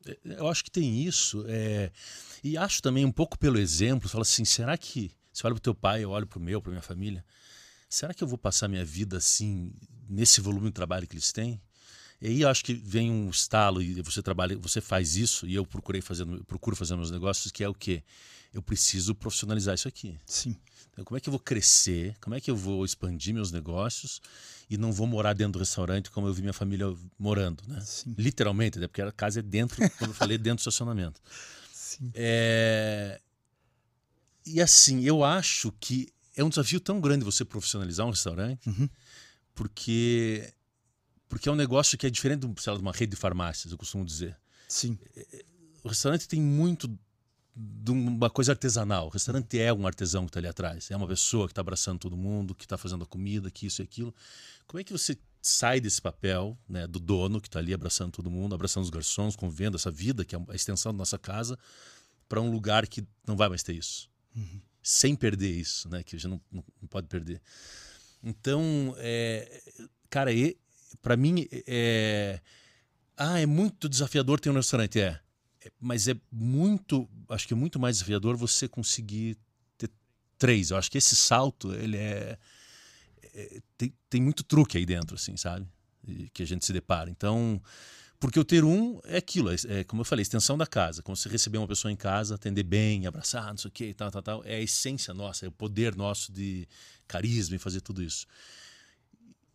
É, 0.05 0.17
eu 0.23 0.47
acho 0.47 0.63
que 0.63 0.71
tem 0.71 1.03
isso. 1.03 1.43
É... 1.47 1.91
E 2.43 2.57
acho 2.57 2.81
também 2.81 3.03
um 3.03 3.11
pouco 3.11 3.37
pelo 3.37 3.59
exemplo, 3.59 4.07
fala 4.07 4.21
assim, 4.21 4.45
será 4.45 4.77
que. 4.77 5.11
Você 5.31 5.45
olha 5.45 5.53
para 5.53 5.59
o 5.59 5.63
teu 5.63 5.75
pai, 5.75 6.03
eu 6.03 6.09
olho 6.09 6.25
para 6.25 6.39
o 6.39 6.41
meu, 6.41 6.61
para 6.61 6.71
minha 6.71 6.81
família. 6.81 7.23
Será 7.89 8.13
que 8.13 8.23
eu 8.23 8.27
vou 8.27 8.37
passar 8.37 8.67
minha 8.67 8.85
vida 8.85 9.17
assim, 9.17 9.73
nesse 10.07 10.41
volume 10.41 10.67
de 10.67 10.73
trabalho 10.73 11.07
que 11.07 11.15
eles 11.15 11.31
têm? 11.31 11.61
E 12.21 12.27
aí 12.27 12.41
eu 12.41 12.49
acho 12.49 12.63
que 12.65 12.73
vem 12.73 13.09
um 13.09 13.29
estalo 13.29 13.81
e 13.81 14.01
você 14.01 14.21
trabalha, 14.21 14.57
você 14.57 14.81
faz 14.81 15.15
isso 15.15 15.47
e 15.47 15.55
eu 15.55 15.65
procurei 15.65 16.01
fazendo, 16.01 16.43
procuro 16.45 16.75
fazer 16.75 16.95
meus 16.95 17.11
negócios, 17.11 17.51
que 17.51 17.63
é 17.63 17.69
o 17.69 17.73
quê? 17.73 18.03
eu 18.53 18.61
preciso 18.61 19.13
profissionalizar 19.13 19.75
isso 19.75 19.87
aqui. 19.87 20.17
Sim. 20.25 20.55
Então, 20.91 21.05
como 21.05 21.17
é 21.17 21.21
que 21.21 21.29
eu 21.29 21.31
vou 21.31 21.39
crescer? 21.39 22.15
Como 22.19 22.35
é 22.35 22.41
que 22.41 22.49
eu 22.49 22.55
vou 22.55 22.83
expandir 22.83 23.33
meus 23.33 23.51
negócios 23.51 24.21
e 24.69 24.77
não 24.77 24.91
vou 24.91 25.07
morar 25.07 25.33
dentro 25.33 25.53
do 25.53 25.59
restaurante 25.59 26.09
como 26.09 26.27
eu 26.27 26.33
vi 26.33 26.41
minha 26.41 26.53
família 26.53 26.93
morando, 27.17 27.63
né? 27.67 27.79
Sim. 27.81 28.15
Literalmente, 28.17 28.79
né? 28.79 28.87
porque 28.87 29.01
a 29.01 29.11
casa 29.11 29.39
é 29.39 29.43
dentro, 29.43 29.77
como 29.97 30.11
eu 30.11 30.15
falei, 30.15 30.37
dentro 30.37 30.57
do 30.57 30.59
estacionamento. 30.59 31.21
Sim. 31.71 32.11
É... 32.13 33.21
E 34.45 34.61
assim, 34.61 35.03
eu 35.03 35.23
acho 35.23 35.71
que 35.79 36.11
é 36.35 36.43
um 36.43 36.49
desafio 36.49 36.79
tão 36.79 36.99
grande 36.99 37.23
você 37.23 37.45
profissionalizar 37.45 38.05
um 38.05 38.09
restaurante, 38.09 38.67
uhum. 38.67 38.89
porque 39.53 40.51
porque 41.29 41.47
é 41.47 41.51
um 41.51 41.55
negócio 41.55 41.97
que 41.97 42.07
é 42.07 42.09
diferente 42.09 42.45
lá, 42.45 42.75
de 42.75 42.81
uma 42.81 42.91
rede 42.91 43.11
de 43.11 43.15
farmácias, 43.15 43.71
eu 43.71 43.77
costumo 43.77 44.03
dizer. 44.03 44.35
Sim. 44.67 44.97
É, 45.15 45.45
o 45.83 45.87
restaurante 45.87 46.27
tem 46.27 46.41
muito 46.41 46.87
de 47.55 47.91
uma 47.91 48.29
coisa 48.29 48.53
artesanal. 48.53 49.07
O 49.07 49.09
restaurante 49.09 49.59
é 49.59 49.71
um 49.71 49.85
artesão 49.85 50.23
que 50.23 50.29
está 50.29 50.39
ali 50.39 50.47
atrás. 50.47 50.89
É 50.91 50.95
uma 50.95 51.07
pessoa 51.07 51.45
que 51.45 51.51
está 51.51 51.61
abraçando 51.61 51.99
todo 51.99 52.17
mundo, 52.17 52.55
que 52.55 52.65
está 52.65 52.77
fazendo 52.77 53.03
a 53.03 53.07
comida, 53.07 53.51
que 53.51 53.65
isso 53.67 53.81
e 53.81 53.83
aquilo. 53.83 54.13
Como 54.65 54.79
é 54.79 54.83
que 54.83 54.91
você 54.91 55.17
sai 55.41 55.79
desse 55.79 56.01
papel 56.01 56.57
né, 56.67 56.87
do 56.87 56.99
dono 56.99 57.39
que 57.39 57.47
está 57.47 57.59
ali 57.59 57.73
abraçando 57.73 58.11
todo 58.11 58.29
mundo, 58.29 58.55
abraçando 58.55 58.83
os 58.83 58.89
garçons, 58.89 59.35
convivendo 59.35 59.77
essa 59.77 59.91
vida, 59.91 60.25
que 60.25 60.35
é 60.35 60.39
a 60.47 60.55
extensão 60.55 60.91
da 60.91 60.97
nossa 60.97 61.17
casa, 61.17 61.57
para 62.27 62.41
um 62.41 62.51
lugar 62.51 62.87
que 62.87 63.05
não 63.25 63.35
vai 63.35 63.49
mais 63.49 63.63
ter 63.63 63.73
isso? 63.73 64.09
Uhum. 64.35 64.61
Sem 64.81 65.15
perder 65.15 65.51
isso, 65.51 65.89
né, 65.89 66.03
que 66.03 66.15
a 66.15 66.19
gente 66.19 66.29
não, 66.29 66.41
não, 66.51 66.87
pode 66.89 67.07
perder. 67.07 67.41
Então, 68.23 68.93
é, 68.97 69.61
cara, 70.09 70.31
para 71.01 71.15
mim, 71.17 71.47
é, 71.67 72.39
ah, 73.17 73.39
é 73.39 73.45
muito 73.45 73.87
desafiador 73.89 74.39
ter 74.39 74.49
um 74.49 74.53
restaurante. 74.53 74.99
É 74.99 75.19
mas 75.79 76.07
é 76.07 76.15
muito, 76.31 77.09
acho 77.29 77.47
que 77.47 77.53
é 77.53 77.57
muito 77.57 77.79
mais 77.79 77.97
desafiador 77.97 78.37
você 78.37 78.67
conseguir 78.67 79.37
ter 79.77 79.89
três. 80.37 80.71
Eu 80.71 80.77
acho 80.77 80.89
que 80.89 80.97
esse 80.97 81.15
salto, 81.15 81.73
ele 81.73 81.97
é, 81.97 82.37
é 83.33 83.61
tem, 83.77 83.93
tem 84.09 84.21
muito 84.21 84.43
truque 84.43 84.77
aí 84.77 84.85
dentro, 84.85 85.15
assim, 85.15 85.35
sabe? 85.35 85.67
Que 86.33 86.43
a 86.43 86.45
gente 86.45 86.65
se 86.65 86.71
depara. 86.71 87.09
Então, 87.09 87.61
porque 88.19 88.39
o 88.39 88.45
ter 88.45 88.63
um 88.63 88.99
é 89.03 89.17
aquilo, 89.17 89.51
é, 89.51 89.55
é, 89.67 89.83
como 89.83 90.01
eu 90.01 90.05
falei, 90.05 90.21
extensão 90.23 90.57
da 90.57 90.65
casa. 90.65 91.03
Quando 91.03 91.17
você 91.17 91.29
receber 91.29 91.57
uma 91.57 91.67
pessoa 91.67 91.91
em 91.91 91.97
casa, 91.97 92.35
atender 92.35 92.63
bem, 92.63 93.05
abraçar, 93.05 93.47
não 93.49 93.57
sei 93.57 93.69
o 93.69 93.71
que, 93.71 93.93
tal, 93.93 94.11
tal, 94.11 94.21
tal, 94.21 94.43
é 94.45 94.55
a 94.55 94.61
essência 94.61 95.13
nossa, 95.13 95.45
é 95.45 95.49
o 95.49 95.51
poder 95.51 95.95
nosso 95.95 96.31
de 96.31 96.67
carisma 97.07 97.55
e 97.55 97.59
fazer 97.59 97.81
tudo 97.81 98.01
isso. 98.01 98.25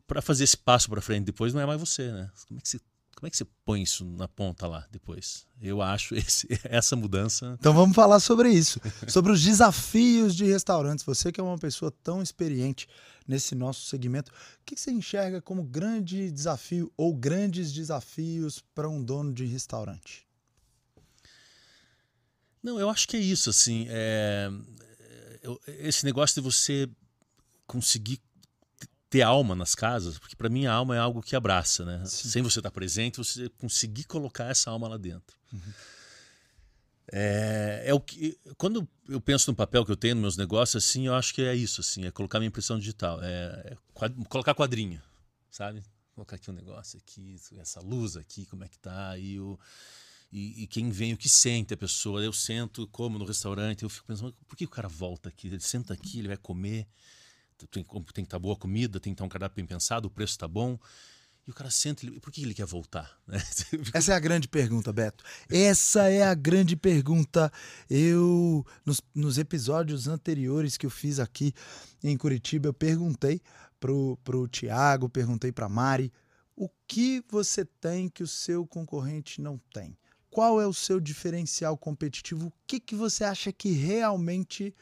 Para 0.07 0.21
fazer 0.21 0.45
esse 0.45 0.57
passo 0.57 0.89
para 0.89 1.01
frente 1.01 1.25
depois, 1.25 1.55
não 1.55 1.61
é 1.61 1.67
mais 1.67 1.81
você, 1.81 2.13
né? 2.13 2.31
Como 2.47 2.59
é 2.59 2.63
que 2.63 2.69
você 2.69 2.79
como 3.25 3.29
é 3.29 3.31
que 3.31 3.37
você 3.39 3.47
põe 3.65 3.81
isso 3.81 4.05
na 4.05 4.29
ponta 4.29 4.67
lá 4.67 4.87
depois? 4.91 5.47
Eu 5.59 5.81
acho 5.81 6.15
esse, 6.19 6.47
essa 6.65 6.95
mudança. 6.95 7.57
Então 7.59 7.73
vamos 7.73 7.95
falar 7.97 8.21
sobre 8.21 8.51
isso, 8.51 8.79
sobre 9.09 9.33
os 9.33 9.43
desafios 9.43 10.35
de 10.35 10.45
restaurantes. 10.45 11.05
Você 11.07 11.33
que 11.33 11.41
é 11.41 11.43
uma 11.43 11.57
pessoa 11.57 11.91
tão 12.03 12.21
experiente 12.21 12.87
nesse 13.27 13.55
nosso 13.55 13.87
segmento, 13.87 14.31
o 14.31 14.65
que 14.67 14.77
você 14.77 14.91
enxerga 14.91 15.41
como 15.41 15.63
grande 15.63 16.31
desafio 16.31 16.93
ou 16.97 17.15
grandes 17.15 17.73
desafios 17.73 18.63
para 18.75 18.89
um 18.91 19.03
dono 19.03 19.33
de 19.33 19.47
restaurante? 19.47 20.27
Não, 22.63 22.79
eu 22.79 22.91
acho 22.91 23.09
que 23.09 23.17
é 23.17 23.21
isso, 23.21 23.49
assim, 23.49 23.87
é, 23.89 24.51
é 25.67 25.89
esse 25.89 26.05
negócio 26.05 26.35
de 26.35 26.41
você 26.41 26.89
conseguir 27.67 28.21
ter 29.15 29.23
alma 29.23 29.55
nas 29.55 29.77
casas, 29.77 30.19
porque 30.19 30.35
para 30.35 30.49
mim 30.49 30.67
a 30.67 30.73
alma 30.73 30.97
é 30.97 30.99
algo 30.99 31.23
que 31.23 31.37
abraça, 31.37 31.85
né? 31.85 32.05
Sim. 32.05 32.29
Sem 32.29 32.43
você 32.43 32.59
estar 32.59 32.73
presente, 32.73 33.19
você 33.19 33.49
conseguir 33.51 34.03
colocar 34.05 34.47
essa 34.47 34.73
alma 34.73 34.89
lá 34.89 34.97
dentro. 34.97 35.39
Uhum. 35.53 35.73
É, 37.13 37.85
é 37.87 37.95
o 37.95 38.01
que 38.01 38.37
quando 38.59 38.89
eu 39.09 39.21
penso 39.21 39.49
no 39.49 39.55
papel 39.55 39.85
que 39.85 39.93
eu 39.93 39.97
tenho 39.97 40.17
nos 40.17 40.23
meus 40.23 40.37
negócios, 40.37 40.83
assim, 40.83 41.07
eu 41.07 41.15
acho 41.15 41.33
que 41.33 41.43
é 41.43 41.55
isso, 41.55 41.81
assim, 41.81 42.05
é 42.05 42.11
colocar 42.11 42.41
minha 42.41 42.49
impressão 42.49 42.77
digital, 42.77 43.23
é, 43.23 43.73
é 43.73 43.77
quad, 43.93 44.13
colocar 44.29 44.53
quadrinho, 44.53 45.01
sabe? 45.49 45.85
Colocar 46.13 46.35
aqui 46.35 46.51
um 46.51 46.55
negócio 46.55 46.99
aqui, 46.99 47.37
essa 47.59 47.81
luz 47.81 48.17
aqui, 48.17 48.47
como 48.47 48.65
é 48.65 48.69
que 48.69 48.79
tá, 48.81 49.17
e 49.17 49.39
o 49.39 49.57
e, 50.33 50.65
e, 50.65 50.67
quem 50.67 50.91
vem, 50.91 51.13
o 51.13 51.17
que 51.17 51.29
sente 51.29 51.73
a 51.73 51.77
pessoa. 51.77 52.21
Eu 52.21 52.33
sento, 52.33 52.89
como 52.89 53.17
no 53.21 53.25
restaurante, 53.25 53.85
eu 53.85 53.89
fico 53.89 54.09
pensando, 54.09 54.35
por 54.49 54.57
que 54.57 54.65
o 54.65 54.69
cara 54.69 54.89
volta 54.89 55.29
aqui? 55.29 55.47
Ele 55.47 55.61
senta 55.61 55.95
aqui, 55.95 56.19
ele 56.19 56.27
vai 56.27 56.37
comer 56.37 56.89
tem, 57.71 57.85
tem 57.85 57.85
que 57.85 58.21
estar 58.21 58.37
tá 58.37 58.39
boa 58.39 58.57
comida, 58.57 59.01
tem 59.01 59.13
que 59.13 59.15
estar 59.15 59.23
tá 59.23 59.27
um 59.27 59.29
cardápio 59.29 59.57
bem 59.57 59.67
pensado, 59.67 60.09
o 60.09 60.11
preço 60.11 60.33
está 60.33 60.49
bom. 60.49 60.79
E 61.47 61.51
o 61.51 61.55
cara 61.55 61.71
senta, 61.71 62.07
ele, 62.07 62.19
por 62.21 62.33
que 62.33 62.43
ele 62.43 62.55
quer 62.55 62.65
voltar? 62.65 63.19
Essa 63.93 64.13
é 64.13 64.15
a 64.15 64.19
grande 64.19 64.49
pergunta, 64.49 64.93
Beto. 64.93 65.23
Essa 65.51 66.09
é 66.09 66.23
a 66.23 66.35
grande 66.35 66.75
pergunta. 66.75 67.53
Eu, 67.89 68.65
nos, 68.85 69.01
nos 69.15 69.37
episódios 69.37 70.09
anteriores 70.09 70.77
que 70.77 70.87
eu 70.87 70.91
fiz 70.91 71.21
aqui 71.21 71.53
em 72.03 72.17
Curitiba, 72.17 72.69
eu 72.69 72.75
perguntei 72.75 73.43
pro, 73.79 74.19
pro 74.25 74.49
Tiago, 74.49 75.09
perguntei 75.09 75.53
para 75.53 75.69
Mari, 75.69 76.11
o 76.57 76.71
que 76.89 77.23
você 77.29 77.65
tem 77.65 78.09
que 78.09 78.23
o 78.23 78.29
seu 78.29 78.67
concorrente 78.67 79.43
não 79.43 79.61
tem? 79.73 79.99
Qual 80.31 80.61
é 80.61 80.67
o 80.67 80.73
seu 80.73 80.99
diferencial 80.99 81.77
competitivo? 81.77 82.47
O 82.47 82.53
que, 82.67 82.81
que 82.81 82.95
você 82.95 83.23
acha 83.23 83.53
que 83.53 83.71
realmente 83.71 84.75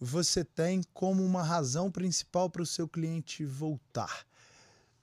você 0.00 0.44
tem 0.44 0.82
como 0.94 1.24
uma 1.24 1.42
razão 1.42 1.90
principal 1.90 2.48
para 2.48 2.62
o 2.62 2.66
seu 2.66 2.88
cliente 2.88 3.44
voltar. 3.44 4.26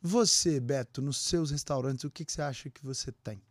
Você, 0.02 0.60
Beto, 0.60 1.02
nos 1.02 1.18
seus 1.18 1.52
restaurantes, 1.52 2.04
o 2.04 2.12
que, 2.12 2.24
que 2.24 2.32
você 2.32 2.42
acha 2.42 2.70
que 2.70 2.84
você 2.84 3.12
tem? 3.12 3.42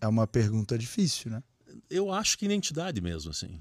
É 0.00 0.06
uma 0.06 0.26
pergunta 0.26 0.78
difícil, 0.78 1.30
né? 1.30 1.42
Eu 1.88 2.12
acho 2.12 2.38
que 2.38 2.44
identidade 2.44 3.00
mesmo, 3.00 3.30
assim. 3.30 3.60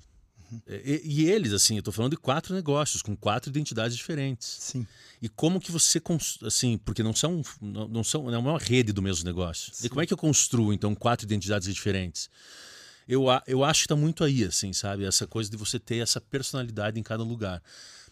Uhum. 0.51 0.61
E, 0.67 1.01
e, 1.03 1.29
eles, 1.29 1.53
assim, 1.53 1.75
eu 1.75 1.79
estou 1.79 1.93
falando 1.93 2.11
de 2.11 2.17
quatro 2.17 2.53
negócios, 2.53 3.01
com 3.01 3.15
quatro 3.15 3.49
identidades 3.49 3.95
diferentes. 3.95 4.47
Sim. 4.59 4.85
E 5.21 5.29
como 5.29 5.59
que 5.59 5.71
você, 5.71 6.01
assim, 6.45 6.77
porque 6.77 7.03
não 7.03 7.13
são, 7.13 7.41
não, 7.61 7.87
não 7.87 8.03
são, 8.03 8.23
não 8.23 8.33
é 8.33 8.37
uma 8.37 8.59
rede 8.59 8.91
do 8.91 9.01
mesmo 9.01 9.25
negócio. 9.25 9.73
Sim. 9.73 9.85
E 9.85 9.89
como 9.89 10.01
é 10.01 10.05
que 10.05 10.13
eu 10.13 10.17
construo, 10.17 10.73
então, 10.73 10.95
quatro 10.95 11.25
identidades 11.25 11.73
diferentes? 11.73 12.29
Eu, 13.09 13.25
eu 13.47 13.63
acho 13.63 13.81
que 13.81 13.85
está 13.85 13.95
muito 13.95 14.23
aí, 14.23 14.43
assim, 14.43 14.71
sabe? 14.71 15.03
Essa 15.03 15.25
coisa 15.25 15.49
de 15.49 15.57
você 15.57 15.79
ter 15.79 15.97
essa 15.97 16.21
personalidade 16.21 16.99
em 16.99 17.03
cada 17.03 17.23
lugar. 17.23 17.59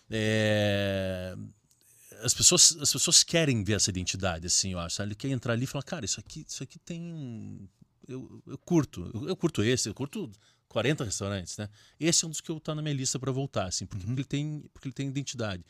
É... 0.09 1.35
as 2.23 2.33
pessoas, 2.33 2.75
as 2.81 2.91
pessoas 2.91 3.23
querem 3.23 3.63
ver 3.63 3.73
essa 3.73 3.91
identidade, 3.91 4.47
assim, 4.47 4.71
eu 4.71 4.79
acho. 4.79 4.99
Ele 5.03 5.13
quer 5.13 5.29
entrar 5.29 5.53
ali 5.53 5.65
e 5.65 5.67
falar, 5.67 5.83
cara, 5.83 6.03
isso 6.03 6.19
aqui, 6.19 6.43
isso 6.47 6.63
aqui 6.63 6.79
tem. 6.79 7.69
Eu, 8.07 8.41
eu 8.47 8.57
curto, 8.57 9.11
eu, 9.13 9.29
eu, 9.29 9.35
curto 9.35 9.63
esse, 9.63 9.87
eu 9.87 9.93
curto 9.93 10.31
40 10.67 11.03
restaurantes, 11.03 11.57
né? 11.57 11.69
Esse 11.99 12.25
é 12.25 12.27
um 12.27 12.31
dos 12.31 12.41
que 12.41 12.49
eu 12.49 12.59
tá 12.59 12.73
na 12.73 12.81
minha 12.81 12.95
lista 12.95 13.19
para 13.19 13.31
voltar, 13.31 13.67
assim, 13.67 13.85
porque, 13.85 14.03
uhum. 14.03 14.13
ele 14.13 14.23
tem, 14.23 14.65
porque 14.73 14.87
ele 14.87 14.93
tem 14.93 15.09
identidade. 15.09 15.63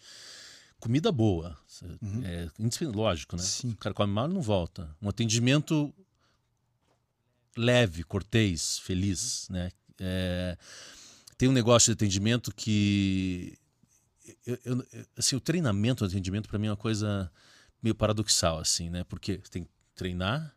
Comida 0.80 1.12
boa, 1.12 1.58
uhum. 2.02 2.22
é, 2.24 2.50
lógico, 2.96 3.36
né? 3.36 3.42
Sim. 3.42 3.72
O 3.72 3.78
cara 3.78 3.94
come 3.94 4.14
mal 4.14 4.30
e 4.30 4.34
não 4.34 4.42
volta. 4.42 4.96
Um 5.02 5.10
atendimento 5.10 5.94
leve, 7.58 8.04
cortês, 8.04 8.80
feliz, 8.80 9.48
né? 9.50 9.72
É, 10.00 10.58
tem 11.38 11.50
um 11.50 11.54
negócio 11.54 11.88
de 11.88 11.94
atendimento 11.94 12.54
que 12.54 13.58
eu, 14.46 14.60
eu, 14.66 14.86
assim, 15.18 15.36
o 15.36 15.40
treinamento, 15.40 16.04
o 16.04 16.08
atendimento 16.08 16.50
para 16.50 16.60
mim 16.60 16.68
é 16.68 16.72
uma 16.72 16.78
coisa 16.78 17.32
meio 17.82 17.96
paradoxal 17.96 18.60
assim, 18.60 18.90
né? 18.90 19.04
Porque 19.04 19.38
tem 19.50 19.64
que 19.64 19.70
treinar, 19.96 20.56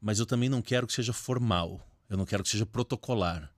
mas 0.00 0.18
eu 0.18 0.26
também 0.26 0.48
não 0.48 0.62
quero 0.62 0.86
que 0.86 0.92
seja 0.92 1.12
formal. 1.12 1.86
Eu 2.08 2.16
não 2.16 2.26
quero 2.26 2.42
que 2.42 2.48
seja 2.48 2.66
protocolar. 2.66 3.52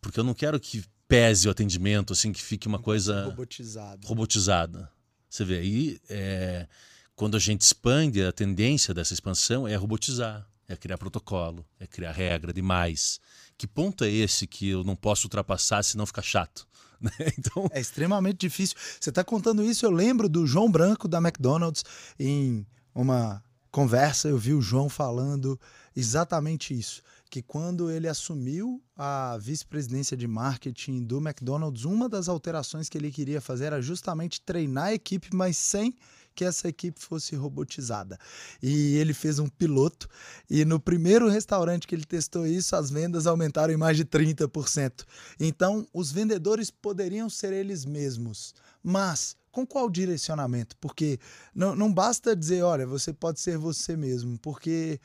Porque 0.00 0.20
eu 0.20 0.24
não 0.24 0.34
quero 0.34 0.58
que 0.60 0.84
pese 1.08 1.48
o 1.48 1.50
atendimento, 1.50 2.12
assim, 2.12 2.32
que 2.32 2.40
fique 2.40 2.68
uma 2.68 2.78
coisa 2.78 3.24
robotizada. 3.24 4.06
robotizada. 4.06 4.92
Você 5.28 5.44
vê 5.44 5.58
aí, 5.58 6.00
é, 6.08 6.68
quando 7.16 7.36
a 7.36 7.40
gente 7.40 7.62
expande, 7.62 8.22
a 8.22 8.32
tendência 8.32 8.94
dessa 8.94 9.12
expansão 9.12 9.66
é 9.66 9.74
robotizar, 9.74 10.48
é 10.72 10.76
criar 10.76 10.96
protocolo, 10.96 11.66
é 11.80 11.86
criar 11.86 12.12
regra 12.12 12.52
demais. 12.52 13.18
Que 13.58 13.66
ponto 13.66 14.04
é 14.04 14.10
esse 14.10 14.46
que 14.46 14.68
eu 14.68 14.84
não 14.84 14.94
posso 14.94 15.26
ultrapassar 15.26 15.82
senão 15.82 16.06
fica 16.06 16.22
chato? 16.22 16.66
Né? 17.00 17.10
Então... 17.38 17.66
É 17.72 17.80
extremamente 17.80 18.36
difícil. 18.40 18.76
Você 19.00 19.08
está 19.08 19.24
contando 19.24 19.64
isso, 19.64 19.86
eu 19.86 19.90
lembro 19.90 20.28
do 20.28 20.46
João 20.46 20.70
Branco 20.70 21.08
da 21.08 21.16
McDonald's 21.16 21.82
em 22.18 22.66
uma 22.94 23.42
conversa, 23.70 24.28
eu 24.28 24.36
vi 24.36 24.52
o 24.52 24.60
João 24.60 24.86
falando 24.86 25.58
exatamente 25.96 26.78
isso 26.78 27.02
que 27.30 27.40
quando 27.40 27.90
ele 27.90 28.08
assumiu 28.08 28.82
a 28.96 29.38
vice-presidência 29.40 30.16
de 30.16 30.26
marketing 30.26 31.04
do 31.04 31.18
McDonald's, 31.18 31.84
uma 31.84 32.08
das 32.08 32.28
alterações 32.28 32.88
que 32.88 32.98
ele 32.98 33.12
queria 33.12 33.40
fazer 33.40 33.66
era 33.66 33.80
justamente 33.80 34.40
treinar 34.40 34.86
a 34.86 34.94
equipe, 34.94 35.28
mas 35.32 35.56
sem 35.56 35.94
que 36.34 36.44
essa 36.44 36.68
equipe 36.68 37.00
fosse 37.00 37.34
robotizada. 37.36 38.18
E 38.62 38.96
ele 38.96 39.12
fez 39.12 39.38
um 39.38 39.48
piloto 39.48 40.08
e 40.48 40.64
no 40.64 40.80
primeiro 40.80 41.28
restaurante 41.28 41.86
que 41.86 41.94
ele 41.94 42.04
testou 42.04 42.46
isso, 42.46 42.74
as 42.76 42.90
vendas 42.90 43.26
aumentaram 43.26 43.72
em 43.72 43.76
mais 43.76 43.96
de 43.96 44.04
30%. 44.04 45.04
Então, 45.38 45.86
os 45.92 46.10
vendedores 46.10 46.70
poderiam 46.70 47.28
ser 47.28 47.52
eles 47.52 47.84
mesmos, 47.84 48.54
mas 48.82 49.36
com 49.50 49.66
qual 49.66 49.90
direcionamento? 49.90 50.76
Porque 50.76 51.18
não, 51.54 51.74
não 51.74 51.92
basta 51.92 52.36
dizer, 52.36 52.62
olha, 52.62 52.86
você 52.86 53.12
pode 53.12 53.40
ser 53.40 53.58
você 53.58 53.96
mesmo, 53.96 54.38
porque 54.38 55.00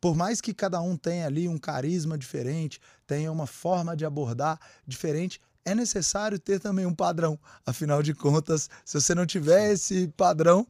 por 0.00 0.16
mais 0.16 0.40
que 0.40 0.54
cada 0.54 0.80
um 0.80 0.96
tenha 0.96 1.26
ali 1.26 1.48
um 1.48 1.58
carisma 1.58 2.16
diferente, 2.16 2.80
tenha 3.06 3.30
uma 3.30 3.46
forma 3.46 3.96
de 3.96 4.04
abordar 4.04 4.58
diferente, 4.86 5.40
é 5.64 5.74
necessário 5.74 6.38
ter 6.38 6.60
também 6.60 6.86
um 6.86 6.94
padrão. 6.94 7.38
Afinal 7.64 8.02
de 8.02 8.14
contas, 8.14 8.68
se 8.84 9.00
você 9.00 9.14
não 9.14 9.26
tiver 9.26 9.72
esse 9.72 10.08
padrão, 10.16 10.66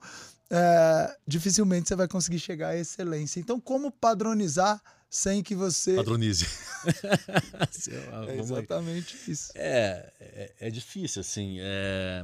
é, 0.51 1.17
dificilmente 1.27 1.89
você 1.89 1.97
vai 1.97 2.09
conseguir 2.09 2.39
chegar 2.39 2.69
à 2.69 2.77
excelência. 2.77 3.41
Então, 3.41 3.61
como 3.61 3.91
padronizar 3.91 4.81
sem 5.09 5.43
que 5.43 5.55
você. 5.55 5.97
Padronize. 5.97 6.47
é 8.29 8.39
exatamente 8.39 9.17
isso. 9.31 9.53
É, 9.55 10.13
é, 10.21 10.53
é, 10.61 10.71
difícil, 10.71 11.21
assim. 11.21 11.57
É... 11.61 12.23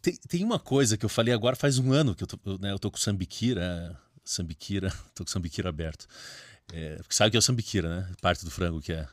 Tem, 0.00 0.14
tem 0.28 0.44
uma 0.44 0.58
coisa 0.58 0.96
que 0.96 1.04
eu 1.04 1.08
falei 1.08 1.32
agora 1.32 1.56
faz 1.56 1.78
um 1.78 1.92
ano 1.92 2.14
que 2.14 2.22
eu 2.22 2.26
tô, 2.26 2.38
né, 2.58 2.70
eu 2.70 2.78
tô 2.78 2.90
com 2.90 2.98
Sambiquira 2.98 3.98
sambiquira, 4.24 4.90
tô 5.14 5.24
com 5.24 5.30
sambiquira 5.30 5.68
aberto. 5.68 6.06
É, 6.72 6.98
sabe 7.10 7.32
que 7.32 7.36
é 7.36 7.38
o 7.38 7.42
sambiquira, 7.42 8.00
né? 8.00 8.12
Parte 8.20 8.44
do 8.44 8.50
frango 8.50 8.80
que 8.80 8.92
é. 8.92 9.06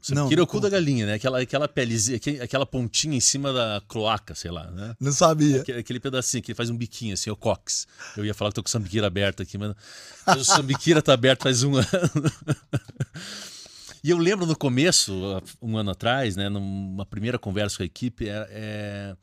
Sambiquira 0.00 0.40
é 0.40 0.44
o 0.44 0.46
cu 0.46 0.60
da 0.60 0.68
galinha, 0.70 1.04
né? 1.06 1.14
Aquela, 1.14 1.40
aquela 1.40 1.68
pelezinha, 1.68 2.18
aquela 2.42 2.64
pontinha 2.64 3.16
em 3.16 3.20
cima 3.20 3.52
da 3.52 3.82
cloaca, 3.86 4.34
sei 4.34 4.50
lá, 4.50 4.70
né? 4.70 4.94
Não 4.98 5.12
sabia. 5.12 5.60
Aquele, 5.60 5.78
aquele 5.78 6.00
pedacinho 6.00 6.42
que 6.42 6.54
faz 6.54 6.70
um 6.70 6.76
biquinho, 6.76 7.12
assim, 7.12 7.28
é 7.28 7.32
o 7.32 7.36
cox. 7.36 7.86
Eu 8.16 8.24
ia 8.24 8.32
falar 8.32 8.50
que 8.50 8.54
tô 8.54 8.62
com 8.62 8.68
o 8.68 8.70
sambiquira 8.70 9.06
aberto 9.06 9.42
aqui, 9.42 9.58
mas, 9.58 9.74
mas 10.26 10.40
o 10.40 10.44
sambiquira 10.44 11.02
tá 11.02 11.12
aberto 11.12 11.42
faz 11.42 11.62
um 11.62 11.76
ano. 11.76 11.86
E 14.02 14.08
eu 14.08 14.16
lembro 14.16 14.46
no 14.46 14.56
começo, 14.56 15.12
um 15.60 15.76
ano 15.76 15.90
atrás, 15.90 16.34
né, 16.34 16.48
numa 16.48 17.04
primeira 17.04 17.38
conversa 17.38 17.76
com 17.76 17.82
a 17.82 17.86
equipe, 17.86 18.28
é, 18.28 18.48
é 18.50 19.16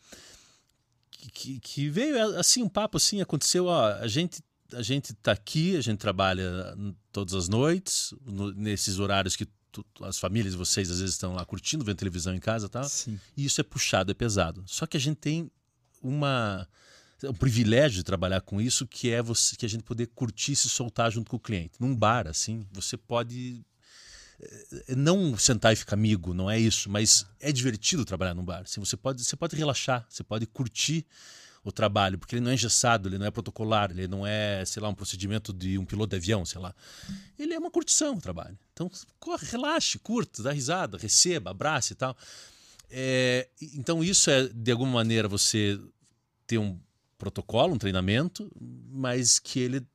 que, 1.34 1.60
que, 1.60 1.90
veio 1.90 2.38
assim 2.40 2.62
um 2.62 2.70
papo 2.70 2.98
assim, 2.98 3.20
aconteceu, 3.20 3.66
ó, 3.66 3.94
a 3.94 4.08
gente 4.08 4.42
a 4.74 4.82
gente 4.82 5.14
está 5.14 5.32
aqui, 5.32 5.78
a 5.78 5.82
gente 5.82 5.98
trabalha 5.98 6.76
todas 7.12 7.34
as 7.34 7.48
noites, 7.48 8.14
no, 8.26 8.52
nesses 8.52 9.00
horários 9.00 9.36
que 9.36 9.48
as 10.04 10.18
famílias 10.18 10.54
de 10.54 10.58
vocês 10.58 10.90
às 10.90 11.00
vezes 11.00 11.16
estão 11.16 11.34
lá 11.34 11.46
curtindo, 11.46 11.84
vendo 11.84 11.98
televisão 11.98 12.34
em 12.34 12.40
casa 12.40 12.68
e 12.68 12.70
tal. 12.70 12.84
Sim. 12.84 13.20
E 13.36 13.46
isso 13.46 13.60
é 13.60 13.64
puxado, 13.64 14.12
é 14.12 14.14
pesado. 14.14 14.64
Só 14.66 14.86
que 14.86 14.98
a 14.98 15.00
gente 15.00 15.18
tem 15.18 15.52
uma 16.02 16.68
um 17.24 17.34
privilégio 17.34 17.98
de 17.98 18.04
trabalhar 18.04 18.42
com 18.42 18.62
isso, 18.62 18.86
que 18.86 19.10
é 19.10 19.22
você 19.22 19.56
que 19.56 19.66
a 19.66 19.70
gente 19.70 19.84
poder 19.84 20.08
curtir 20.08 20.52
e 20.52 20.56
se 20.56 20.70
soltar 20.70 21.12
junto 21.12 21.32
com 21.32 21.38
o 21.38 21.40
cliente. 21.40 21.74
Num 21.80 21.96
bar, 21.96 22.28
assim, 22.28 22.66
você 22.72 22.96
pode 22.96 23.66
eh, 24.40 24.96
não 24.96 25.36
sentar 25.36 25.74
e 25.74 25.76
ficar 25.76 25.96
amigo, 25.96 26.34
não 26.34 26.50
é 26.50 26.60
isso, 26.60 26.90
mas 26.90 27.26
é 27.40 27.52
divertido 27.52 28.06
trabalhar 28.06 28.36
num 28.36 28.46
bar. 28.46 28.62
Assim, 28.62 28.80
você 28.80 28.96
pode, 28.96 29.24
você 29.24 29.36
pode 29.36 29.56
relaxar, 29.56 30.06
você 30.08 30.24
pode 30.24 30.46
curtir 30.46 31.06
o 31.70 31.72
trabalho, 31.72 32.18
porque 32.18 32.36
ele 32.36 32.42
não 32.42 32.52
é 32.52 32.54
engessado, 32.54 33.10
ele 33.10 33.18
não 33.18 33.26
é 33.26 33.32
protocolar, 33.32 33.92
ele 33.92 34.08
não 34.08 34.26
é, 34.26 34.64
sei 34.66 34.82
lá, 34.82 34.90
um 34.90 34.96
procedimento 34.96 35.52
de 35.52 35.78
um 35.78 35.86
piloto 35.86 36.12
de 36.12 36.16
avião, 36.16 36.46
sei 36.46 36.62
lá. 36.62 36.74
Ele 37.38 37.54
é 37.54 37.60
uma 37.60 37.70
curtição 37.70 38.16
o 38.16 38.22
trabalho. 38.22 38.58
Então, 38.72 38.90
corre, 39.20 39.46
relaxe, 39.48 40.00
curta, 40.00 40.42
dá 40.42 40.52
risada, 40.52 40.98
receba, 40.98 41.52
abrace 41.52 41.94
e 41.94 41.96
tal. 41.96 42.16
É, 42.90 43.50
então, 43.74 44.04
isso 44.04 44.30
é, 44.30 44.48
de 44.48 44.72
alguma 44.72 44.92
maneira, 44.92 45.28
você 45.28 45.80
ter 46.46 46.58
um 46.58 46.80
protocolo, 47.18 47.74
um 47.74 47.78
treinamento, 47.78 48.50
mas 48.90 49.38
que 49.38 49.60
ele 49.60 49.86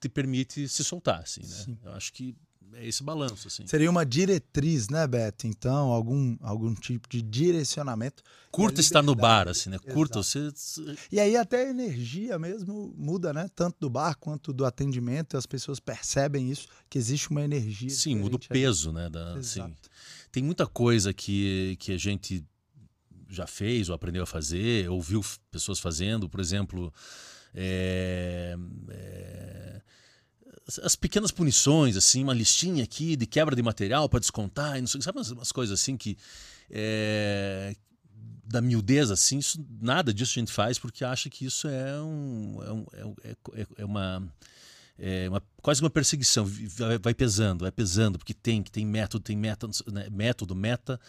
te 0.00 0.08
permite 0.08 0.68
se 0.68 0.82
soltar, 0.82 1.20
assim, 1.20 1.42
né? 1.42 1.76
Eu 1.84 1.92
acho 1.92 2.12
que 2.12 2.34
é 2.74 2.86
esse 2.86 3.02
balanço. 3.02 3.48
Assim. 3.48 3.66
Seria 3.66 3.90
uma 3.90 4.04
diretriz, 4.04 4.88
né, 4.88 5.06
Beto? 5.06 5.46
Então, 5.46 5.90
algum, 5.90 6.36
algum 6.40 6.74
tipo 6.74 7.08
de 7.08 7.22
direcionamento. 7.22 8.22
Curta 8.50 8.80
estar 8.80 9.02
no 9.02 9.14
bar, 9.14 9.48
assim, 9.48 9.70
né? 9.70 9.78
Curta 9.78 10.22
você. 10.22 10.52
E 11.10 11.18
aí 11.18 11.36
até 11.36 11.66
a 11.66 11.70
energia 11.70 12.38
mesmo 12.38 12.94
muda, 12.96 13.32
né? 13.32 13.48
Tanto 13.54 13.76
do 13.80 13.90
bar 13.90 14.16
quanto 14.18 14.52
do 14.52 14.64
atendimento. 14.64 15.36
As 15.36 15.46
pessoas 15.46 15.80
percebem 15.80 16.50
isso, 16.50 16.68
que 16.88 16.98
existe 16.98 17.30
uma 17.30 17.42
energia. 17.42 17.90
Sim, 17.90 18.16
muda 18.16 18.36
o 18.36 18.38
peso, 18.38 18.90
aí. 18.90 18.94
né? 18.94 19.08
Da, 19.08 19.34
assim, 19.34 19.74
tem 20.30 20.42
muita 20.42 20.66
coisa 20.66 21.12
que, 21.12 21.76
que 21.78 21.92
a 21.92 21.98
gente 21.98 22.44
já 23.28 23.46
fez 23.46 23.88
ou 23.88 23.94
aprendeu 23.94 24.22
a 24.22 24.26
fazer, 24.26 24.88
ouviu 24.90 25.24
pessoas 25.50 25.78
fazendo, 25.78 26.28
por 26.28 26.40
exemplo. 26.40 26.92
É, 27.54 28.56
é, 28.90 29.82
as 30.82 30.96
pequenas 30.96 31.30
punições, 31.30 31.96
assim, 31.96 32.22
uma 32.22 32.34
listinha 32.34 32.84
aqui 32.84 33.16
de 33.16 33.26
quebra 33.26 33.54
de 33.54 33.62
material 33.62 34.08
para 34.08 34.20
descontar, 34.20 34.78
não 34.80 34.86
sei, 34.86 35.00
sabe 35.02 35.18
umas, 35.18 35.30
umas 35.30 35.52
coisas 35.52 35.80
assim 35.80 35.96
que 35.96 36.16
é, 36.70 37.74
da 38.44 38.60
miudez 38.60 39.10
assim, 39.10 39.38
isso, 39.38 39.64
nada 39.80 40.12
disso 40.12 40.38
a 40.38 40.40
gente 40.40 40.52
faz 40.52 40.78
porque 40.78 41.04
acha 41.04 41.28
que 41.28 41.44
isso 41.44 41.68
é 41.68 42.00
um, 42.00 42.58
é, 42.62 43.04
um, 43.04 43.14
é, 43.24 43.60
é, 43.60 43.66
é 43.78 43.84
uma 43.84 44.32
é 44.98 45.28
uma, 45.28 45.42
quase 45.60 45.80
uma 45.80 45.90
perseguição, 45.90 46.46
vai 47.00 47.12
pesando, 47.12 47.62
vai 47.62 47.72
pesando, 47.72 48.18
porque 48.18 48.34
tem, 48.34 48.62
que 48.62 48.70
tem 48.70 48.86
método, 48.86 49.24
tem 49.24 49.36
meta, 49.36 49.68
né, 49.90 50.08
método, 50.10 50.54
meta, 50.54 51.00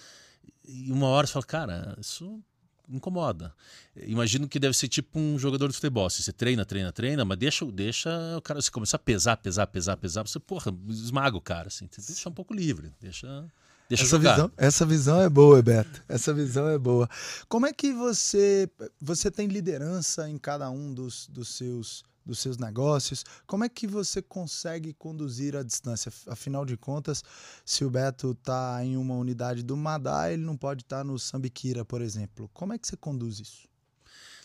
e 0.66 0.92
uma 0.92 1.08
hora 1.08 1.28
você 1.28 1.34
fala, 1.34 1.46
cara, 1.46 1.98
isso 2.00 2.42
incomoda. 2.90 3.54
Imagino 3.96 4.48
que 4.48 4.60
deve 4.60 4.76
ser 4.76 4.88
tipo 4.88 5.20
um 5.20 5.38
jogador 5.38 5.68
de 5.68 5.76
futebol. 5.76 6.10
Você 6.10 6.32
treina, 6.32 6.66
treina, 6.66 6.92
treina, 6.92 7.26
mas 7.26 7.38
deixa, 7.38 7.66
deixa 7.66 8.10
o 8.38 8.42
cara 8.42 8.62
se 8.62 8.72
começar 8.72 8.98
a 8.98 9.00
pesar, 9.00 9.38
pesar, 9.38 9.68
pesar, 9.68 9.98
pesar, 9.98 10.28
você, 10.28 10.40
porra, 10.40 10.74
esmaga 10.90 11.38
o 11.38 11.42
cara, 11.42 11.68
assim. 11.68 11.90
Deixa 12.08 12.30
um 12.30 12.34
pouco 12.34 12.54
livre, 12.54 12.92
deixa. 13.00 13.46
Deixa 13.90 14.06
essa 14.06 14.18
visão, 14.18 14.52
essa 14.58 14.86
visão 14.86 15.22
é 15.22 15.30
boa, 15.30 15.62
Beto. 15.62 16.02
Essa 16.08 16.34
visão 16.34 16.68
é 16.70 16.78
boa. 16.78 17.08
Como 17.48 17.68
é 17.68 17.74
que 17.74 17.94
você 17.94 18.70
você 19.00 19.30
tem 19.30 19.48
liderança 19.48 20.28
em 20.30 20.38
cada 20.38 20.70
um 20.70 20.94
dos, 20.94 21.28
dos 21.28 21.50
seus 21.50 22.04
dos 22.26 22.40
seus 22.40 22.58
negócios? 22.58 23.24
Como 23.46 23.64
é 23.64 23.70
que 23.70 23.86
você 23.88 24.22
consegue 24.22 24.94
conduzir 24.94 25.56
a 25.56 25.64
distância? 25.64 26.12
Afinal 26.28 26.66
de 26.66 26.78
contas, 26.78 27.24
se 27.66 27.84
o 27.84 27.90
Beto 27.90 28.32
está 28.32 28.84
em 28.84 28.98
uma 28.98 29.16
unidade 29.16 29.64
do 29.64 29.76
Madá, 29.76 30.32
ele 30.32 30.44
não 30.44 30.58
pode 30.58 30.84
estar 30.84 31.00
tá 31.00 31.04
no 31.04 31.18
Sambiquira, 31.20 31.84
por 31.84 32.02
exemplo. 32.02 32.50
Como 32.54 32.74
é 32.74 32.78
que 32.78 32.88
você 32.88 32.98
conduz 32.98 33.40
isso? 33.40 33.68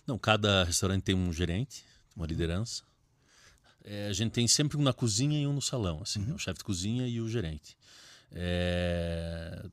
Não, 0.07 0.19
cada 0.19 0.65
restaurante 0.65 1.03
tem 1.03 1.15
um 1.15 1.33
gerente, 1.33 1.85
uma 2.17 2.27
liderança. 2.27 2.83
É, 3.85 4.09
a 4.09 4.13
gente 4.13 4.33
tem 4.33 4.47
sempre 4.49 4.77
um 4.77 4.83
na 4.83 4.93
cozinha 4.93 5.41
e 5.41 5.47
um 5.47 5.53
no 5.53 5.63
salão, 5.63 6.01
assim, 6.03 6.21
uhum. 6.21 6.27
Né? 6.27 6.35
o 6.35 6.39
chefe 6.39 6.59
de 6.59 6.65
cozinha 6.65 7.07
e 7.07 7.21
o 7.21 7.29
gerente. 7.29 7.77
É, 8.33 9.65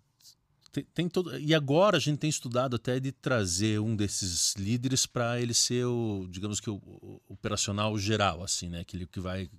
tem, 0.75 0.83
tem 0.93 1.09
todo, 1.09 1.37
e 1.39 1.55
agora 1.55 1.95
a 1.95 1.99
gente 1.99 2.17
tem 2.17 2.29
estudado 2.29 2.75
até 2.75 2.99
de 2.99 3.11
trazer 3.11 3.79
um 3.79 3.95
desses 3.95 4.53
líderes 4.55 5.05
para 5.05 5.39
ele 5.39 5.53
ser 5.53 5.85
o, 5.85 6.27
digamos 6.29 6.59
que 6.59 6.69
o, 6.69 6.75
o, 6.75 7.21
operacional 7.29 7.97
geral, 7.97 8.43
assim, 8.43 8.67
né? 8.67 8.81
Aquele 8.81 9.05
que 9.05 9.21
vai. 9.21 9.49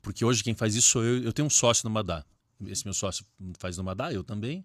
Porque 0.00 0.24
hoje 0.24 0.44
quem 0.44 0.54
faz 0.54 0.76
isso 0.76 0.88
sou 0.88 1.04
eu. 1.04 1.22
Eu 1.22 1.32
tenho 1.32 1.46
um 1.46 1.50
sócio 1.50 1.88
no 1.88 1.92
Madá. 1.92 2.24
Esse 2.66 2.84
meu 2.84 2.94
sócio 2.94 3.24
faz 3.58 3.76
no 3.76 3.82
Madá, 3.82 4.12
eu 4.12 4.22
também. 4.22 4.64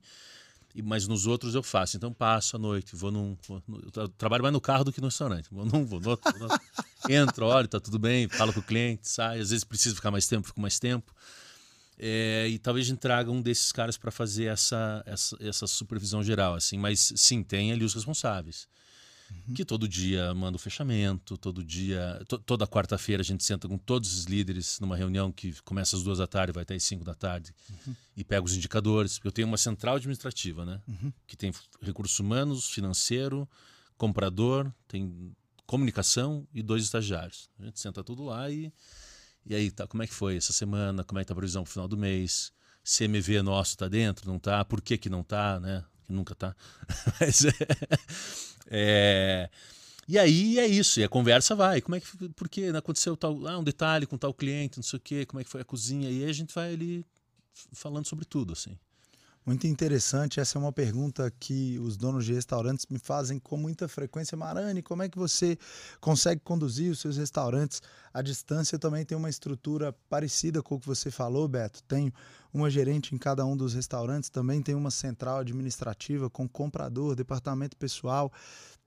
Mas 0.84 1.08
nos 1.08 1.26
outros 1.26 1.56
eu 1.56 1.63
faço. 1.63 1.98
Então 1.98 2.13
passo 2.13 2.56
a 2.56 2.60
noite, 2.60 2.96
vou 2.96 3.12
num. 3.12 3.36
Vou, 3.48 3.63
eu 3.96 4.08
trabalho 4.10 4.44
mais 4.44 4.54
no 4.54 4.62
carro 4.62 4.84
do 4.84 4.94
que 4.94 5.02
no 5.02 5.08
restaurante. 5.08 5.48
Vou 5.52 5.65
num, 5.65 5.84
vou 5.84 6.00
no 6.00 6.12
no. 6.12 7.10
Entro, 7.10 7.48
olho, 7.48 7.67
tá 7.67 7.80
tudo 7.80 7.98
bem, 7.98 8.30
falo 8.30 8.54
com 8.54 8.60
o 8.60 8.63
cliente, 8.63 9.10
sai. 9.10 9.39
Às 9.39 9.50
vezes 9.50 9.63
preciso 9.63 9.96
ficar 9.96 10.12
mais 10.12 10.28
tempo, 10.28 10.48
fico 10.48 10.62
mais 10.62 10.78
tempo. 10.78 11.12
É, 12.04 12.48
e 12.48 12.58
talvez 12.58 12.88
a 12.88 12.90
gente 12.90 12.98
traga 12.98 13.30
um 13.30 13.40
desses 13.40 13.72
caras 13.72 13.96
para 13.96 14.10
fazer 14.10 14.46
essa, 14.46 15.04
essa, 15.06 15.38
essa, 15.40 15.68
supervisão 15.68 16.24
geral, 16.24 16.56
assim. 16.56 16.76
Mas 16.76 17.14
sim, 17.16 17.44
tem 17.44 17.72
ali 17.72 17.86
os 17.86 17.94
responsáveis. 17.94 18.68
Uhum. 19.30 19.54
Que 19.54 19.64
todo 19.64 19.88
dia 19.88 20.34
manda 20.34 20.56
o 20.56 20.60
fechamento, 20.60 21.38
todo 21.38 21.64
dia. 21.64 22.20
To, 22.28 22.40
toda 22.40 22.66
quarta-feira 22.66 23.22
a 23.22 23.24
gente 23.24 23.44
senta 23.44 23.68
com 23.68 23.78
todos 23.78 24.18
os 24.18 24.26
líderes 24.26 24.80
numa 24.80 24.98
reunião 24.98 25.32
que 25.32 25.54
começa 25.62 25.96
às 25.96 26.02
duas 26.02 26.18
da 26.18 26.26
tarde, 26.26 26.52
vai 26.52 26.64
até 26.64 26.74
às 26.74 26.84
cinco 26.84 27.04
da 27.06 27.14
tarde, 27.14 27.54
uhum. 27.70 27.94
e 28.18 28.24
pega 28.24 28.44
os 28.44 28.56
indicadores. 28.56 29.20
Eu 29.24 29.32
tenho 29.32 29.48
uma 29.48 29.58
central 29.58 29.98
administrativa, 29.98 30.66
né? 30.66 30.82
Uhum. 30.88 31.14
Que 31.28 31.38
tem 31.38 31.54
recursos 31.84 32.20
humanos, 32.20 32.72
financeiro, 32.72 33.48
comprador, 33.96 34.74
tem 34.88 35.36
comunicação 35.68 36.48
e 36.52 36.64
dois 36.64 36.84
estagiários. 36.84 37.48
A 37.60 37.66
gente 37.66 37.80
senta 37.80 38.04
tudo 38.04 38.24
lá 38.24 38.50
e 38.50 38.74
e 39.46 39.56
aí, 39.56 39.72
tá, 39.72 39.88
como 39.88 40.04
é 40.04 40.08
que 40.08 40.14
foi 40.14 40.38
essa 40.38 40.54
semana? 40.54 41.04
Como 41.04 41.20
é 41.20 41.24
que 41.24 41.28
tá 41.28 41.34
a 41.34 41.36
previsão 41.36 41.64
pro 41.64 41.72
final 41.72 41.88
do 41.88 41.98
mês? 41.98 42.52
CMV 42.84 43.42
nosso 43.42 43.78
tá 43.78 43.88
dentro, 43.88 44.30
não 44.30 44.40
tá? 44.40 44.64
Por 44.66 44.82
que 44.82 44.98
que 44.98 45.10
não 45.10 45.24
tá, 45.24 45.60
né? 45.60 45.84
Que 46.06 46.14
nunca 46.14 46.34
tá. 46.36 46.56
Mas 47.20 47.46
é, 47.46 47.52
é, 48.68 49.50
e 50.08 50.18
aí 50.18 50.60
é 50.60 50.68
isso, 50.68 51.00
e 51.00 51.04
a 51.04 51.10
conversa 51.10 51.56
vai. 51.56 51.82
Como 51.82 51.96
é 51.96 52.00
que 52.00 52.30
por 52.30 52.50
que 52.50 52.68
aconteceu 52.70 53.16
tal, 53.16 53.48
ah, 53.48 53.58
um 53.60 53.64
detalhe 53.64 54.06
com 54.06 54.18
tal 54.18 54.34
cliente, 54.34 54.78
não 54.78 54.84
sei 54.84 54.98
o 54.98 55.00
quê, 55.00 55.26
como 55.26 55.40
é 55.40 55.44
que 55.44 55.50
foi 55.50 55.62
a 55.62 55.66
cozinha? 55.66 56.10
E 56.10 56.24
aí 56.24 56.30
a 56.30 56.34
gente 56.34 56.54
vai 56.54 56.74
ali 56.74 57.06
falando 57.74 58.06
sobre 58.08 58.26
tudo, 58.26 58.54
assim. 58.54 58.78
Muito 59.44 59.66
interessante. 59.66 60.40
Essa 60.40 60.60
é 60.60 60.62
uma 60.62 60.72
pergunta 60.72 61.32
que 61.40 61.80
os 61.80 61.98
donos 61.98 62.26
de 62.26 62.34
restaurantes 62.34 62.86
me 62.88 63.00
fazem 63.00 63.40
com 63.40 63.58
muita 63.58 63.88
frequência. 63.88 64.38
Marani, 64.38 64.84
como 64.84 65.02
é 65.02 65.10
que 65.10 65.18
você 65.18 65.58
consegue 66.00 66.42
conduzir 66.42 66.92
os 66.92 67.00
seus 67.00 67.18
restaurantes 67.18 67.82
à 68.14 68.22
distância? 68.22 68.78
Também 68.78 69.04
tenho 69.04 69.18
uma 69.18 69.32
estrutura 69.32 69.94
parecida 70.08 70.62
com 70.62 70.76
o 70.76 70.80
que 70.80 70.86
você 70.86 71.10
falou, 71.10 71.48
Beto. 71.48 71.82
Tenho 71.84 72.14
uma 72.54 72.70
gerente 72.70 73.16
em 73.16 73.18
cada 73.18 73.44
um 73.44 73.58
dos 73.58 73.74
restaurantes, 73.74 74.30
também 74.30 74.62
tenho 74.62 74.78
uma 74.78 74.92
central 74.92 75.40
administrativa 75.40 76.30
com 76.30 76.48
comprador, 76.48 77.16
departamento 77.16 77.76
pessoal 77.76 78.32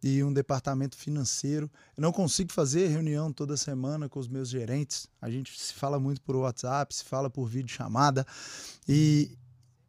e 0.00 0.22
um 0.22 0.32
departamento 0.32 0.96
financeiro. 0.96 1.68
Eu 1.96 2.02
não 2.02 2.12
consigo 2.12 2.52
fazer 2.52 2.86
reunião 2.88 3.32
toda 3.32 3.56
semana 3.56 4.08
com 4.08 4.20
os 4.20 4.28
meus 4.28 4.50
gerentes. 4.50 5.08
A 5.20 5.28
gente 5.28 5.58
se 5.58 5.74
fala 5.74 5.98
muito 5.98 6.20
por 6.20 6.36
WhatsApp, 6.36 6.94
se 6.94 7.02
fala 7.02 7.28
por 7.28 7.46
vídeo 7.46 7.74
chamada 7.74 8.24
e 8.88 9.36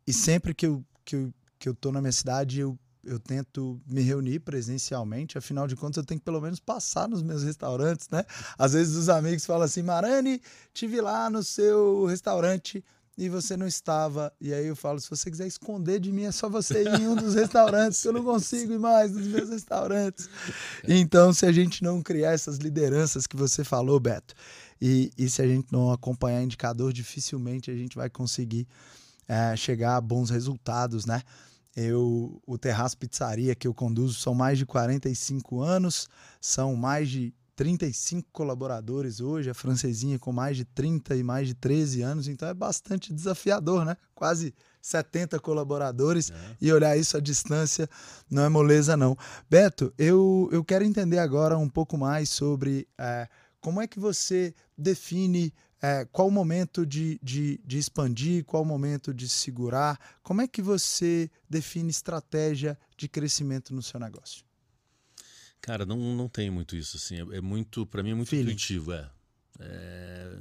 e 0.07 0.13
sempre 0.13 0.53
que 0.53 0.65
eu, 0.65 0.83
que 1.03 1.15
eu, 1.15 1.33
que 1.57 1.69
eu 1.69 1.73
tô 1.73 1.91
na 1.91 2.01
minha 2.01 2.11
cidade, 2.11 2.59
eu, 2.59 2.77
eu 3.03 3.19
tento 3.19 3.79
me 3.87 4.01
reunir 4.01 4.39
presencialmente, 4.39 5.37
afinal 5.37 5.67
de 5.67 5.75
contas 5.75 5.97
eu 5.97 6.05
tenho 6.05 6.19
que 6.19 6.25
pelo 6.25 6.41
menos 6.41 6.59
passar 6.59 7.07
nos 7.07 7.21
meus 7.21 7.43
restaurantes, 7.43 8.09
né? 8.09 8.23
Às 8.57 8.73
vezes 8.73 8.95
os 8.95 9.09
amigos 9.09 9.45
falam 9.45 9.63
assim, 9.63 9.81
Marani, 9.81 10.41
tive 10.73 11.01
lá 11.01 11.29
no 11.29 11.43
seu 11.43 12.05
restaurante 12.05 12.83
e 13.17 13.29
você 13.29 13.55
não 13.55 13.65
estava. 13.65 14.31
E 14.41 14.53
aí 14.53 14.67
eu 14.67 14.75
falo, 14.75 14.99
se 14.99 15.09
você 15.09 15.31
quiser 15.31 15.47
esconder 15.47 15.99
de 15.99 16.11
mim, 16.11 16.23
é 16.23 16.31
só 16.31 16.49
você 16.49 16.83
ir 16.83 17.01
em 17.01 17.07
um 17.07 17.15
dos 17.15 17.33
restaurantes, 17.33 18.01
que 18.01 18.07
eu 18.07 18.13
não 18.13 18.23
consigo 18.25 18.73
ir 18.73 18.79
mais 18.79 19.11
nos 19.11 19.25
meus 19.25 19.49
restaurantes. 19.49 20.29
Então, 20.87 21.33
se 21.33 21.45
a 21.45 21.51
gente 21.51 21.83
não 21.83 22.01
criar 22.01 22.33
essas 22.33 22.57
lideranças 22.57 23.25
que 23.25 23.35
você 23.35 23.63
falou, 23.63 23.99
Beto, 23.99 24.33
e, 24.81 25.11
e 25.17 25.29
se 25.29 25.41
a 25.41 25.47
gente 25.47 25.71
não 25.71 25.91
acompanhar 25.91 26.43
indicador, 26.43 26.91
dificilmente 26.91 27.71
a 27.71 27.75
gente 27.75 27.95
vai 27.95 28.09
conseguir 28.09 28.67
é, 29.27 29.55
chegar 29.55 29.97
a 29.97 30.01
bons 30.01 30.29
resultados, 30.29 31.05
né? 31.05 31.21
Eu, 31.75 32.41
o 32.45 32.57
Terraço 32.57 32.97
Pizzaria 32.97 33.53
que 33.53 33.67
eu 33.67 33.73
conduzo 33.73 34.19
são 34.19 34.33
mais 34.33 34.57
de 34.57 34.65
45 34.65 35.61
anos, 35.61 36.07
são 36.39 36.75
mais 36.75 37.09
de 37.09 37.33
35 37.55 38.29
colaboradores 38.31 39.19
hoje, 39.19 39.49
a 39.49 39.53
francesinha 39.53 40.19
com 40.19 40.31
mais 40.31 40.57
de 40.57 40.65
30 40.65 41.15
e 41.15 41.23
mais 41.23 41.47
de 41.47 41.53
13 41.53 42.01
anos, 42.01 42.27
então 42.27 42.47
é 42.47 42.53
bastante 42.53 43.13
desafiador, 43.13 43.85
né? 43.85 43.95
Quase 44.13 44.53
70 44.81 45.39
colaboradores 45.39 46.31
é. 46.31 46.33
e 46.61 46.71
olhar 46.71 46.97
isso 46.97 47.17
à 47.17 47.19
distância 47.19 47.89
não 48.29 48.43
é 48.43 48.49
moleza, 48.49 48.97
não. 48.97 49.17
Beto, 49.49 49.93
eu, 49.97 50.49
eu 50.51 50.63
quero 50.63 50.83
entender 50.83 51.17
agora 51.17 51.57
um 51.57 51.69
pouco 51.69 51.97
mais 51.97 52.29
sobre 52.29 52.87
é, 52.97 53.27
como 53.61 53.81
é 53.81 53.87
que 53.87 53.99
você 53.99 54.53
define 54.77 55.53
é, 55.85 56.03
qual 56.11 56.27
o 56.27 56.31
momento 56.31 56.83
de, 56.83 57.19
de, 57.21 57.59
de 57.63 57.77
expandir, 57.77 58.43
qual 58.43 58.63
o 58.63 58.65
momento 58.65 59.13
de 59.13 59.29
segurar? 59.29 59.99
Como 60.23 60.41
é 60.41 60.47
que 60.47 60.59
você 60.59 61.29
define 61.47 61.91
estratégia 61.91 62.75
de 62.97 63.07
crescimento 63.07 63.71
no 63.71 63.83
seu 63.83 63.99
negócio? 63.99 64.43
Cara, 65.61 65.85
não, 65.85 65.97
não 66.15 66.27
tem 66.27 66.49
muito 66.49 66.75
isso, 66.75 66.97
assim. 66.97 67.17
É, 67.17 67.37
é 67.37 67.41
muito, 67.41 67.85
para 67.85 68.01
mim, 68.01 68.11
é 68.11 68.15
muito 68.15 68.29
Feeling. 68.29 68.45
intuitivo, 68.45 68.93
é. 68.93 69.11
é. 69.59 70.37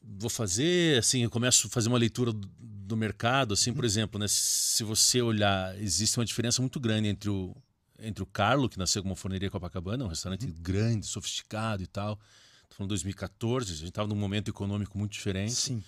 Vou 0.00 0.30
fazer, 0.30 0.98
assim, 0.98 1.24
eu 1.24 1.30
começo 1.30 1.66
a 1.66 1.70
fazer 1.70 1.88
uma 1.88 1.98
leitura 1.98 2.32
do 2.32 2.96
mercado, 2.96 3.54
assim, 3.54 3.72
por 3.72 3.80
uhum. 3.80 3.86
exemplo, 3.86 4.20
né? 4.20 4.26
Se 4.28 4.84
você 4.84 5.20
olhar, 5.20 5.76
existe 5.82 6.16
uma 6.16 6.24
diferença 6.24 6.62
muito 6.62 6.78
grande 6.78 7.08
entre 7.08 7.28
o, 7.28 7.56
entre 7.98 8.22
o 8.22 8.26
Carlo, 8.26 8.68
que 8.68 8.78
nasceu 8.78 9.02
como 9.02 9.16
forneria 9.16 9.50
Copacabana, 9.50 10.04
um 10.04 10.08
restaurante 10.08 10.46
uhum. 10.46 10.54
grande, 10.60 11.06
sofisticado 11.06 11.82
e 11.82 11.88
tal, 11.88 12.20
falando 12.76 12.88
2014, 12.90 13.72
a 13.72 13.76
gente 13.76 13.88
estava 13.88 14.08
num 14.08 14.16
momento 14.16 14.48
econômico 14.48 14.98
muito 14.98 15.12
diferente. 15.12 15.54
Sim. 15.54 15.82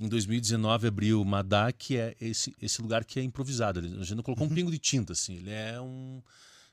Em 0.00 0.08
2019 0.08 0.88
abriu 0.88 1.20
o 1.20 1.24
Madá, 1.24 1.70
que 1.70 1.96
é 1.96 2.16
esse, 2.20 2.54
esse 2.60 2.80
lugar 2.82 3.04
que 3.04 3.20
é 3.20 3.22
improvisado. 3.22 3.80
A 3.80 3.82
gente 3.82 4.14
não 4.14 4.22
colocou 4.22 4.46
uhum. 4.46 4.52
um 4.52 4.54
pingo 4.56 4.70
de 4.70 4.78
tinta, 4.78 5.12
assim. 5.12 5.36
Ele 5.36 5.50
é 5.50 5.80
um. 5.80 6.22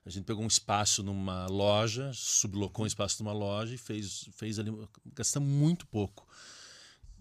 A 0.05 0.09
gente 0.09 0.23
pegou 0.23 0.43
um 0.43 0.47
espaço 0.47 1.03
numa 1.03 1.45
loja, 1.47 2.11
sublocou 2.13 2.85
um 2.85 2.87
espaço 2.87 3.21
numa 3.21 3.33
loja 3.33 3.75
e 3.75 3.77
fez, 3.77 4.29
fez 4.31 4.57
ali. 4.57 4.73
Gastamos 5.13 5.47
muito 5.47 5.85
pouco 5.85 6.25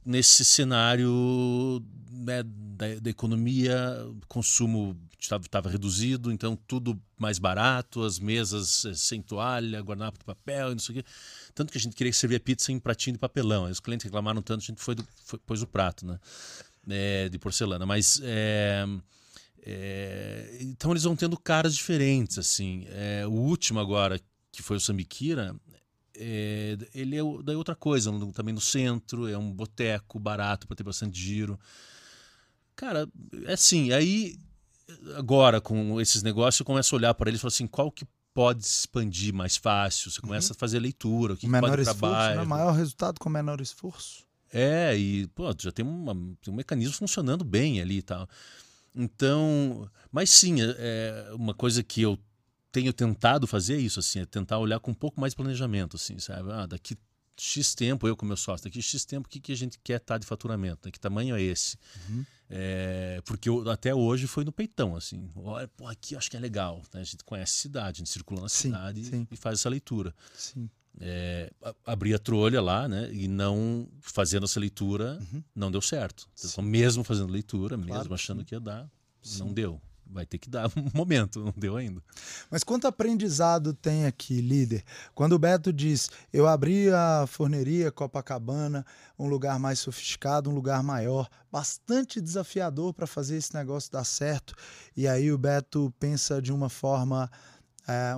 nesse 0.09 0.43
cenário 0.43 1.85
né, 2.11 2.43
da, 2.43 2.95
da, 2.99 3.11
economia, 3.11 3.77
consumo 4.27 4.99
estava 5.19 5.69
reduzido, 5.69 6.33
então 6.33 6.57
tudo 6.57 6.99
mais 7.19 7.39
barato, 7.39 8.03
as 8.03 8.19
mesas 8.19 8.87
eh, 8.87 8.95
sem 8.95 9.21
toalha, 9.21 9.83
guardanapo 9.83 10.19
de 10.19 10.25
papel, 10.25 10.71
não 10.71 10.79
sei 10.79 10.95
o 10.95 11.03
quê. 11.03 11.11
Tanto 11.55 11.71
que 11.71 11.77
a 11.77 11.81
gente 11.81 11.95
queria 11.95 12.13
servir 12.13 12.41
pizza 12.41 12.73
em 12.73 12.79
pratinho 12.79 13.15
de 13.15 13.19
papelão. 13.19 13.67
Aí 13.67 13.73
os 13.73 13.81
clientes 13.81 14.05
reclamaram 14.05 14.41
tanto, 14.41 14.63
a 14.63 14.67
gente 14.67 14.81
foi, 14.81 14.95
do, 14.95 15.07
foi 15.25 15.39
pôs 15.41 15.61
o 15.61 15.67
prato, 15.67 16.07
né? 16.07 16.19
É, 16.89 17.29
de 17.29 17.39
porcelana. 17.39 17.85
Mas 17.85 18.19
é, 18.25 18.87
é, 19.63 20.59
então 20.63 20.93
eles 20.93 21.03
vão 21.03 21.17
tendo 21.17 21.37
caras 21.39 21.75
diferentes, 21.75 22.39
assim. 22.39 22.87
O 23.29 23.33
último 23.33 23.79
agora, 23.79 24.19
que 24.51 24.63
foi 24.63 24.79
o 24.79 24.81
Sambiquira, 24.81 25.55
é, 26.19 26.77
ele 26.95 27.17
é 27.17 27.23
daí 27.45 27.57
outra 27.57 27.75
coisa, 27.75 28.11
também 28.33 28.55
no 28.55 28.61
centro, 28.61 29.29
é 29.29 29.39
um 29.39 29.53
boteco 29.53 30.19
barato 30.19 30.67
para 30.67 30.77
ter 30.77 30.83
bastante 30.83 31.19
giro. 31.21 31.59
Cara, 32.75 33.09
é 33.45 33.53
assim, 33.53 33.93
aí 33.93 34.37
agora 35.17 35.61
com 35.61 36.01
esses 36.01 36.23
negócios 36.23 36.61
eu 36.61 36.67
começo 36.67 36.95
a 36.95 36.99
olhar 36.99 37.15
para 37.15 37.29
eles 37.31 37.41
e 37.41 37.43
falo 37.43 37.49
assim, 37.49 37.67
qual 37.67 37.91
que 37.91 38.07
pode 38.35 38.65
expandir 38.65 39.35
mais 39.35 39.57
fácil? 39.57 40.11
Você 40.11 40.21
começa 40.21 40.53
uhum. 40.53 40.57
a 40.57 40.61
fazer 40.61 40.79
leitura, 40.79 41.35
o 41.35 41.37
que, 41.37 41.49
menor 41.49 41.71
pode 41.71 41.83
esforço. 41.83 42.37
Né? 42.37 42.45
Maior 42.45 42.73
resultado 42.73 43.19
com 43.19 43.29
menor 43.29 43.61
esforço. 43.61 44.25
É, 44.53 44.97
e 44.97 45.27
pô, 45.29 45.55
já 45.59 45.71
tem, 45.71 45.85
uma, 45.85 46.15
tem 46.41 46.53
um 46.53 46.57
mecanismo 46.57 46.95
funcionando 46.95 47.45
bem 47.45 47.81
ali 47.81 47.99
e 47.99 48.03
tal. 48.03 48.29
Então, 48.95 49.89
mas 50.11 50.31
sim, 50.31 50.63
é, 50.63 50.75
é 50.79 51.35
uma 51.35 51.55
coisa 51.55 51.83
que 51.83 52.03
eu 52.03 52.19
tenho 52.79 52.93
tentado 52.93 53.47
fazer 53.47 53.79
isso, 53.79 54.01
assim, 54.01 54.21
é 54.21 54.27
tentar 54.27 54.59
olhar 54.59 54.79
com 54.79 54.91
um 54.91 54.95
pouco 54.95 55.21
mais 55.21 55.33
de 55.33 55.37
planejamento, 55.37 55.97
assim, 55.97 56.19
sabe? 56.19 56.51
Ah, 56.53 56.67
daqui 56.67 56.97
X 57.37 57.75
tempo, 57.75 58.07
eu 58.07 58.17
com 58.17 58.27
meu 58.27 58.37
sócio, 58.37 58.65
daqui 58.65 58.83
X 58.83 59.05
tempo, 59.05 59.27
o 59.27 59.31
que, 59.31 59.41
que 59.41 59.53
a 59.53 59.57
gente 59.57 59.79
quer 59.83 59.97
estar 59.97 60.15
tá 60.15 60.19
de 60.19 60.27
faturamento? 60.27 60.87
Né? 60.87 60.91
Que 60.91 60.99
tamanho 60.99 61.37
é 61.37 61.43
esse? 61.43 61.77
Uhum. 62.09 62.25
É, 62.51 63.21
porque 63.25 63.49
eu, 63.49 63.69
até 63.71 63.95
hoje 63.95 64.27
foi 64.27 64.45
no 64.45 64.53
peitão, 64.53 64.97
assim. 64.97 65.31
Olha, 65.37 65.69
pô, 65.69 65.87
aqui 65.87 66.17
acho 66.17 66.31
que 66.31 66.37
é 66.37 66.41
legal. 66.41 66.83
Né? 66.93 67.01
A 67.01 67.05
gente 67.05 67.23
conhece 67.25 67.59
a 67.59 67.61
cidade, 67.63 67.97
a 67.97 67.99
gente 67.99 68.11
circula 68.11 68.43
na 68.43 68.49
sim, 68.49 68.69
cidade 68.69 69.05
sim. 69.05 69.27
E, 69.31 69.37
faz 69.37 69.61
essa 69.61 69.69
leitura. 69.69 70.15
Sim. 70.35 70.69
É, 71.01 71.53
abrir 71.87 72.15
a 72.15 72.19
trolha 72.19 72.61
lá, 72.61 72.89
né? 72.89 73.13
E 73.13 73.29
não 73.29 73.89
fazendo 74.01 74.45
essa 74.45 74.59
leitura, 74.59 75.19
uhum. 75.21 75.45
não 75.55 75.71
deu 75.71 75.81
certo. 75.81 76.29
Então, 76.45 76.65
mesmo 76.65 77.05
fazendo 77.05 77.31
leitura, 77.31 77.77
mesmo 77.77 78.13
achando 78.13 78.45
que 78.45 78.55
ia 78.55 78.61
dar, 78.61 78.91
não 79.39 79.53
deu. 79.53 79.81
Vai 80.11 80.27
ter 80.27 80.39
que 80.39 80.49
dar 80.49 80.69
um 80.77 80.91
momento, 80.95 81.45
não 81.45 81.55
deu 81.57 81.77
ainda. 81.77 82.03
Mas 82.51 82.65
quanto 82.65 82.87
aprendizado 82.87 83.73
tem 83.73 84.07
aqui, 84.07 84.41
líder? 84.41 84.85
Quando 85.15 85.33
o 85.33 85.39
Beto 85.39 85.73
diz, 85.73 86.11
eu 86.33 86.47
abri 86.47 86.91
a 86.91 87.27
forneria 87.27 87.93
Copacabana, 87.93 88.85
um 89.19 89.27
lugar 89.27 89.59
mais 89.59 89.79
sofisticado, 89.79 90.51
um 90.51 90.55
lugar 90.55 90.83
maior, 90.83 91.29
bastante 91.51 92.21
desafiador 92.21 92.93
para 92.95 93.07
fazer 93.07 93.37
esse 93.37 93.55
negócio 93.55 93.91
dar 93.93 94.05
certo. 94.05 94.55
E 94.97 95.07
aí 95.07 95.33
o 95.33 95.39
Beto 95.39 95.93
pensa 95.99 96.41
de 96.41 96.53
uma 96.53 96.69
forma 96.69 97.31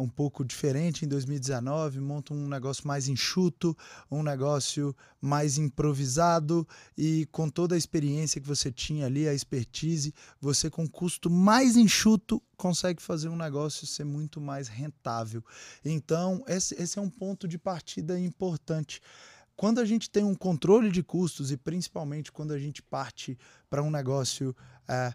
um 0.01 0.09
pouco 0.09 0.45
diferente 0.45 1.05
em 1.05 1.09
2019, 1.09 2.01
monta 2.01 2.35
um 2.35 2.49
negócio 2.49 2.87
mais 2.87 3.09
enxuto, 3.09 3.77
um 4.11 4.23
negócio 4.23 4.95
mais 5.21 5.59
improvisado 5.59 6.67
e 6.99 7.27
com 7.31 7.49
toda 7.49 7.75
a 7.77 7.79
experiência 7.79 8.41
que 8.41 8.49
você 8.49 8.73
tinha 8.73 9.07
ali, 9.07 9.29
a 9.29 9.35
expertise, 9.35 10.13
você 10.41 10.69
com 10.69 10.89
custo 10.89 11.31
mais 11.31 11.77
enxuto 11.77 12.43
consegue 12.57 13.01
fazer 13.01 13.29
um 13.29 13.37
negócio 13.37 13.87
ser 13.87 14.05
muito 14.05 14.41
mais 14.41 14.69
rentável. 14.69 15.43
Então, 15.85 16.45
esse, 16.47 16.75
esse 16.75 16.99
é 16.99 17.03
um 17.03 17.09
ponto 17.09 17.47
de 17.47 17.57
partida 17.57 18.19
importante. 18.19 19.01
Quando 19.57 19.79
a 19.79 19.85
gente 19.85 20.11
tem 20.11 20.25
um 20.25 20.35
controle 20.35 20.91
de 20.91 21.03
custos 21.03 21.51
e 21.53 21.57
principalmente 21.57 22.33
quando 22.33 22.53
a 22.53 22.59
gente 22.59 22.83
parte 22.83 23.39
para 23.69 23.83
um 23.83 23.91
negócio 23.91 24.57
é, 24.89 25.13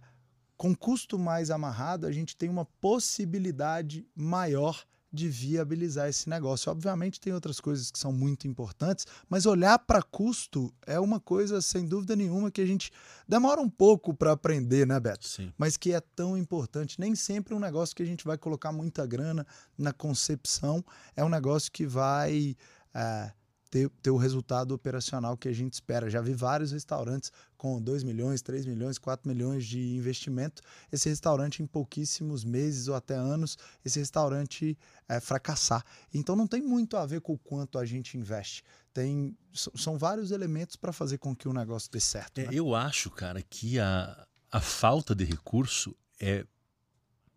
com 0.57 0.75
custo 0.75 1.17
mais 1.19 1.51
amarrado, 1.51 2.05
a 2.05 2.11
gente 2.11 2.35
tem 2.35 2.49
uma 2.49 2.65
possibilidade 2.65 4.07
maior 4.15 4.85
de 5.15 5.29
viabilizar 5.29 6.09
esse 6.09 6.29
negócio. 6.29 6.69
Obviamente, 6.69 7.19
tem 7.19 7.33
outras 7.33 7.59
coisas 7.59 7.89
que 7.89 7.97
são 7.97 8.11
muito 8.11 8.47
importantes, 8.47 9.07
mas 9.29 9.45
olhar 9.45 9.79
para 9.79 10.03
custo 10.03 10.73
é 10.85 10.99
uma 10.99 11.19
coisa, 11.19 11.61
sem 11.61 11.87
dúvida 11.87 12.15
nenhuma, 12.15 12.51
que 12.51 12.61
a 12.61 12.65
gente 12.65 12.91
demora 13.27 13.61
um 13.61 13.69
pouco 13.69 14.13
para 14.13 14.33
aprender, 14.33 14.85
né, 14.85 14.99
Beto? 14.99 15.25
Sim. 15.25 15.53
Mas 15.57 15.77
que 15.77 15.93
é 15.93 16.01
tão 16.01 16.37
importante. 16.37 16.99
Nem 16.99 17.15
sempre 17.15 17.53
um 17.53 17.59
negócio 17.59 17.95
que 17.95 18.03
a 18.03 18.05
gente 18.05 18.25
vai 18.25 18.37
colocar 18.37 18.73
muita 18.73 19.05
grana 19.05 19.47
na 19.77 19.93
concepção 19.93 20.83
é 21.15 21.23
um 21.23 21.29
negócio 21.29 21.71
que 21.71 21.87
vai. 21.87 22.57
É, 22.93 23.31
ter, 23.75 23.89
ter 24.01 24.09
o 24.09 24.15
resultado 24.15 24.73
operacional 24.73 25.35
que 25.35 25.49
a 25.49 25.51
gente 25.51 25.73
espera. 25.73 26.09
Já 26.09 26.21
vi 26.21 26.33
vários 26.33 26.71
restaurantes 26.71 27.29
com 27.57 27.81
2 27.81 28.03
milhões, 28.03 28.41
3 28.41 28.65
milhões, 28.65 28.97
4 28.97 29.27
milhões 29.27 29.65
de 29.65 29.97
investimento. 29.97 30.61
Esse 30.89 31.09
restaurante, 31.09 31.61
em 31.61 31.67
pouquíssimos 31.67 32.45
meses 32.45 32.87
ou 32.87 32.95
até 32.95 33.15
anos, 33.15 33.57
esse 33.83 33.99
restaurante 33.99 34.77
é, 35.09 35.19
fracassar. 35.19 35.83
Então 36.13 36.37
não 36.37 36.47
tem 36.47 36.61
muito 36.61 36.95
a 36.95 37.05
ver 37.05 37.19
com 37.19 37.33
o 37.33 37.37
quanto 37.37 37.77
a 37.77 37.83
gente 37.83 38.17
investe. 38.17 38.63
Tem, 38.93 39.37
são 39.51 39.97
vários 39.97 40.31
elementos 40.31 40.77
para 40.77 40.93
fazer 40.93 41.17
com 41.17 41.35
que 41.35 41.49
o 41.49 41.53
negócio 41.53 41.91
dê 41.91 41.99
certo. 41.99 42.39
É, 42.39 42.43
né? 42.43 42.49
Eu 42.53 42.73
acho, 42.73 43.11
cara, 43.11 43.41
que 43.41 43.77
a, 43.77 44.25
a 44.49 44.61
falta 44.61 45.13
de 45.13 45.25
recurso 45.25 45.93
é 46.17 46.45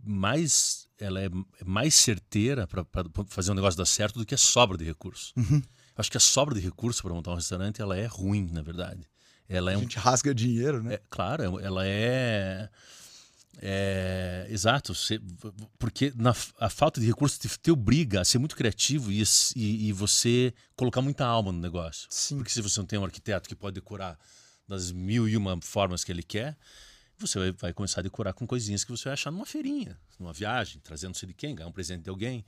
mais 0.01 0.87
ela 1.01 1.21
é 1.21 1.29
mais 1.65 1.95
certeira 1.97 2.65
para 2.67 2.85
fazer 3.27 3.51
um 3.51 3.55
negócio 3.55 3.77
dar 3.77 3.87
certo 3.87 4.21
do 4.21 4.27
que 4.27 4.35
a 4.35 4.39
sobra 4.39 4.79
de 4.79 4.85
recurso. 4.85 5.33
Uhum. 5.37 5.61
Acho 5.99 6.13
que 6.13 6.17
a 6.17 6.21
sobra 6.21 6.55
de 6.55 6.61
recurso 6.61 7.03
para 7.03 7.13
montar 7.13 7.33
um 7.33 7.35
restaurante 7.35 7.83
ela 7.83 7.99
é 7.99 8.07
ruim, 8.07 8.49
na 8.53 8.63
verdade. 8.63 9.09
Ela 9.49 9.73
é 9.73 9.75
a 9.75 9.79
um, 9.79 9.81
gente 9.81 9.99
rasga 9.99 10.33
dinheiro, 10.33 10.81
né? 10.81 10.95
é, 10.95 11.01
claro, 11.11 11.59
ela 11.59 11.85
é, 11.85 12.69
é 13.61 14.47
exato, 14.49 14.95
você, 14.95 15.21
porque 15.77 16.13
na, 16.15 16.35
a 16.61 16.71
falta 16.71 17.01
de 17.01 17.07
recurso 17.07 17.41
te, 17.41 17.49
te 17.49 17.71
obriga 17.73 18.21
a 18.21 18.25
ser 18.25 18.39
muito 18.39 18.55
criativo 18.55 19.11
e, 19.11 19.25
e, 19.57 19.89
e, 19.89 19.93
você 19.93 20.55
colocar 20.77 21.03
muita 21.03 21.27
alma 21.27 21.51
no 21.51 21.59
negócio. 21.59 22.07
Sim. 22.11 22.37
Porque 22.37 22.53
se 22.53 22.63
você 22.63 22.79
não 22.79 22.87
tem 22.87 22.99
um 22.99 23.05
arquiteto 23.05 23.49
que 23.49 23.57
pode 23.57 23.75
decorar 23.75 24.17
das 24.69 24.93
mil 24.93 25.29
e 25.29 25.37
uma 25.37 25.59
formas 25.61 26.05
que 26.05 26.13
ele 26.13 26.23
quer, 26.23 26.57
você 27.19 27.39
vai, 27.39 27.53
vai 27.53 27.73
começar 27.73 28.01
a 28.01 28.05
decorar 28.05 28.35
com 28.35 28.47
coisinhas 28.47 28.85
que 28.85 28.91
você 28.93 29.05
vai 29.05 29.15
achar 29.15 29.33
numa 29.33 29.47
feirinha, 29.47 29.99
numa 30.21 30.33
viagem, 30.33 30.81
trazendo 30.81 31.09
não 31.09 31.15
sei 31.15 31.27
de 31.27 31.35
quem, 31.35 31.55
ganhar 31.55 31.69
um 31.69 31.73
presente 31.73 32.05
de 32.05 32.11
alguém. 32.11 32.45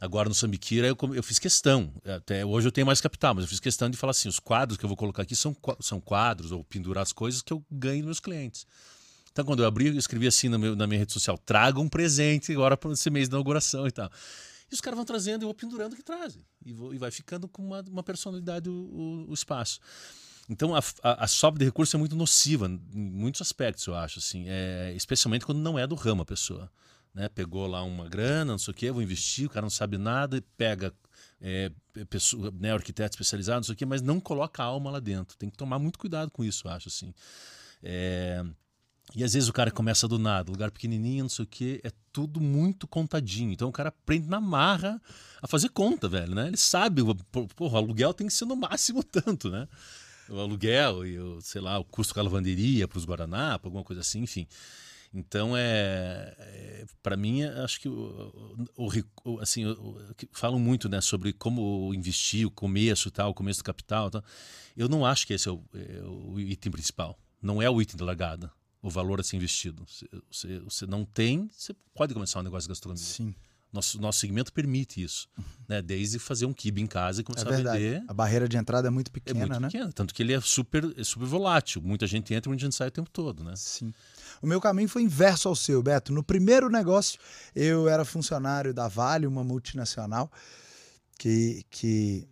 Agora 0.00 0.28
no 0.28 0.34
Sambiquira 0.34 0.86
eu, 0.86 0.96
eu 1.14 1.22
fiz 1.22 1.38
questão, 1.38 1.92
até 2.04 2.44
hoje 2.44 2.66
eu 2.66 2.72
tenho 2.72 2.86
mais 2.86 3.02
capital, 3.02 3.34
mas 3.34 3.44
eu 3.44 3.48
fiz 3.48 3.60
questão 3.60 3.90
de 3.90 3.98
falar 3.98 4.12
assim, 4.12 4.30
os 4.30 4.38
quadros 4.38 4.78
que 4.78 4.84
eu 4.84 4.88
vou 4.88 4.96
colocar 4.96 5.22
aqui 5.22 5.36
são, 5.36 5.54
são 5.78 6.00
quadros 6.00 6.52
ou 6.52 6.64
pendurar 6.64 7.02
as 7.02 7.12
coisas 7.12 7.42
que 7.42 7.52
eu 7.52 7.62
ganho 7.70 7.98
dos 7.98 8.06
meus 8.06 8.20
clientes. 8.20 8.66
Então 9.30 9.44
quando 9.44 9.62
eu 9.62 9.66
abri, 9.66 9.88
eu 9.88 9.96
escrevi 9.96 10.26
assim 10.26 10.48
meu, 10.48 10.74
na 10.74 10.86
minha 10.86 11.00
rede 11.00 11.12
social, 11.12 11.36
traga 11.36 11.78
um 11.78 11.88
presente 11.88 12.50
agora 12.50 12.78
para 12.78 12.92
esse 12.92 13.10
mês 13.10 13.28
de 13.28 13.34
inauguração 13.34 13.86
e 13.86 13.90
tal. 13.90 14.10
E 14.70 14.74
os 14.74 14.80
caras 14.80 14.96
vão 14.96 15.04
trazendo, 15.04 15.42
eu 15.42 15.48
vou 15.48 15.54
pendurando 15.54 15.92
o 15.92 15.96
que 15.96 16.02
trazem. 16.02 16.42
E, 16.64 16.72
vou, 16.72 16.94
e 16.94 16.98
vai 16.98 17.10
ficando 17.10 17.46
com 17.46 17.62
uma, 17.62 17.82
uma 17.82 18.02
personalidade 18.02 18.70
o, 18.70 18.72
o, 18.72 19.30
o 19.30 19.34
espaço. 19.34 19.80
Então 20.48 20.74
a, 20.74 20.80
a, 21.02 21.24
a, 21.24 21.26
sobra 21.28 21.58
de 21.58 21.66
recurso 21.66 21.94
é 21.94 21.98
muito 21.98 22.16
nociva 22.16 22.66
em 22.66 22.80
muitos 22.94 23.42
aspectos, 23.42 23.86
eu 23.86 23.94
acho, 23.94 24.18
assim, 24.18 24.46
é, 24.48 24.92
especialmente 24.96 25.44
quando 25.44 25.58
não 25.58 25.78
é 25.78 25.86
do 25.86 25.94
ramo 25.94 26.22
a 26.22 26.26
pessoa 26.26 26.70
né? 27.14 27.28
Pegou 27.28 27.66
lá 27.66 27.82
uma 27.82 28.08
grana, 28.08 28.52
não 28.52 28.58
sei 28.58 28.72
o 28.72 28.74
quê, 28.74 28.90
vou 28.90 29.02
investir, 29.02 29.46
o 29.46 29.50
cara 29.50 29.62
não 29.62 29.70
sabe 29.70 29.98
nada 29.98 30.36
e 30.36 30.40
pega 30.40 30.92
é, 31.40 31.70
pessoa, 32.08 32.52
né, 32.58 32.72
arquiteto 32.72 33.14
especializado, 33.14 33.58
não 33.58 33.64
sei 33.64 33.74
o 33.74 33.76
quê, 33.76 33.86
mas 33.86 34.02
não 34.02 34.20
coloca 34.20 34.62
a 34.62 34.66
alma 34.66 34.90
lá 34.90 35.00
dentro. 35.00 35.36
Tem 35.36 35.50
que 35.50 35.56
tomar 35.56 35.78
muito 35.78 35.98
cuidado 35.98 36.30
com 36.30 36.44
isso, 36.44 36.66
eu 36.66 36.72
acho 36.72 36.88
assim. 36.88 37.14
É... 37.82 38.44
E 39.14 39.24
às 39.24 39.32
vezes 39.32 39.48
o 39.48 39.52
cara 39.52 39.72
começa 39.72 40.06
do 40.06 40.18
nada, 40.20 40.52
lugar 40.52 40.70
pequenininho, 40.70 41.24
não 41.24 41.28
sei 41.28 41.44
o 41.44 41.48
quê, 41.48 41.80
é 41.82 41.90
tudo 42.12 42.40
muito 42.40 42.86
contadinho. 42.86 43.50
Então 43.50 43.68
o 43.68 43.72
cara 43.72 43.88
aprende 43.88 44.28
na 44.28 44.40
marra 44.40 45.02
a 45.42 45.48
fazer 45.48 45.68
conta, 45.70 46.08
velho, 46.08 46.32
né? 46.32 46.46
Ele 46.46 46.56
sabe, 46.56 47.02
porra, 47.56 47.74
o 47.74 47.76
aluguel 47.76 48.14
tem 48.14 48.28
que 48.28 48.32
ser 48.32 48.44
no 48.44 48.54
máximo 48.54 49.02
tanto, 49.10 49.50
né? 49.50 49.66
O 50.28 50.38
aluguel 50.38 51.04
e 51.04 51.18
o, 51.18 51.40
sei 51.40 51.60
lá, 51.60 51.76
o 51.78 51.84
custo 51.84 52.14
com 52.14 52.20
a 52.20 52.22
lavanderia 52.22 52.86
para 52.86 52.98
os 52.98 53.04
Guaraná, 53.04 53.58
para 53.58 53.66
alguma 53.66 53.82
coisa 53.82 54.00
assim, 54.00 54.20
enfim. 54.20 54.46
Então 55.12 55.56
é, 55.56 56.34
é 56.38 56.86
para 57.02 57.16
mim 57.16 57.42
acho 57.42 57.80
que 57.80 57.88
o, 57.88 58.56
o, 58.76 58.88
o 59.24 59.40
assim 59.40 59.66
o, 59.66 59.98
falam 60.32 60.58
muito 60.58 60.88
né 60.88 61.00
sobre 61.00 61.32
como 61.32 61.92
investir 61.94 62.46
o 62.46 62.50
começo 62.50 63.10
tal 63.10 63.30
o 63.30 63.34
começo 63.34 63.60
do 63.60 63.64
capital 63.64 64.10
tal. 64.10 64.22
eu 64.76 64.88
não 64.88 65.04
acho 65.04 65.26
que 65.26 65.32
esse 65.32 65.48
é 65.48 65.52
o, 65.52 65.62
é 65.74 66.40
item 66.42 66.70
principal 66.70 67.18
não 67.42 67.60
é 67.60 67.68
o 67.68 67.82
item 67.82 67.96
da 67.96 68.04
largada 68.04 68.52
o 68.80 68.88
valor 68.88 69.18
a 69.18 69.22
ser 69.24 69.36
investido 69.36 69.84
você, 70.30 70.60
você 70.60 70.86
não 70.86 71.04
tem 71.04 71.50
você 71.52 71.74
pode 71.94 72.14
começar 72.14 72.38
um 72.40 72.44
negócio 72.44 72.68
de 72.68 72.68
gastronomia 72.68 73.02
sim 73.02 73.34
nosso, 73.72 74.00
nosso 74.00 74.18
segmento 74.18 74.52
permite 74.52 75.00
isso, 75.00 75.28
né? 75.68 75.80
Desde 75.80 76.18
fazer 76.18 76.44
um 76.44 76.52
kibe 76.52 76.80
em 76.80 76.88
casa 76.88 77.20
e 77.20 77.24
começar 77.24 77.50
é 77.50 77.54
a 77.54 77.56
vender. 77.56 78.04
A 78.08 78.12
barreira 78.12 78.48
de 78.48 78.56
entrada 78.56 78.88
é 78.88 78.90
muito 78.90 79.12
pequena, 79.12 79.38
é 79.38 79.46
muito 79.46 79.60
né? 79.60 79.68
pequena, 79.68 79.92
tanto 79.92 80.12
que 80.12 80.22
ele 80.22 80.32
é 80.32 80.40
super, 80.40 80.92
é 80.96 81.04
super 81.04 81.26
volátil. 81.26 81.80
Muita 81.80 82.06
gente 82.06 82.34
entra, 82.34 82.50
muita 82.50 82.64
gente 82.64 82.74
sai 82.74 82.88
o 82.88 82.90
tempo 82.90 83.08
todo, 83.10 83.44
né? 83.44 83.54
Sim. 83.54 83.92
O 84.42 84.46
meu 84.46 84.60
caminho 84.60 84.88
foi 84.88 85.02
inverso 85.02 85.48
ao 85.48 85.56
seu, 85.56 85.82
Beto. 85.82 86.12
No 86.12 86.22
primeiro 86.22 86.68
negócio, 86.68 87.18
eu 87.54 87.88
era 87.88 88.04
funcionário 88.04 88.72
da 88.72 88.88
Vale, 88.88 89.26
uma 89.26 89.44
multinacional 89.44 90.30
que, 91.18 91.64
que, 91.70 92.28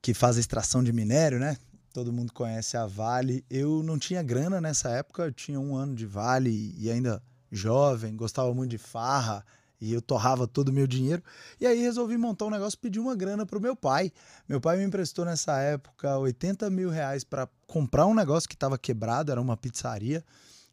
que 0.00 0.14
faz 0.14 0.38
extração 0.38 0.82
de 0.82 0.92
minério, 0.92 1.38
né? 1.38 1.56
Todo 1.92 2.12
mundo 2.12 2.32
conhece 2.32 2.76
a 2.76 2.86
Vale. 2.86 3.44
Eu 3.50 3.82
não 3.82 3.98
tinha 3.98 4.22
grana 4.22 4.60
nessa 4.60 4.88
época, 4.90 5.24
eu 5.24 5.32
tinha 5.32 5.60
um 5.60 5.76
ano 5.76 5.94
de 5.94 6.06
Vale 6.06 6.74
e 6.78 6.90
ainda 6.90 7.22
jovem, 7.50 8.16
gostava 8.16 8.54
muito 8.54 8.70
de 8.70 8.78
farra, 8.78 9.44
e 9.80 9.92
eu 9.92 10.02
torrava 10.02 10.46
todo 10.46 10.68
o 10.68 10.72
meu 10.72 10.86
dinheiro. 10.86 11.22
E 11.60 11.66
aí 11.66 11.80
resolvi 11.80 12.16
montar 12.16 12.46
um 12.46 12.50
negócio, 12.50 12.78
pedir 12.78 12.98
uma 12.98 13.14
grana 13.14 13.46
pro 13.46 13.60
meu 13.60 13.76
pai. 13.76 14.12
Meu 14.48 14.60
pai 14.60 14.76
me 14.76 14.84
emprestou 14.84 15.24
nessa 15.24 15.58
época 15.60 16.18
80 16.18 16.68
mil 16.70 16.90
reais 16.90 17.24
para 17.24 17.48
comprar 17.66 18.06
um 18.06 18.14
negócio 18.14 18.48
que 18.48 18.54
estava 18.54 18.78
quebrado, 18.78 19.30
era 19.30 19.40
uma 19.40 19.56
pizzaria, 19.56 20.24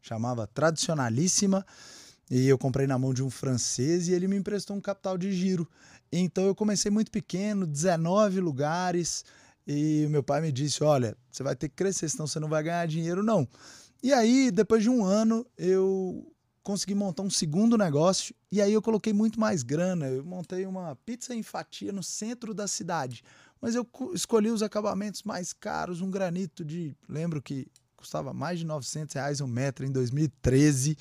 chamava 0.06 0.46
Tradicionalíssima. 0.46 1.64
E 2.30 2.48
eu 2.48 2.58
comprei 2.58 2.86
na 2.86 2.98
mão 2.98 3.14
de 3.14 3.22
um 3.22 3.30
francês 3.30 4.08
e 4.08 4.12
ele 4.12 4.26
me 4.26 4.36
emprestou 4.36 4.76
um 4.76 4.80
capital 4.80 5.16
de 5.16 5.32
giro. 5.32 5.68
Então 6.10 6.44
eu 6.44 6.54
comecei 6.54 6.90
muito 6.90 7.10
pequeno, 7.10 7.66
19 7.66 8.40
lugares. 8.40 9.24
E 9.66 10.06
meu 10.10 10.22
pai 10.22 10.40
me 10.40 10.52
disse: 10.52 10.82
Olha, 10.82 11.16
você 11.30 11.42
vai 11.42 11.54
ter 11.54 11.68
que 11.68 11.76
crescer, 11.76 12.08
senão 12.08 12.26
você 12.26 12.40
não 12.40 12.48
vai 12.48 12.62
ganhar 12.62 12.86
dinheiro, 12.86 13.22
não. 13.22 13.46
E 14.02 14.12
aí, 14.12 14.50
depois 14.50 14.82
de 14.82 14.90
um 14.90 15.04
ano, 15.04 15.46
eu 15.56 16.32
consegui 16.62 16.96
montar 16.96 17.22
um 17.22 17.30
segundo 17.30 17.78
negócio 17.78 18.34
e 18.50 18.60
aí 18.60 18.72
eu 18.72 18.82
coloquei 18.82 19.12
muito 19.12 19.38
mais 19.38 19.62
grana. 19.62 20.08
Eu 20.08 20.24
montei 20.24 20.66
uma 20.66 20.96
pizza 20.96 21.34
em 21.34 21.42
fatia 21.42 21.92
no 21.92 22.02
centro 22.02 22.52
da 22.52 22.66
cidade, 22.66 23.22
mas 23.60 23.74
eu 23.76 23.88
escolhi 24.12 24.50
os 24.50 24.62
acabamentos 24.62 25.22
mais 25.22 25.52
caros, 25.52 26.00
um 26.00 26.10
granito 26.10 26.64
de, 26.64 26.94
lembro 27.08 27.40
que 27.40 27.68
custava 27.96 28.32
mais 28.32 28.58
de 28.58 28.66
900 28.66 29.14
reais 29.14 29.40
um 29.40 29.46
metro 29.46 29.84
em 29.84 29.90
2013. 29.90 30.96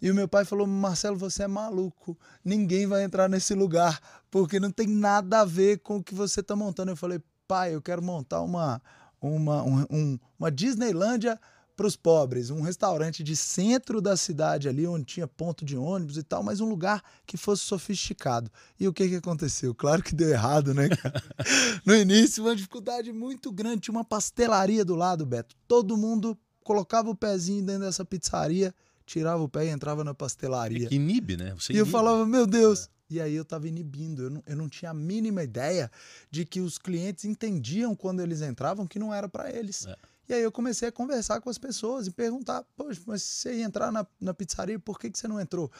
E 0.00 0.10
o 0.10 0.14
meu 0.14 0.28
pai 0.28 0.44
falou: 0.44 0.66
Marcelo, 0.66 1.16
você 1.16 1.42
é 1.42 1.48
maluco, 1.48 2.16
ninguém 2.44 2.86
vai 2.86 3.02
entrar 3.02 3.28
nesse 3.28 3.54
lugar 3.54 4.00
porque 4.30 4.60
não 4.60 4.70
tem 4.70 4.86
nada 4.86 5.40
a 5.40 5.44
ver 5.44 5.78
com 5.78 5.96
o 5.96 6.02
que 6.02 6.14
você 6.14 6.40
está 6.40 6.54
montando. 6.54 6.92
Eu 6.92 6.96
falei: 6.96 7.20
pai, 7.46 7.74
eu 7.74 7.82
quero 7.82 8.02
montar 8.02 8.42
uma, 8.42 8.80
uma, 9.20 9.62
um, 9.64 10.18
uma 10.38 10.50
Disneylândia 10.50 11.40
para 11.78 11.86
os 11.86 11.94
pobres, 11.94 12.50
um 12.50 12.60
restaurante 12.60 13.22
de 13.22 13.36
centro 13.36 14.00
da 14.00 14.16
cidade 14.16 14.68
ali, 14.68 14.84
onde 14.84 15.04
tinha 15.04 15.28
ponto 15.28 15.64
de 15.64 15.76
ônibus 15.76 16.16
e 16.16 16.24
tal, 16.24 16.42
mas 16.42 16.60
um 16.60 16.68
lugar 16.68 17.04
que 17.24 17.36
fosse 17.36 17.62
sofisticado. 17.62 18.50
E 18.80 18.88
o 18.88 18.92
que, 18.92 19.08
que 19.08 19.14
aconteceu? 19.14 19.72
Claro 19.72 20.02
que 20.02 20.12
deu 20.12 20.28
errado, 20.28 20.74
né, 20.74 20.88
cara? 20.88 21.22
no 21.86 21.94
início, 21.94 22.42
uma 22.42 22.56
dificuldade 22.56 23.12
muito 23.12 23.52
grande. 23.52 23.82
Tinha 23.82 23.96
uma 23.96 24.04
pastelaria 24.04 24.84
do 24.84 24.96
lado, 24.96 25.24
Beto. 25.24 25.54
Todo 25.68 25.96
mundo 25.96 26.36
colocava 26.64 27.10
o 27.10 27.14
pezinho 27.14 27.64
dentro 27.64 27.82
dessa 27.82 28.04
pizzaria, 28.04 28.74
tirava 29.06 29.40
o 29.40 29.48
pé 29.48 29.66
e 29.66 29.68
entrava 29.68 30.02
na 30.02 30.12
pastelaria. 30.12 30.86
É 30.86 30.88
que 30.88 30.96
inibe, 30.96 31.36
né? 31.36 31.54
Você 31.54 31.72
e 31.72 31.76
eu 31.76 31.84
inibe. 31.84 31.92
falava, 31.92 32.26
meu 32.26 32.44
Deus. 32.44 32.86
É. 32.86 32.98
E 33.10 33.20
aí 33.20 33.36
eu 33.36 33.42
estava 33.42 33.68
inibindo. 33.68 34.24
Eu 34.24 34.30
não, 34.30 34.42
eu 34.44 34.56
não 34.56 34.68
tinha 34.68 34.90
a 34.90 34.94
mínima 34.94 35.44
ideia 35.44 35.88
de 36.28 36.44
que 36.44 36.60
os 36.60 36.76
clientes 36.76 37.24
entendiam 37.24 37.94
quando 37.94 38.20
eles 38.20 38.42
entravam 38.42 38.84
que 38.84 38.98
não 38.98 39.14
era 39.14 39.28
para 39.28 39.48
eles. 39.48 39.86
É. 39.86 39.96
E 40.28 40.34
aí 40.34 40.42
eu 40.42 40.52
comecei 40.52 40.88
a 40.88 40.92
conversar 40.92 41.40
com 41.40 41.48
as 41.48 41.56
pessoas 41.56 42.06
e 42.06 42.10
perguntar, 42.10 42.62
poxa, 42.76 43.00
mas 43.06 43.22
você 43.22 43.58
ia 43.58 43.64
entrar 43.64 43.90
na, 43.90 44.06
na 44.20 44.34
pizzaria, 44.34 44.78
por 44.78 44.98
que, 44.98 45.10
que 45.10 45.18
você 45.18 45.26
não 45.26 45.40
entrou? 45.40 45.70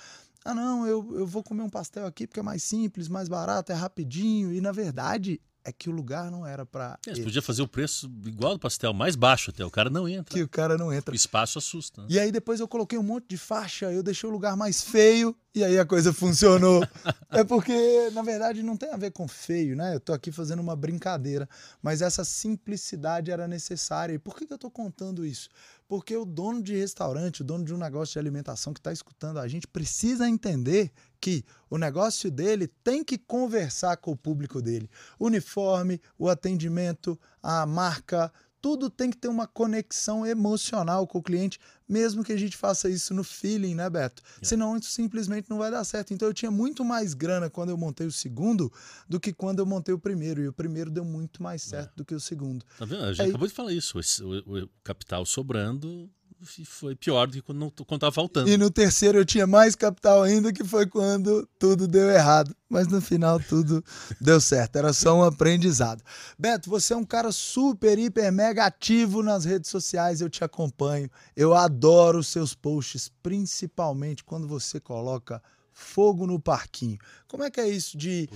Ah, 0.44 0.54
não, 0.54 0.86
eu, 0.86 1.18
eu 1.18 1.26
vou 1.26 1.42
comer 1.42 1.62
um 1.62 1.68
pastel 1.68 2.06
aqui 2.06 2.26
porque 2.26 2.40
é 2.40 2.42
mais 2.42 2.62
simples, 2.62 3.08
mais 3.08 3.28
barato, 3.28 3.72
é 3.72 3.74
rapidinho. 3.74 4.52
E 4.52 4.60
na 4.60 4.72
verdade, 4.72 5.40
é 5.64 5.72
que 5.72 5.88
o 5.88 5.92
lugar 5.92 6.30
não 6.30 6.46
era 6.46 6.64
para. 6.64 6.98
É, 7.06 7.14
você 7.14 7.22
podia 7.22 7.42
fazer 7.42 7.62
o 7.62 7.68
preço 7.68 8.10
igual 8.24 8.54
do 8.54 8.60
pastel, 8.60 8.92
mais 8.94 9.16
baixo 9.16 9.50
até. 9.50 9.64
O 9.64 9.70
cara 9.70 9.90
não 9.90 10.08
entra. 10.08 10.34
Que 10.34 10.42
o 10.42 10.48
cara 10.48 10.78
não 10.78 10.92
entra. 10.92 11.12
O 11.12 11.16
espaço 11.16 11.58
assusta. 11.58 12.02
Né? 12.02 12.08
E 12.10 12.18
aí 12.18 12.32
depois 12.32 12.60
eu 12.60 12.68
coloquei 12.68 12.98
um 12.98 13.02
monte 13.02 13.26
de 13.28 13.36
faixa, 13.36 13.92
eu 13.92 14.02
deixei 14.02 14.28
o 14.28 14.32
lugar 14.32 14.56
mais 14.56 14.82
feio 14.82 15.36
e 15.54 15.64
aí 15.64 15.78
a 15.78 15.84
coisa 15.84 16.12
funcionou. 16.12 16.82
é 17.30 17.42
porque, 17.42 18.10
na 18.12 18.22
verdade, 18.22 18.62
não 18.62 18.76
tem 18.76 18.90
a 18.90 18.96
ver 18.96 19.10
com 19.10 19.26
feio, 19.26 19.76
né? 19.76 19.94
Eu 19.94 20.00
tô 20.00 20.12
aqui 20.12 20.30
fazendo 20.30 20.60
uma 20.60 20.76
brincadeira, 20.76 21.48
mas 21.82 22.00
essa 22.00 22.24
simplicidade 22.24 23.30
era 23.30 23.48
necessária. 23.48 24.14
E 24.14 24.18
por 24.18 24.36
que, 24.36 24.46
que 24.46 24.52
eu 24.52 24.58
tô 24.58 24.70
contando 24.70 25.26
isso? 25.26 25.48
Porque 25.88 26.14
o 26.14 26.26
dono 26.26 26.62
de 26.62 26.76
restaurante, 26.76 27.40
o 27.40 27.44
dono 27.44 27.64
de 27.64 27.74
um 27.74 27.78
negócio 27.78 28.12
de 28.12 28.18
alimentação 28.18 28.74
que 28.74 28.78
está 28.78 28.92
escutando 28.92 29.38
a 29.38 29.48
gente, 29.48 29.66
precisa 29.66 30.28
entender 30.28 30.92
que 31.18 31.42
o 31.70 31.78
negócio 31.78 32.30
dele 32.30 32.68
tem 32.84 33.02
que 33.02 33.16
conversar 33.16 33.96
com 33.96 34.12
o 34.12 34.16
público 34.16 34.60
dele. 34.60 34.88
Uniforme, 35.18 35.98
o 36.18 36.28
atendimento, 36.28 37.18
a 37.42 37.64
marca, 37.64 38.30
tudo 38.60 38.90
tem 38.90 39.10
que 39.10 39.16
ter 39.16 39.28
uma 39.28 39.46
conexão 39.46 40.26
emocional 40.26 41.06
com 41.06 41.18
o 41.18 41.22
cliente, 41.22 41.58
mesmo 41.88 42.24
que 42.24 42.32
a 42.32 42.36
gente 42.36 42.56
faça 42.56 42.88
isso 42.88 43.14
no 43.14 43.24
feeling, 43.24 43.74
né, 43.74 43.88
Beto? 43.88 44.22
É. 44.42 44.44
Senão 44.44 44.76
isso 44.76 44.90
simplesmente 44.90 45.48
não 45.48 45.58
vai 45.58 45.70
dar 45.70 45.84
certo. 45.84 46.12
Então 46.12 46.28
eu 46.28 46.34
tinha 46.34 46.50
muito 46.50 46.84
mais 46.84 47.14
grana 47.14 47.48
quando 47.48 47.70
eu 47.70 47.76
montei 47.76 48.06
o 48.06 48.12
segundo 48.12 48.72
do 49.08 49.18
que 49.18 49.32
quando 49.32 49.60
eu 49.60 49.66
montei 49.66 49.94
o 49.94 49.98
primeiro. 49.98 50.42
E 50.42 50.48
o 50.48 50.52
primeiro 50.52 50.90
deu 50.90 51.04
muito 51.04 51.42
mais 51.42 51.62
certo 51.62 51.92
é. 51.92 51.96
do 51.96 52.04
que 52.04 52.14
o 52.14 52.20
segundo. 52.20 52.64
Tá 52.78 52.84
vendo? 52.84 53.04
A 53.04 53.12
gente 53.12 53.22
Aí... 53.22 53.28
acabou 53.30 53.48
de 53.48 53.54
falar 53.54 53.72
isso. 53.72 53.98
O, 53.98 54.62
o 54.64 54.68
capital 54.82 55.24
sobrando 55.24 56.10
foi 56.64 56.94
pior 56.94 57.26
do 57.26 57.32
que 57.32 57.42
quando, 57.42 57.70
quando 57.84 58.00
tava 58.00 58.12
faltando. 58.12 58.48
E 58.48 58.56
no 58.56 58.70
terceiro 58.70 59.18
eu 59.18 59.24
tinha 59.24 59.46
mais 59.46 59.74
capital 59.74 60.22
ainda, 60.22 60.52
que 60.52 60.62
foi 60.62 60.86
quando 60.86 61.48
tudo 61.58 61.88
deu 61.88 62.08
errado. 62.10 62.54
Mas 62.68 62.86
no 62.86 63.00
final 63.00 63.40
tudo 63.40 63.84
deu 64.20 64.40
certo. 64.40 64.76
Era 64.76 64.92
só 64.92 65.16
um 65.16 65.24
aprendizado. 65.24 66.02
Beto, 66.38 66.70
você 66.70 66.92
é 66.92 66.96
um 66.96 67.04
cara 67.04 67.32
super, 67.32 67.98
hiper, 67.98 68.30
mega 68.30 68.66
ativo 68.66 69.22
nas 69.22 69.44
redes 69.44 69.70
sociais. 69.70 70.20
Eu 70.20 70.30
te 70.30 70.44
acompanho. 70.44 71.10
Eu 71.36 71.54
adoro 71.54 72.18
os 72.18 72.28
seus 72.28 72.54
posts, 72.54 73.10
principalmente 73.22 74.22
quando 74.22 74.46
você 74.46 74.78
coloca 74.78 75.42
fogo 75.72 76.26
no 76.26 76.40
parquinho. 76.40 76.98
Como 77.28 77.44
é 77.44 77.50
que 77.50 77.60
é 77.60 77.68
isso 77.68 77.96
de, 77.96 78.28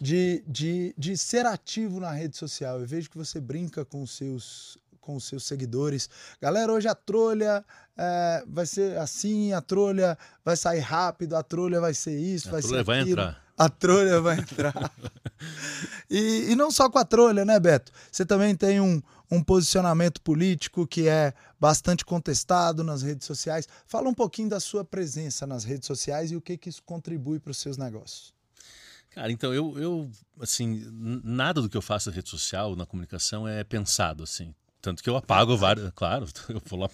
de, 0.00 0.44
de, 0.46 0.94
de 0.96 1.16
ser 1.16 1.46
ativo 1.46 1.98
na 1.98 2.12
rede 2.12 2.36
social? 2.36 2.80
Eu 2.80 2.86
vejo 2.86 3.08
que 3.08 3.16
você 3.16 3.40
brinca 3.40 3.84
com 3.84 4.02
os 4.02 4.10
seus 4.10 4.78
com 5.06 5.14
os 5.14 5.24
seus 5.24 5.44
seguidores. 5.44 6.10
Galera, 6.42 6.72
hoje 6.72 6.88
a 6.88 6.94
trolha 6.94 7.64
é, 7.96 8.44
vai 8.48 8.66
ser 8.66 8.98
assim, 8.98 9.52
a 9.52 9.60
trolha 9.60 10.18
vai 10.44 10.56
sair 10.56 10.80
rápido, 10.80 11.36
a 11.36 11.44
trolha 11.44 11.80
vai 11.80 11.94
ser 11.94 12.18
isso, 12.18 12.48
a 12.48 12.52
vai 12.52 12.62
ser 12.62 12.82
vai 12.82 13.00
entrar. 13.00 13.46
A 13.56 13.68
trolha 13.70 14.20
vai 14.20 14.38
entrar. 14.38 14.74
e, 16.10 16.50
e 16.50 16.56
não 16.56 16.70
só 16.70 16.90
com 16.90 16.98
a 16.98 17.04
trolha, 17.04 17.44
né, 17.44 17.58
Beto? 17.58 17.92
Você 18.10 18.26
também 18.26 18.54
tem 18.54 18.80
um, 18.80 19.00
um 19.30 19.42
posicionamento 19.42 20.20
político 20.20 20.86
que 20.86 21.08
é 21.08 21.32
bastante 21.58 22.04
contestado 22.04 22.82
nas 22.82 23.00
redes 23.00 23.26
sociais. 23.26 23.66
Fala 23.86 24.08
um 24.08 24.14
pouquinho 24.14 24.50
da 24.50 24.60
sua 24.60 24.84
presença 24.84 25.46
nas 25.46 25.64
redes 25.64 25.86
sociais 25.86 26.32
e 26.32 26.36
o 26.36 26.40
que, 26.40 26.58
que 26.58 26.68
isso 26.68 26.82
contribui 26.82 27.38
para 27.38 27.52
os 27.52 27.58
seus 27.58 27.78
negócios. 27.78 28.34
Cara, 29.12 29.32
então 29.32 29.54
eu, 29.54 29.78
eu, 29.78 30.10
assim, 30.38 30.84
nada 31.24 31.62
do 31.62 31.70
que 31.70 31.76
eu 31.76 31.80
faço 31.80 32.10
na 32.10 32.14
rede 32.14 32.28
social, 32.28 32.76
na 32.76 32.84
comunicação 32.84 33.48
é 33.48 33.64
pensado, 33.64 34.22
assim. 34.22 34.54
Tanto 34.86 35.02
que 35.02 35.10
eu 35.10 35.16
apago 35.16 35.56
vários. 35.56 35.90
Claro, 35.96 36.28
eu 36.48 36.62
vou 36.64 36.78
lá. 36.78 36.88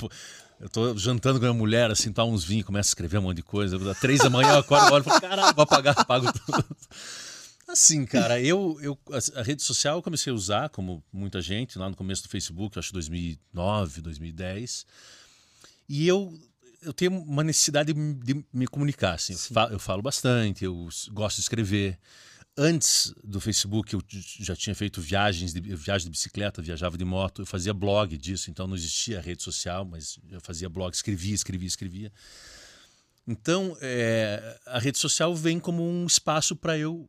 Eu 0.58 0.68
tô 0.70 0.96
jantando 0.96 1.38
com 1.38 1.44
a 1.44 1.48
minha 1.50 1.58
mulher, 1.58 1.90
assim, 1.90 2.10
tá 2.10 2.24
uns 2.24 2.42
vinhos, 2.42 2.64
começa 2.64 2.88
a 2.88 2.92
escrever 2.92 3.18
um 3.18 3.22
monte 3.22 3.36
de 3.36 3.42
coisa. 3.42 3.76
Às 3.90 4.00
três 4.00 4.20
da 4.20 4.30
manhã 4.30 4.52
eu 4.52 4.60
acordo, 4.60 4.94
olho 4.94 5.02
e 5.02 5.04
falo, 5.04 5.20
caralho, 5.20 5.54
vou 5.54 5.62
apagar, 5.62 5.98
apago 5.98 6.32
tudo. 6.32 6.64
Assim, 7.68 8.04
cara, 8.04 8.40
eu, 8.40 8.78
eu 8.82 8.98
a 9.34 9.42
rede 9.42 9.62
social 9.62 9.96
eu 9.96 10.02
comecei 10.02 10.30
a 10.30 10.34
usar, 10.34 10.68
como 10.68 11.02
muita 11.10 11.40
gente, 11.40 11.78
lá 11.78 11.88
no 11.88 11.96
começo 11.96 12.22
do 12.22 12.28
Facebook, 12.28 12.78
acho 12.78 12.92
2009, 12.92 14.02
2010. 14.02 14.84
E 15.88 16.06
eu, 16.06 16.38
eu 16.82 16.92
tenho 16.92 17.12
uma 17.12 17.42
necessidade 17.42 17.92
de, 17.92 18.14
de 18.14 18.44
me 18.52 18.66
comunicar, 18.66 19.14
assim. 19.14 19.32
Eu 19.32 19.38
falo, 19.38 19.72
eu 19.72 19.78
falo 19.78 20.02
bastante, 20.02 20.64
eu 20.64 20.88
gosto 21.12 21.36
de 21.36 21.42
escrever 21.42 21.98
antes 22.56 23.14
do 23.22 23.40
Facebook 23.40 23.94
eu 23.94 24.02
já 24.40 24.54
tinha 24.54 24.74
feito 24.74 25.00
viagens 25.00 25.52
de 25.52 25.60
viagem 25.60 26.06
de 26.06 26.10
bicicleta, 26.10 26.60
viajava 26.60 26.98
de 26.98 27.04
moto, 27.04 27.42
eu 27.42 27.46
fazia 27.46 27.72
blog 27.72 28.16
disso, 28.16 28.50
então 28.50 28.66
não 28.66 28.74
existia 28.74 29.20
rede 29.20 29.42
social, 29.42 29.84
mas 29.84 30.18
eu 30.30 30.40
fazia 30.40 30.68
blog, 30.68 30.92
escrevia, 30.92 31.34
escrevia, 31.34 31.68
escrevia. 31.68 32.12
Então 33.26 33.76
é, 33.80 34.60
a 34.66 34.78
rede 34.78 34.98
social 34.98 35.34
vem 35.34 35.58
como 35.58 35.82
um 35.82 36.06
espaço 36.06 36.54
para 36.56 36.76
eu 36.76 37.08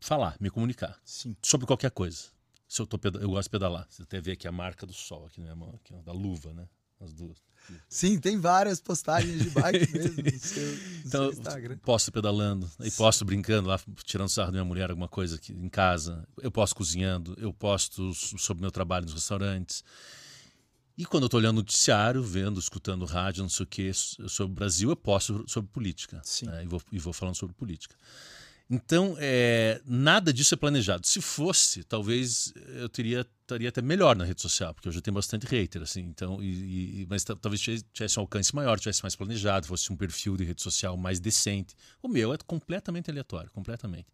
falar, 0.00 0.36
me 0.40 0.50
comunicar 0.50 1.00
Sim. 1.04 1.36
sobre 1.42 1.66
qualquer 1.66 1.90
coisa. 1.90 2.26
Se 2.68 2.82
eu, 2.82 2.86
tô, 2.86 2.98
eu 3.18 3.30
gosto 3.30 3.44
de 3.44 3.50
pedalar, 3.50 3.86
você 3.88 4.02
até 4.02 4.20
vê 4.20 4.32
aqui 4.32 4.46
a 4.46 4.52
marca 4.52 4.84
do 4.86 4.92
sol 4.92 5.24
aqui 5.24 5.40
na 5.40 5.44
minha 5.44 5.56
mão, 5.56 5.80
aqui, 5.82 5.94
da 6.02 6.12
luva, 6.12 6.52
né? 6.52 6.68
As 7.00 7.14
duas. 7.14 7.42
Sim, 7.88 8.18
tem 8.18 8.38
várias 8.38 8.80
postagens 8.80 9.42
de 9.42 9.50
bike 9.50 9.92
mesmo 9.92 10.22
no 10.22 10.38
seu, 10.38 10.66
no 10.66 10.78
então, 11.06 11.32
seu 11.32 11.40
Instagram. 11.40 11.78
Posto 11.78 12.12
pedalando, 12.12 12.70
e 12.80 12.90
posto 12.90 13.24
brincando 13.24 13.68
lá, 13.68 13.80
tirando 14.04 14.28
sarro 14.28 14.48
da 14.48 14.52
minha 14.52 14.64
mulher, 14.64 14.90
alguma 14.90 15.08
coisa 15.08 15.36
aqui 15.36 15.52
em 15.52 15.68
casa. 15.68 16.26
Eu 16.40 16.50
posto 16.50 16.76
cozinhando, 16.76 17.34
eu 17.38 17.52
posto 17.52 18.12
sobre 18.14 18.60
meu 18.60 18.70
trabalho 18.70 19.04
nos 19.04 19.14
restaurantes. 19.14 19.82
E 20.96 21.04
quando 21.04 21.22
eu 21.22 21.26
estou 21.26 21.38
olhando 21.38 21.58
o 21.58 21.60
noticiário, 21.60 22.22
vendo, 22.24 22.58
escutando 22.58 23.04
rádio, 23.04 23.42
não 23.42 23.48
sei 23.48 23.62
o 23.62 23.66
que, 23.66 23.92
sobre 23.94 24.52
o 24.52 24.54
Brasil, 24.54 24.90
eu 24.90 24.96
posto 24.96 25.44
sobre 25.46 25.70
política. 25.70 26.20
Né? 26.42 26.64
E, 26.64 26.66
vou, 26.66 26.82
e 26.90 26.98
vou 26.98 27.12
falando 27.12 27.36
sobre 27.36 27.54
política. 27.54 27.94
Então, 28.70 29.16
é, 29.18 29.80
nada 29.86 30.32
disso 30.32 30.54
é 30.54 30.56
planejado. 30.56 31.06
Se 31.06 31.20
fosse, 31.22 31.82
talvez 31.84 32.52
eu 32.80 32.88
teria 32.88 33.26
estaria 33.48 33.70
até 33.70 33.80
melhor 33.80 34.14
na 34.14 34.24
rede 34.24 34.42
social, 34.42 34.74
porque 34.74 34.88
eu 34.88 34.92
já 34.92 35.00
tenho 35.00 35.14
bastante 35.14 35.46
hater, 35.46 35.80
assim. 35.80 36.02
Então, 36.02 36.42
e, 36.42 37.02
e, 37.02 37.06
mas 37.08 37.24
talvez 37.24 37.62
tivesse 37.92 38.18
um 38.18 38.22
alcance 38.22 38.54
maior, 38.54 38.78
tivesse 38.78 39.02
mais 39.02 39.16
planejado, 39.16 39.66
fosse 39.66 39.90
um 39.90 39.96
perfil 39.96 40.36
de 40.36 40.44
rede 40.44 40.62
social 40.62 40.96
mais 40.98 41.18
decente. 41.18 41.74
O 42.02 42.08
meu 42.08 42.34
é 42.34 42.38
completamente 42.46 43.10
aleatório, 43.10 43.50
completamente. 43.50 44.06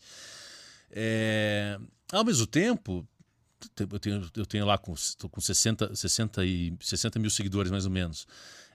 É, 0.89 1.79
ao 2.13 2.25
mesmo 2.25 2.47
tempo, 2.47 3.07
eu 3.77 3.99
tenho, 3.99 4.31
eu 4.37 4.47
tenho 4.47 4.65
lá 4.65 4.79
com, 4.79 4.95
com 5.31 5.41
60, 5.41 5.97
60, 5.97 6.45
e, 6.45 6.77
60 6.81 7.19
mil 7.19 7.31
seguidores 7.31 7.73
mais 7.73 7.85
ou 7.87 7.91
menos 7.91 8.27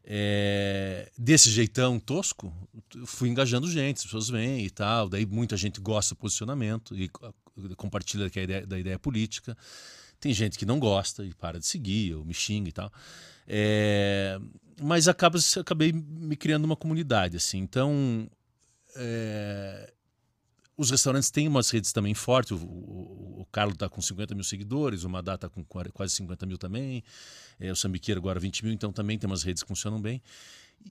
é, 0.04 1.12
desse 1.18 1.50
jeitão 1.50 2.00
tosco, 2.00 2.54
fui 3.06 3.30
engajando 3.30 3.70
gente, 3.70 3.98
as 3.98 4.04
pessoas 4.04 4.30
vêm 4.30 4.66
e 4.66 4.70
tal. 4.70 5.10
Daí 5.10 5.26
muita 5.26 5.56
gente 5.56 5.80
gosta 5.80 6.16
do 6.16 6.18
posicionamento 6.18 6.96
e 6.96 7.10
compartilha 7.76 8.30
a 8.34 8.42
ideia, 8.42 8.66
da 8.66 8.80
ideia 8.80 9.00
política. 9.00 9.58
Tem 10.20 10.34
gente 10.34 10.58
que 10.58 10.66
não 10.66 10.80
gosta 10.80 11.26
e 11.26 11.34
para 11.34 11.60
de 11.60 11.66
seguir, 11.66 12.16
ou 12.16 12.26
me 12.26 12.34
xinga 12.34 12.70
e 12.70 12.74
tal. 12.74 12.92
É, 13.48 14.40
mas 14.82 15.08
acaba, 15.08 15.38
acabei 15.60 15.92
me 15.94 16.36
criando 16.36 16.66
uma 16.66 16.76
comunidade, 16.76 17.38
assim. 17.38 17.60
Então, 17.60 18.30
é, 18.96 19.94
os 20.80 20.90
restaurantes 20.90 21.30
têm 21.30 21.46
umas 21.46 21.70
redes 21.70 21.92
também 21.92 22.14
fortes. 22.14 22.52
O, 22.54 22.66
o, 22.66 23.42
o 23.42 23.46
Carlos 23.52 23.74
está 23.74 23.90
com 23.90 24.02
50 24.02 24.34
mil 24.34 24.46
seguidores, 24.46 25.04
o 25.04 25.10
Madá 25.10 25.36
está 25.36 25.50
com 25.50 25.62
quase 25.94 26.16
50 26.16 26.46
mil 26.46 26.58
também, 26.58 27.04
é, 27.60 27.70
o 27.70 27.76
Sambiqueiro 27.76 28.18
agora 28.18 28.40
20 28.40 28.64
mil, 28.64 28.74
então 28.74 28.94
também 28.94 29.20
tem 29.20 29.30
umas 29.30 29.44
redes 29.44 29.62
que 29.62 29.68
funcionam 29.68 30.02
bem. 30.02 30.22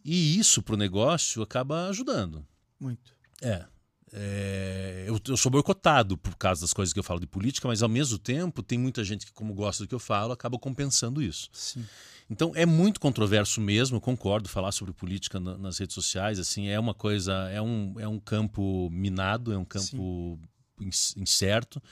E 0.05 0.39
isso 0.39 0.63
para 0.63 0.75
o 0.75 0.77
negócio 0.77 1.41
acaba 1.41 1.89
ajudando. 1.89 2.47
Muito. 2.79 3.17
É. 3.41 3.65
é 4.13 5.05
eu, 5.09 5.19
eu, 5.27 5.37
sou 5.39 5.51
boicotado 5.51 6.19
por 6.19 6.37
causa 6.37 6.61
das 6.61 6.75
coisas 6.75 6.93
que 6.93 6.99
eu 6.99 7.05
falo 7.05 7.19
de 7.19 7.27
política, 7.27 7.67
mas 7.67 7.83
ao 7.83 7.89
mesmo 7.89 8.19
tempo 8.19 8.63
tem 8.63 8.79
muita 8.79 9.03
gente 9.03 9.25
que, 9.25 9.33
como 9.33 9.55
gosta 9.55 9.85
do 9.85 9.89
que 9.89 9.95
eu 9.95 9.99
falo, 9.99 10.35
acaba 10.35 10.59
compensando 10.59 11.23
isso. 11.23 11.49
Sim. 11.51 11.87
Então 12.31 12.53
é 12.55 12.67
muito 12.67 13.01
controverso 13.01 13.61
mesmo, 13.61 14.01
concordo, 14.01 14.49
falar 14.49 14.73
sobre 14.73 14.93
política 14.93 15.41
nas 15.41 15.79
redes 15.79 15.95
sociais, 15.95 16.39
assim, 16.39 16.69
é 16.69 16.79
uma 16.79 16.93
coisa, 16.93 17.33
é 17.51 17.61
um, 17.61 17.95
é 17.99 18.07
um 18.07 18.19
campo 18.19 18.91
minado, 18.91 19.53
é 19.53 19.57
um 19.57 19.65
campo 19.65 20.39
Sim. 20.91 21.17
incerto. 21.17 21.83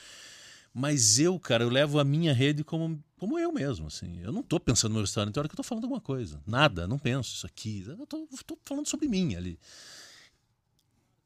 Mas 0.75 1.19
eu, 1.19 1.41
cara, 1.41 1.65
eu 1.65 1.71
levo 1.71 1.99
a 1.99 2.05
minha 2.05 2.35
rede 2.35 2.63
como, 2.63 3.03
como 3.17 3.39
eu 3.39 3.51
mesmo, 3.51 3.87
assim. 3.87 4.21
Eu 4.21 4.31
não 4.31 4.43
estou 4.43 4.61
pensando 4.61 4.91
no 4.91 4.97
meu 4.97 5.05
restaurante 5.05 5.35
na 5.35 5.41
hora 5.41 5.49
que 5.49 5.53
eu 5.53 5.55
estou 5.55 5.65
falando 5.65 5.85
alguma 5.85 6.03
coisa. 6.03 6.39
Nada, 6.47 6.87
não 6.87 6.99
penso 6.99 7.35
isso 7.35 7.47
aqui. 7.47 7.83
Eu 7.87 8.05
estou 8.35 8.59
falando 8.63 8.87
sobre 8.87 9.09
mim 9.09 9.35
ali. 9.37 9.59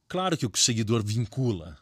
Claro 0.06 0.36
que 0.36 0.46
o 0.46 0.52
seguidor 0.54 1.04
vincula, 1.04 1.76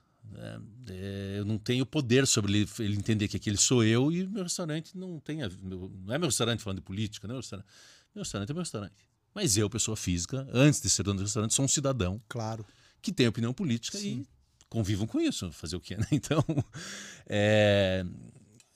eu 1.36 1.44
não 1.44 1.58
tenho 1.58 1.84
poder 1.84 2.26
sobre 2.26 2.58
ele, 2.58 2.70
ele, 2.78 2.96
entender 2.96 3.28
que 3.28 3.36
aquele 3.36 3.56
sou 3.56 3.84
eu 3.84 4.12
e 4.12 4.26
meu 4.26 4.42
restaurante 4.42 4.96
não 4.96 5.18
tem. 5.18 5.42
A, 5.42 5.48
meu, 5.62 5.90
não 6.04 6.14
é 6.14 6.18
meu 6.18 6.28
restaurante 6.28 6.62
falando 6.62 6.78
de 6.78 6.84
política, 6.84 7.26
não 7.26 7.32
é 7.32 7.36
meu 7.36 7.40
restaurante. 7.40 7.68
Meu 8.14 8.22
restaurante 8.22 8.50
é 8.50 8.52
meu 8.52 8.62
restaurante. 8.62 9.08
Mas 9.34 9.56
eu, 9.56 9.68
pessoa 9.68 9.96
física, 9.96 10.46
antes 10.52 10.80
de 10.80 10.90
ser 10.90 11.02
dono 11.02 11.18
do 11.18 11.22
restaurante, 11.22 11.54
sou 11.54 11.64
um 11.64 11.68
cidadão. 11.68 12.20
Claro. 12.28 12.64
Que 13.00 13.12
tem 13.12 13.28
opinião 13.28 13.52
política 13.52 13.98
Sim. 13.98 14.22
e 14.22 14.26
convivam 14.68 15.06
com 15.06 15.20
isso. 15.20 15.52
Fazer 15.52 15.76
o 15.76 15.80
quê, 15.80 15.96
né? 15.98 16.06
Então, 16.10 16.44
é, 17.26 18.04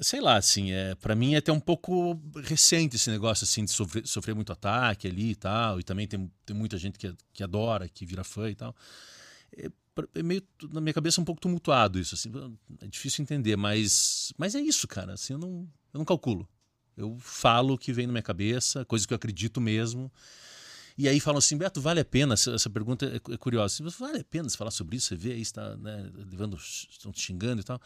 sei 0.01 0.21
lá, 0.21 0.37
assim, 0.37 0.73
é, 0.73 0.95
para 0.95 1.15
mim 1.15 1.35
é 1.35 1.39
até 1.39 1.53
um 1.53 1.61
pouco 1.61 2.21
recente 2.45 2.97
esse 2.97 3.11
negócio, 3.11 3.45
assim, 3.45 3.65
de 3.65 3.73
sofrer, 3.73 4.07
sofrer 4.07 4.35
muito 4.35 4.53
ataque 4.53 5.09
ali 5.09 5.31
e 5.31 5.37
tal. 5.37 5.81
E 5.81 5.83
também 5.83 6.07
tem, 6.07 6.31
tem 6.45 6.57
muita 6.57 6.79
gente 6.79 6.99
que, 6.99 7.13
que 7.33 7.43
adora, 7.43 7.89
que 7.89 8.07
vira 8.07 8.23
fã 8.23 8.51
e 8.51 8.55
tal. 8.55 8.77
É, 9.57 9.71
é 10.15 10.23
meio 10.23 10.43
na 10.71 10.81
minha 10.81 10.95
cabeça 10.95 11.21
um 11.21 11.25
pouco 11.25 11.41
tumultuado 11.41 11.99
isso 11.99 12.15
assim 12.15 12.31
é 12.81 12.87
difícil 12.87 13.23
entender 13.23 13.57
mas 13.57 14.33
mas 14.39 14.55
é 14.55 14.61
isso 14.61 14.89
cara 14.89 15.15
assim 15.15 15.35
eu 15.35 15.39
não 15.39 15.69
eu 15.93 15.99
não 15.99 16.05
calculo. 16.05 16.49
Eu 16.97 17.19
falo 17.19 17.75
o 17.75 17.79
que 17.79 17.93
vem 17.93 18.07
na 18.07 18.13
minha 18.13 18.23
cabeça 18.23 18.85
coisas 18.85 19.07
que 19.07 19.13
eu 19.13 19.17
acredito 19.17 19.61
mesmo 19.61 20.11
e 20.97 21.09
aí 21.09 21.21
falam 21.21 21.39
assim 21.39 21.57
Beto 21.57 21.81
vale 21.81 22.01
a 22.01 22.05
pena? 22.05 22.35
Essa, 22.35 22.71
pergunta 22.71 23.07
é, 23.07 23.17
é 23.17 23.37
curiosa 23.37 23.83
vale 23.99 24.21
a 24.21 24.25
pena 24.25 24.49
você 24.49 24.57
falar 24.57 24.71
sobre 24.71 24.97
isso? 24.97 25.09
Você 25.09 25.17
vê 25.17 25.33
aí 25.33 25.41
está 25.41 25.77
né, 25.77 26.11
levando 26.31 26.57
estão 26.57 27.13
te 27.13 27.21
xingando 27.21 27.61
e 27.61 27.65
tal 27.65 27.81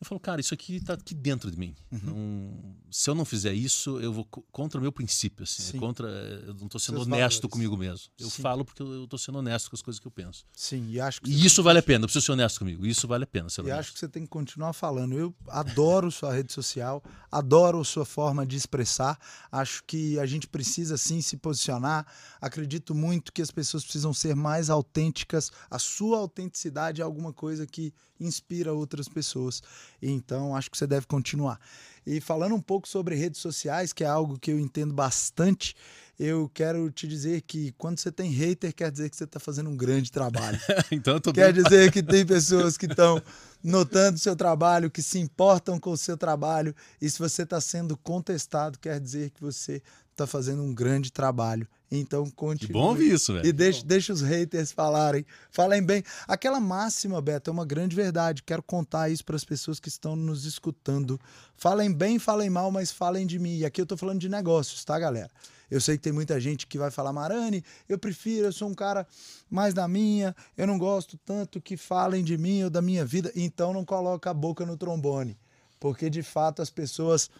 eu 0.00 0.06
falo, 0.06 0.20
cara, 0.20 0.40
isso 0.40 0.54
aqui 0.54 0.76
está 0.76 0.94
aqui 0.94 1.12
dentro 1.12 1.50
de 1.50 1.58
mim. 1.58 1.74
Uhum. 1.90 2.00
Não, 2.04 2.76
se 2.88 3.10
eu 3.10 3.16
não 3.16 3.24
fizer 3.24 3.52
isso, 3.52 3.98
eu 3.98 4.12
vou 4.12 4.24
contra 4.24 4.78
o 4.78 4.82
meu 4.82 4.92
princípio. 4.92 5.42
Assim, 5.42 5.76
é 5.76 5.80
contra, 5.80 6.06
eu 6.08 6.54
não 6.54 6.66
estou 6.66 6.78
sendo 6.78 6.98
Seus 6.98 7.06
honesto 7.08 7.42
valores. 7.42 7.52
comigo 7.52 7.76
mesmo. 7.76 8.08
Eu 8.16 8.30
Sim. 8.30 8.42
falo 8.42 8.64
porque 8.64 8.80
eu 8.80 9.04
estou 9.04 9.18
sendo 9.18 9.38
honesto 9.38 9.68
com 9.68 9.74
as 9.74 9.82
coisas 9.82 9.98
que 9.98 10.06
eu 10.06 10.10
penso. 10.10 10.44
Sim, 10.52 10.88
e 10.90 11.00
acho 11.00 11.20
que. 11.20 11.28
E 11.28 11.44
isso 11.44 11.64
vale 11.64 11.80
a 11.80 11.82
pena, 11.82 12.04
eu 12.04 12.06
preciso 12.06 12.26
ser 12.26 12.32
honesto 12.32 12.60
comigo. 12.60 12.86
Isso 12.86 13.08
vale 13.08 13.24
a 13.24 13.26
pena. 13.26 13.48
Ser 13.50 13.64
e 13.64 13.72
acho 13.72 13.92
que 13.92 13.98
você 13.98 14.08
tem 14.08 14.22
que 14.22 14.28
continuar 14.28 14.72
falando. 14.72 15.18
Eu 15.18 15.34
adoro 15.48 16.12
sua 16.12 16.32
rede 16.32 16.52
social, 16.52 17.02
adoro 17.30 17.84
sua 17.84 18.04
forma 18.04 18.46
de 18.46 18.56
expressar. 18.56 19.18
Acho 19.50 19.82
que 19.84 20.16
a 20.20 20.26
gente 20.26 20.46
precisa 20.46 20.96
sim 20.96 21.20
se 21.20 21.36
posicionar. 21.36 22.06
Acredito 22.40 22.94
muito 22.94 23.32
que 23.32 23.42
as 23.42 23.50
pessoas 23.50 23.82
precisam 23.82 24.14
ser 24.14 24.36
mais 24.36 24.70
autênticas. 24.70 25.50
A 25.68 25.78
sua 25.80 26.18
autenticidade 26.18 27.00
é 27.00 27.04
alguma 27.04 27.32
coisa 27.32 27.66
que 27.66 27.92
inspira 28.20 28.72
outras 28.72 29.08
pessoas. 29.08 29.62
Então, 30.00 30.54
acho 30.54 30.70
que 30.70 30.76
você 30.76 30.86
deve 30.86 31.06
continuar. 31.06 31.60
E 32.06 32.20
falando 32.20 32.54
um 32.54 32.60
pouco 32.60 32.88
sobre 32.88 33.14
redes 33.14 33.40
sociais, 33.40 33.92
que 33.92 34.02
é 34.02 34.06
algo 34.06 34.38
que 34.38 34.50
eu 34.50 34.58
entendo 34.58 34.94
bastante, 34.94 35.76
eu 36.18 36.50
quero 36.52 36.90
te 36.90 37.06
dizer 37.06 37.42
que 37.42 37.72
quando 37.72 37.98
você 37.98 38.10
tem 38.10 38.30
hater, 38.30 38.74
quer 38.74 38.90
dizer 38.90 39.08
que 39.08 39.16
você 39.16 39.24
está 39.24 39.38
fazendo 39.38 39.70
um 39.70 39.76
grande 39.76 40.10
trabalho. 40.10 40.58
então, 40.90 41.20
quer 41.20 41.52
bem... 41.52 41.62
dizer 41.62 41.92
que 41.92 42.02
tem 42.02 42.26
pessoas 42.26 42.76
que 42.76 42.86
estão 42.86 43.22
notando 43.62 44.16
o 44.16 44.20
seu 44.20 44.34
trabalho, 44.34 44.90
que 44.90 45.02
se 45.02 45.18
importam 45.18 45.78
com 45.78 45.90
o 45.90 45.96
seu 45.96 46.16
trabalho. 46.16 46.74
E 47.00 47.08
se 47.08 47.18
você 47.18 47.42
está 47.42 47.60
sendo 47.60 47.96
contestado, 47.96 48.78
quer 48.78 48.98
dizer 48.98 49.30
que 49.30 49.40
você 49.40 49.82
está 50.10 50.26
fazendo 50.26 50.62
um 50.62 50.74
grande 50.74 51.12
trabalho. 51.12 51.68
Então 51.90 52.28
continue. 52.30 52.66
Que 52.66 52.72
bom 52.72 52.88
ouvir 52.88 53.14
isso, 53.14 53.32
velho. 53.32 53.46
E 53.46 53.52
deixa, 53.52 53.84
deixa 53.84 54.12
os 54.12 54.20
haters 54.20 54.72
falarem. 54.72 55.24
Falem 55.50 55.82
bem. 55.82 56.02
Aquela 56.26 56.60
máxima, 56.60 57.20
Beto, 57.20 57.50
é 57.50 57.52
uma 57.52 57.64
grande 57.64 57.96
verdade. 57.96 58.42
Quero 58.42 58.62
contar 58.62 59.08
isso 59.08 59.24
para 59.24 59.36
as 59.36 59.44
pessoas 59.44 59.80
que 59.80 59.88
estão 59.88 60.14
nos 60.14 60.44
escutando. 60.44 61.18
Falem 61.56 61.90
bem, 61.90 62.18
falem 62.18 62.50
mal, 62.50 62.70
mas 62.70 62.92
falem 62.92 63.26
de 63.26 63.38
mim. 63.38 63.56
E 63.56 63.64
aqui 63.64 63.80
eu 63.80 63.84
estou 63.84 63.96
falando 63.96 64.20
de 64.20 64.28
negócios, 64.28 64.84
tá, 64.84 64.98
galera? 64.98 65.30
Eu 65.70 65.80
sei 65.80 65.96
que 65.96 66.02
tem 66.02 66.12
muita 66.12 66.40
gente 66.40 66.66
que 66.66 66.78
vai 66.78 66.90
falar, 66.90 67.12
Marani, 67.12 67.62
eu 67.88 67.98
prefiro, 67.98 68.46
eu 68.46 68.52
sou 68.52 68.68
um 68.68 68.74
cara 68.74 69.06
mais 69.50 69.74
da 69.74 69.86
minha, 69.86 70.34
eu 70.56 70.66
não 70.66 70.78
gosto 70.78 71.18
tanto 71.18 71.60
que 71.60 71.76
falem 71.76 72.24
de 72.24 72.38
mim 72.38 72.64
ou 72.64 72.70
da 72.70 72.80
minha 72.80 73.04
vida. 73.04 73.32
Então 73.34 73.72
não 73.72 73.84
coloca 73.84 74.30
a 74.30 74.34
boca 74.34 74.64
no 74.64 74.76
trombone. 74.76 75.38
Porque 75.80 76.10
de 76.10 76.22
fato 76.22 76.60
as 76.60 76.70
pessoas 76.70 77.30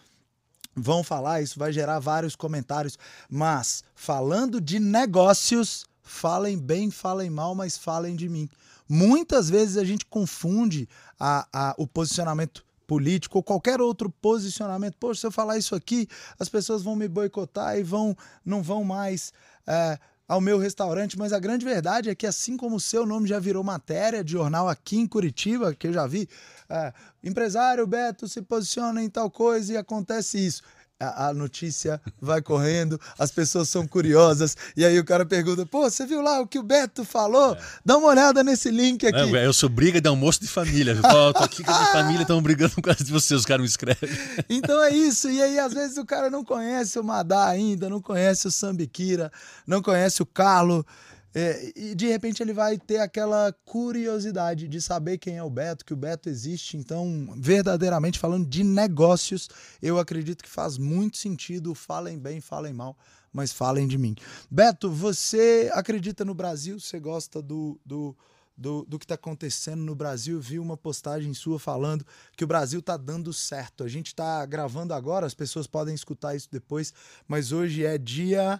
vão 0.81 1.03
falar, 1.03 1.41
isso 1.41 1.59
vai 1.59 1.71
gerar 1.71 1.99
vários 1.99 2.35
comentários. 2.35 2.97
Mas, 3.29 3.83
falando 3.95 4.59
de 4.59 4.79
negócios, 4.79 5.85
falem 6.01 6.57
bem, 6.57 6.89
falem 6.89 7.29
mal, 7.29 7.53
mas 7.53 7.77
falem 7.77 8.15
de 8.15 8.27
mim. 8.27 8.49
Muitas 8.87 9.49
vezes 9.49 9.77
a 9.77 9.83
gente 9.83 10.05
confunde 10.05 10.89
a, 11.19 11.47
a, 11.53 11.75
o 11.77 11.87
posicionamento 11.87 12.65
político 12.87 13.37
ou 13.37 13.43
qualquer 13.43 13.79
outro 13.79 14.09
posicionamento. 14.09 14.95
Poxa, 14.99 15.21
se 15.21 15.27
eu 15.27 15.31
falar 15.31 15.59
isso 15.59 15.75
aqui, 15.75 16.07
as 16.39 16.49
pessoas 16.49 16.81
vão 16.81 16.95
me 16.95 17.07
boicotar 17.07 17.77
e 17.77 17.83
vão 17.83 18.17
não 18.43 18.63
vão 18.63 18.83
mais 18.83 19.31
é, 19.67 19.99
ao 20.29 20.39
meu 20.39 20.59
restaurante, 20.59 21.17
mas 21.17 21.33
a 21.33 21.39
grande 21.39 21.65
verdade 21.65 22.07
é 22.07 22.13
que, 22.13 22.27
assim 22.27 22.55
como 22.55 22.75
o 22.75 22.79
seu 22.79 23.03
nome 23.03 23.27
já 23.27 23.39
virou 23.39 23.63
matéria 23.63 24.23
de 24.23 24.33
jornal 24.33 24.69
aqui 24.69 24.95
em 24.97 25.07
Curitiba, 25.07 25.73
que 25.73 25.87
eu 25.87 25.93
já 25.93 26.05
vi, 26.05 26.29
é, 26.69 26.93
empresário 27.23 27.87
Beto 27.87 28.27
se 28.27 28.39
posiciona 28.43 29.01
em 29.01 29.09
tal 29.09 29.31
coisa 29.31 29.73
e 29.73 29.77
acontece 29.77 30.37
isso 30.37 30.61
a, 30.99 31.33
notícia 31.33 32.01
vai 32.21 32.41
correndo, 32.41 32.99
as 33.17 33.31
pessoas 33.31 33.69
são 33.69 33.87
curiosas, 33.87 34.57
e 34.75 34.83
aí 34.83 34.99
o 34.99 35.05
cara 35.05 35.25
pergunta: 35.25 35.65
pô, 35.65 35.89
você 35.89 36.05
viu 36.05 36.21
lá 36.21 36.41
o 36.41 36.47
que 36.47 36.59
o 36.59 36.63
Beto 36.63 37.05
falou? 37.05 37.53
É. 37.53 37.57
Dá 37.85 37.97
uma 37.97 38.09
olhada 38.09 38.43
nesse 38.43 38.69
link 38.69 39.07
aqui. 39.07 39.17
Não, 39.17 39.35
eu 39.37 39.53
sou 39.53 39.69
briga 39.69 40.01
de 40.01 40.07
almoço 40.07 40.41
de 40.41 40.47
família. 40.47 40.91
Eu 40.91 41.01
falo, 41.01 41.33
tô 41.33 41.43
aqui 41.43 41.63
com 41.63 41.71
a 41.71 41.77
minha 41.77 41.91
família, 41.91 42.21
estão 42.23 42.41
brigando 42.41 42.75
com 42.75 42.81
causa 42.81 43.03
de 43.03 43.11
vocês, 43.11 43.39
os 43.39 43.45
caras 43.45 43.61
me 43.61 43.67
escrevem. 43.67 44.09
Então 44.49 44.83
é 44.83 44.89
isso, 44.89 45.29
e 45.29 45.41
aí 45.41 45.59
às 45.59 45.73
vezes 45.73 45.97
o 45.97 46.05
cara 46.05 46.29
não 46.29 46.43
conhece 46.43 46.99
o 46.99 47.03
Madá 47.03 47.47
ainda, 47.47 47.89
não 47.89 48.01
conhece 48.01 48.47
o 48.47 48.51
Sambiquira, 48.51 49.31
não 49.65 49.81
conhece 49.81 50.21
o 50.21 50.25
Carlo. 50.25 50.85
É, 51.33 51.71
e 51.75 51.93
de 51.93 52.07
repente 52.07 52.41
ele 52.41 52.53
vai 52.53 52.77
ter 52.77 52.97
aquela 52.97 53.53
curiosidade 53.65 54.67
de 54.67 54.81
saber 54.81 55.17
quem 55.17 55.37
é 55.37 55.43
o 55.43 55.49
Beto, 55.49 55.85
que 55.85 55.93
o 55.93 55.97
Beto 55.97 56.27
existe. 56.29 56.75
Então, 56.75 57.33
verdadeiramente 57.37 58.17
falando 58.17 58.47
de 58.47 58.63
negócios, 58.63 59.47
eu 59.81 59.99
acredito 59.99 60.43
que 60.43 60.49
faz 60.49 60.77
muito 60.77 61.17
sentido. 61.17 61.75
Falem 61.75 62.17
bem, 62.17 62.41
falem 62.41 62.73
mal, 62.73 62.97
mas 63.31 63.53
falem 63.53 63.87
de 63.87 63.97
mim. 63.97 64.15
Beto, 64.49 64.89
você 64.89 65.69
acredita 65.73 66.25
no 66.25 66.33
Brasil? 66.33 66.79
Você 66.79 66.99
gosta 66.99 67.41
do, 67.41 67.79
do, 67.85 68.17
do, 68.57 68.83
do 68.85 68.97
que 68.97 69.05
está 69.05 69.15
acontecendo 69.15 69.83
no 69.83 69.93
Brasil? 69.93 70.39
Vi 70.41 70.57
uma 70.57 70.75
postagem 70.75 71.31
sua 71.35 71.59
falando 71.59 72.03
que 72.35 72.43
o 72.43 72.47
Brasil 72.47 72.79
está 72.79 72.97
dando 72.97 73.31
certo. 73.31 73.83
A 73.83 73.87
gente 73.87 74.07
está 74.07 74.43
gravando 74.47 74.95
agora, 74.95 75.27
as 75.27 75.35
pessoas 75.35 75.67
podem 75.67 75.93
escutar 75.93 76.35
isso 76.35 76.49
depois, 76.51 76.91
mas 77.27 77.51
hoje 77.51 77.85
é 77.85 77.99
dia. 77.99 78.59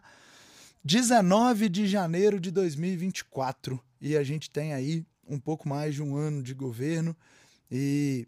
19 0.84 1.70
de 1.70 1.88
janeiro 1.88 2.40
de 2.40 2.52
2024 2.52 3.82
e 4.02 4.16
a 4.16 4.24
gente 4.24 4.50
tem 4.50 4.74
aí 4.74 5.06
um 5.28 5.40
pouco 5.40 5.68
mais 5.68 5.94
de 5.94 6.02
um 6.02 6.16
ano 6.16 6.42
de 6.42 6.54
governo 6.54 7.16
e, 7.70 8.28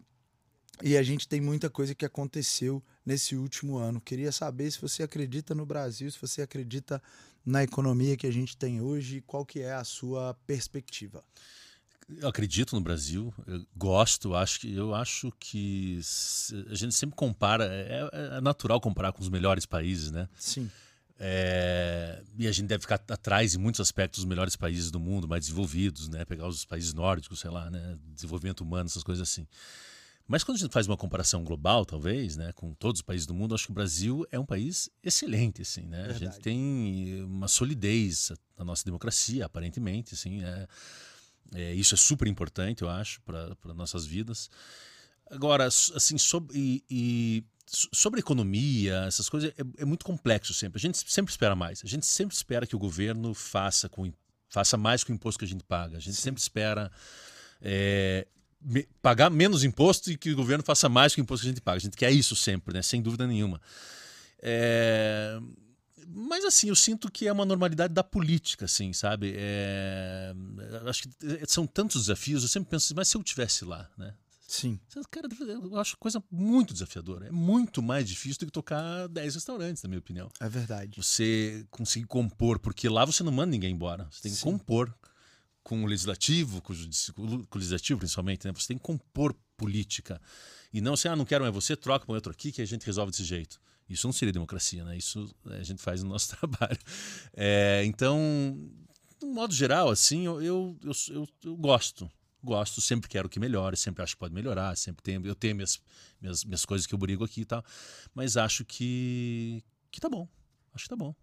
e 0.82 0.96
a 0.96 1.02
gente 1.02 1.26
tem 1.26 1.40
muita 1.40 1.70
coisa 1.70 1.94
que 1.94 2.04
aconteceu 2.04 2.82
nesse 3.04 3.34
último 3.34 3.78
ano. 3.78 4.00
Queria 4.00 4.30
saber 4.30 4.70
se 4.70 4.80
você 4.80 5.02
acredita 5.02 5.54
no 5.54 5.66
Brasil, 5.66 6.10
se 6.10 6.20
você 6.20 6.42
acredita 6.42 7.02
na 7.44 7.62
economia 7.64 8.16
que 8.16 8.26
a 8.26 8.32
gente 8.32 8.56
tem 8.56 8.80
hoje 8.80 9.16
e 9.16 9.20
qual 9.22 9.44
que 9.44 9.60
é 9.60 9.72
a 9.72 9.84
sua 9.84 10.34
perspectiva. 10.46 11.24
Eu 12.08 12.28
acredito 12.28 12.76
no 12.76 12.80
Brasil, 12.82 13.32
eu 13.46 13.64
gosto, 13.74 14.34
acho 14.34 14.60
que 14.60 14.74
eu 14.74 14.94
acho 14.94 15.32
que 15.40 15.98
a 16.70 16.74
gente 16.74 16.94
sempre 16.94 17.16
compara, 17.16 17.64
é, 17.64 18.36
é 18.36 18.40
natural 18.40 18.80
comparar 18.80 19.12
com 19.12 19.22
os 19.22 19.28
melhores 19.28 19.64
países, 19.64 20.10
né? 20.10 20.28
Sim. 20.38 20.70
É, 21.24 22.20
e 22.36 22.48
a 22.48 22.52
gente 22.52 22.66
deve 22.66 22.80
ficar 22.80 22.96
atrás 22.96 23.54
em 23.54 23.58
muitos 23.58 23.80
aspectos 23.80 24.18
dos 24.18 24.28
melhores 24.28 24.56
países 24.56 24.90
do 24.90 24.98
mundo, 24.98 25.28
mais 25.28 25.44
desenvolvidos, 25.44 26.08
né? 26.08 26.24
Pegar 26.24 26.48
os 26.48 26.64
países 26.64 26.92
nórdicos, 26.92 27.38
sei 27.38 27.50
lá, 27.50 27.70
né? 27.70 27.96
Desenvolvimento 28.12 28.62
humano, 28.62 28.86
essas 28.86 29.04
coisas 29.04 29.30
assim. 29.30 29.46
Mas 30.26 30.42
quando 30.42 30.56
a 30.56 30.60
gente 30.60 30.72
faz 30.72 30.88
uma 30.88 30.96
comparação 30.96 31.44
global, 31.44 31.86
talvez, 31.86 32.36
né, 32.36 32.52
com 32.54 32.74
todos 32.74 32.98
os 32.98 33.02
países 33.02 33.24
do 33.24 33.34
mundo, 33.34 33.54
acho 33.54 33.66
que 33.66 33.70
o 33.70 33.74
Brasil 33.74 34.26
é 34.32 34.38
um 34.38 34.44
país 34.46 34.90
excelente, 35.00 35.62
assim, 35.62 35.82
né? 35.82 36.08
Verdade. 36.08 36.24
A 36.24 36.30
gente 36.30 36.40
tem 36.40 37.22
uma 37.22 37.46
solidez 37.46 38.32
na 38.58 38.64
nossa 38.64 38.84
democracia, 38.84 39.46
aparentemente, 39.46 40.14
assim, 40.14 40.42
é, 40.42 40.66
é 41.54 41.74
isso 41.74 41.94
é 41.94 41.98
super 41.98 42.26
importante, 42.26 42.82
eu 42.82 42.88
acho, 42.88 43.20
para 43.22 43.74
nossas 43.74 44.04
vidas. 44.04 44.50
Agora, 45.30 45.66
assim, 45.66 46.18
sobre, 46.18 46.58
e, 46.58 46.84
e 46.90 47.44
sobre 47.72 48.20
economia, 48.20 49.04
essas 49.06 49.28
coisas, 49.28 49.50
é, 49.50 49.82
é, 49.82 49.84
muito 49.84 50.04
complexo 50.04 50.52
sempre. 50.52 50.78
A 50.78 50.80
gente 50.80 50.98
sempre 51.10 51.30
espera 51.30 51.56
mais. 51.56 51.82
A 51.84 51.88
gente 51.88 52.06
sempre 52.06 52.34
espera 52.34 52.66
que 52.66 52.76
o 52.76 52.78
governo 52.78 53.34
faça, 53.34 53.88
com, 53.88 54.12
faça 54.48 54.76
mais 54.76 55.02
com 55.02 55.12
o 55.12 55.14
imposto 55.14 55.38
que 55.38 55.44
a 55.44 55.48
gente 55.48 55.64
paga. 55.64 55.96
A 55.96 56.00
gente 56.00 56.16
Sim. 56.16 56.22
sempre 56.22 56.40
espera 56.40 56.90
é, 57.60 58.26
me, 58.60 58.86
pagar 59.00 59.30
menos 59.30 59.64
imposto 59.64 60.10
e 60.10 60.16
que 60.16 60.30
o 60.30 60.36
governo 60.36 60.62
faça 60.64 60.88
mais 60.88 61.14
com 61.14 61.20
o 61.20 61.24
imposto 61.24 61.44
que 61.44 61.48
a 61.48 61.52
gente 61.52 61.62
paga. 61.62 61.78
A 61.78 61.80
gente 61.80 61.96
quer 61.96 62.10
isso 62.10 62.36
sempre, 62.36 62.74
né? 62.74 62.82
sem 62.82 63.00
dúvida 63.00 63.26
nenhuma. 63.26 63.60
É, 64.38 65.38
mas 66.06 66.44
assim, 66.44 66.68
eu 66.68 66.76
sinto 66.76 67.10
que 67.10 67.26
é 67.26 67.32
uma 67.32 67.46
normalidade 67.46 67.94
da 67.94 68.04
política, 68.04 68.66
assim, 68.66 68.92
sabe? 68.92 69.32
É, 69.34 70.34
acho 70.86 71.04
que 71.04 71.10
são 71.46 71.66
tantos 71.66 72.02
desafios, 72.02 72.42
eu 72.42 72.48
sempre 72.48 72.70
penso 72.70 72.86
assim, 72.86 72.94
mas 72.94 73.08
se 73.08 73.16
eu 73.16 73.22
tivesse 73.22 73.64
lá, 73.64 73.88
né? 73.96 74.14
Sim. 74.52 74.78
Cara, 75.10 75.26
eu 75.48 75.78
acho 75.78 75.96
coisa 75.96 76.22
muito 76.30 76.74
desafiadora. 76.74 77.26
É 77.26 77.30
muito 77.30 77.80
mais 77.80 78.06
difícil 78.06 78.40
do 78.40 78.46
que 78.46 78.52
tocar 78.52 79.08
10 79.08 79.36
restaurantes, 79.36 79.82
na 79.82 79.88
minha 79.88 79.98
opinião. 79.98 80.28
É 80.38 80.46
verdade. 80.46 81.00
Você 81.02 81.66
conseguir 81.70 82.06
compor, 82.06 82.58
porque 82.58 82.86
lá 82.86 83.06
você 83.06 83.22
não 83.22 83.32
manda 83.32 83.50
ninguém 83.50 83.72
embora. 83.72 84.06
Você 84.10 84.20
tem 84.20 84.30
que 84.30 84.36
Sim. 84.36 84.44
compor 84.44 84.94
com 85.62 85.82
o 85.82 85.86
legislativo, 85.86 86.60
com 86.60 86.74
o, 86.74 87.46
com 87.46 87.56
o 87.56 87.58
legislativo 87.58 88.00
principalmente, 88.00 88.46
né? 88.46 88.52
Você 88.52 88.68
tem 88.68 88.76
que 88.76 88.82
compor 88.82 89.34
política. 89.56 90.20
E 90.70 90.82
não 90.82 90.92
assim, 90.92 91.08
ah, 91.08 91.16
não 91.16 91.24
quero 91.24 91.44
mais 91.44 91.54
você, 91.54 91.74
troca 91.74 92.04
para 92.04 92.14
outro 92.14 92.30
aqui 92.30 92.52
que 92.52 92.60
a 92.60 92.66
gente 92.66 92.84
resolve 92.84 93.10
desse 93.10 93.24
jeito. 93.24 93.58
Isso 93.88 94.06
não 94.06 94.12
seria 94.12 94.34
democracia, 94.34 94.84
né? 94.84 94.98
Isso 94.98 95.34
a 95.46 95.62
gente 95.62 95.80
faz 95.80 96.02
no 96.02 96.10
nosso 96.10 96.28
trabalho. 96.36 96.78
É, 97.34 97.82
então, 97.86 98.70
de 99.18 99.24
um 99.24 99.32
modo 99.32 99.54
geral, 99.54 99.88
assim, 99.88 100.26
eu, 100.26 100.42
eu, 100.42 100.76
eu, 101.08 101.28
eu, 101.42 101.56
gosto. 101.56 102.10
Gosto, 102.42 102.80
sempre 102.80 103.08
quero 103.08 103.28
que 103.28 103.38
melhore, 103.38 103.76
sempre 103.76 104.02
acho 104.02 104.14
que 104.14 104.20
pode 104.20 104.34
melhorar, 104.34 104.76
sempre 104.76 105.02
tenho, 105.02 105.24
eu 105.24 105.34
tenho 105.34 105.54
minhas, 105.54 105.80
minhas, 106.20 106.44
minhas 106.44 106.64
coisas 106.64 106.86
que 106.86 106.94
eu 106.94 106.98
brigo 106.98 107.24
aqui 107.24 107.42
e 107.42 107.44
tal, 107.44 107.64
mas 108.14 108.36
acho 108.36 108.64
que, 108.64 109.62
que 109.90 110.00
tá 110.00 110.08
bom. 110.08 110.28
Acho 110.74 110.84
que 110.84 110.90
tá 110.90 110.96
bom. 110.96 111.14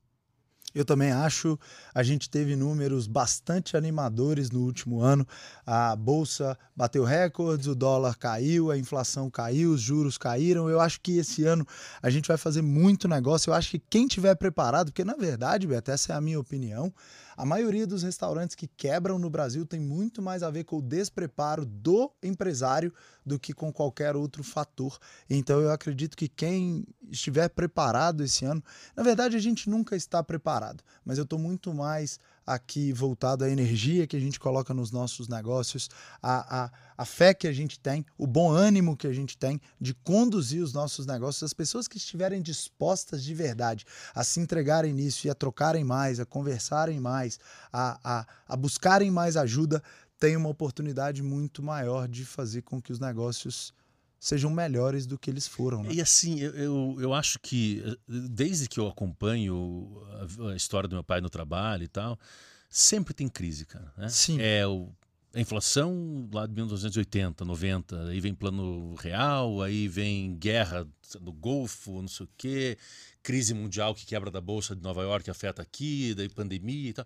Eu 0.73 0.85
também 0.85 1.11
acho. 1.11 1.57
A 1.93 2.03
gente 2.03 2.29
teve 2.29 2.55
números 2.55 3.07
bastante 3.07 3.75
animadores 3.75 4.51
no 4.51 4.61
último 4.61 5.01
ano. 5.01 5.27
A 5.65 5.95
bolsa 5.95 6.57
bateu 6.75 7.03
recordes, 7.03 7.67
o 7.67 7.73
dólar 7.73 8.15
caiu, 8.17 8.69
a 8.69 8.77
inflação 8.77 9.29
caiu, 9.31 9.71
os 9.71 9.81
juros 9.81 10.17
caíram. 10.17 10.69
Eu 10.69 10.79
acho 10.79 11.01
que 11.01 11.17
esse 11.17 11.43
ano 11.43 11.65
a 12.01 12.09
gente 12.09 12.27
vai 12.27 12.37
fazer 12.37 12.61
muito 12.61 13.07
negócio. 13.07 13.49
Eu 13.49 13.55
acho 13.55 13.71
que 13.71 13.79
quem 13.79 14.07
tiver 14.07 14.35
preparado, 14.35 14.91
porque 14.91 15.03
na 15.03 15.15
verdade, 15.15 15.65
Beto, 15.65 15.89
essa 15.89 16.13
é 16.13 16.15
a 16.15 16.21
minha 16.21 16.39
opinião. 16.39 16.93
A 17.39 17.45
maioria 17.45 17.87
dos 17.87 18.03
restaurantes 18.03 18.53
que 18.53 18.67
quebram 18.67 19.17
no 19.17 19.29
Brasil 19.29 19.65
tem 19.65 19.79
muito 19.79 20.21
mais 20.21 20.43
a 20.43 20.51
ver 20.51 20.65
com 20.65 20.79
o 20.79 20.81
despreparo 20.81 21.65
do 21.65 22.11
empresário 22.21 22.93
do 23.25 23.39
que 23.39 23.53
com 23.53 23.71
qualquer 23.71 24.13
outro 24.13 24.43
fator. 24.43 24.99
Então 25.29 25.61
eu 25.61 25.71
acredito 25.71 26.17
que 26.17 26.27
quem 26.27 26.85
estiver 27.09 27.47
preparado 27.47 28.25
esse 28.25 28.43
ano, 28.43 28.61
na 28.93 29.03
verdade 29.03 29.37
a 29.37 29.39
gente 29.39 29.69
nunca 29.69 29.95
está 29.95 30.21
preparado, 30.21 30.83
mas 31.05 31.17
eu 31.17 31.23
estou 31.23 31.39
muito 31.39 31.73
mais 31.73 32.19
aqui 32.49 32.91
voltado 32.91 33.43
à 33.43 33.49
energia 33.49 34.07
que 34.07 34.17
a 34.17 34.19
gente 34.19 34.39
coloca 34.39 34.73
nos 34.73 34.91
nossos 34.91 35.27
negócios, 35.27 35.87
a, 36.21 36.63
a, 36.63 36.71
a 36.97 37.05
fé 37.05 37.31
que 37.31 37.47
a 37.47 37.53
gente 37.53 37.79
tem, 37.79 38.03
o 38.17 38.25
bom 38.25 38.51
ânimo 38.51 38.97
que 38.97 39.05
a 39.05 39.13
gente 39.13 39.37
tem 39.37 39.61
de 39.79 39.93
conduzir 39.93 40.63
os 40.63 40.73
nossos 40.73 41.05
negócios. 41.05 41.43
As 41.43 41.53
pessoas 41.53 41.87
que 41.87 41.97
estiverem 41.97 42.41
dispostas 42.41 43.23
de 43.23 43.35
verdade 43.35 43.85
a 44.15 44.23
se 44.23 44.39
entregarem 44.39 44.91
nisso 44.91 45.27
e 45.27 45.29
a 45.29 45.35
trocarem 45.35 45.83
mais, 45.83 46.19
a 46.19 46.25
conversarem 46.25 46.99
mais, 46.99 47.39
a, 47.71 47.99
a, 48.03 48.27
a 48.47 48.57
buscarem 48.57 49.11
mais 49.11 49.37
ajuda, 49.37 49.83
têm 50.19 50.35
uma 50.35 50.49
oportunidade 50.49 51.21
muito 51.21 51.61
maior 51.61 52.07
de 52.07 52.25
fazer 52.25 52.63
com 52.63 52.81
que 52.81 52.91
os 52.91 52.99
negócios 52.99 53.71
sejam 54.19 54.51
melhores 54.51 55.05
do 55.05 55.17
que 55.17 55.29
eles 55.29 55.47
foram. 55.47 55.83
Né? 55.83 55.93
E 55.93 56.01
assim, 56.01 56.39
eu, 56.39 56.51
eu, 56.51 56.97
eu, 56.99 57.13
acho 57.13 57.39
que 57.39 57.81
desde 58.07 58.67
que 58.67 58.79
eu 58.79 58.87
acompanho 58.87 60.03
a, 60.39 60.51
a, 60.51 60.55
história 60.55 60.89
do 60.89 60.95
meu 60.95 61.03
pai 61.03 61.21
no 61.21 61.29
trabalho 61.29 61.83
e 61.83 61.87
tal, 61.87 62.19
sempre 62.69 63.13
tem 63.13 63.29
crise, 63.29 63.65
cara. 63.65 63.93
Né? 63.97 64.09
Sim. 64.09 64.41
É 64.41 64.67
o, 64.67 64.89
a 65.33 65.39
inflação 65.39 66.27
lá 66.33 66.45
de 66.45 66.53
1980, 66.53 67.45
90, 67.45 68.07
aí 68.09 68.19
vem 68.19 68.33
plano 68.33 68.95
real, 68.95 69.61
aí 69.61 69.87
vem 69.87 70.35
guerra 70.35 70.87
no 71.21 71.31
Golfo, 71.31 72.01
não 72.01 72.07
sei 72.07 72.25
o 72.25 72.29
quê, 72.37 72.77
crise 73.23 73.53
mundial 73.53 73.95
que 73.95 74.05
quebra 74.05 74.29
da 74.29 74.41
bolsa 74.41 74.75
de 74.75 74.81
Nova 74.81 75.01
York 75.03 75.29
afeta 75.29 75.61
aqui, 75.61 76.13
daí 76.15 76.27
pandemia 76.27 76.89
e 76.89 76.93
tal. 76.93 77.05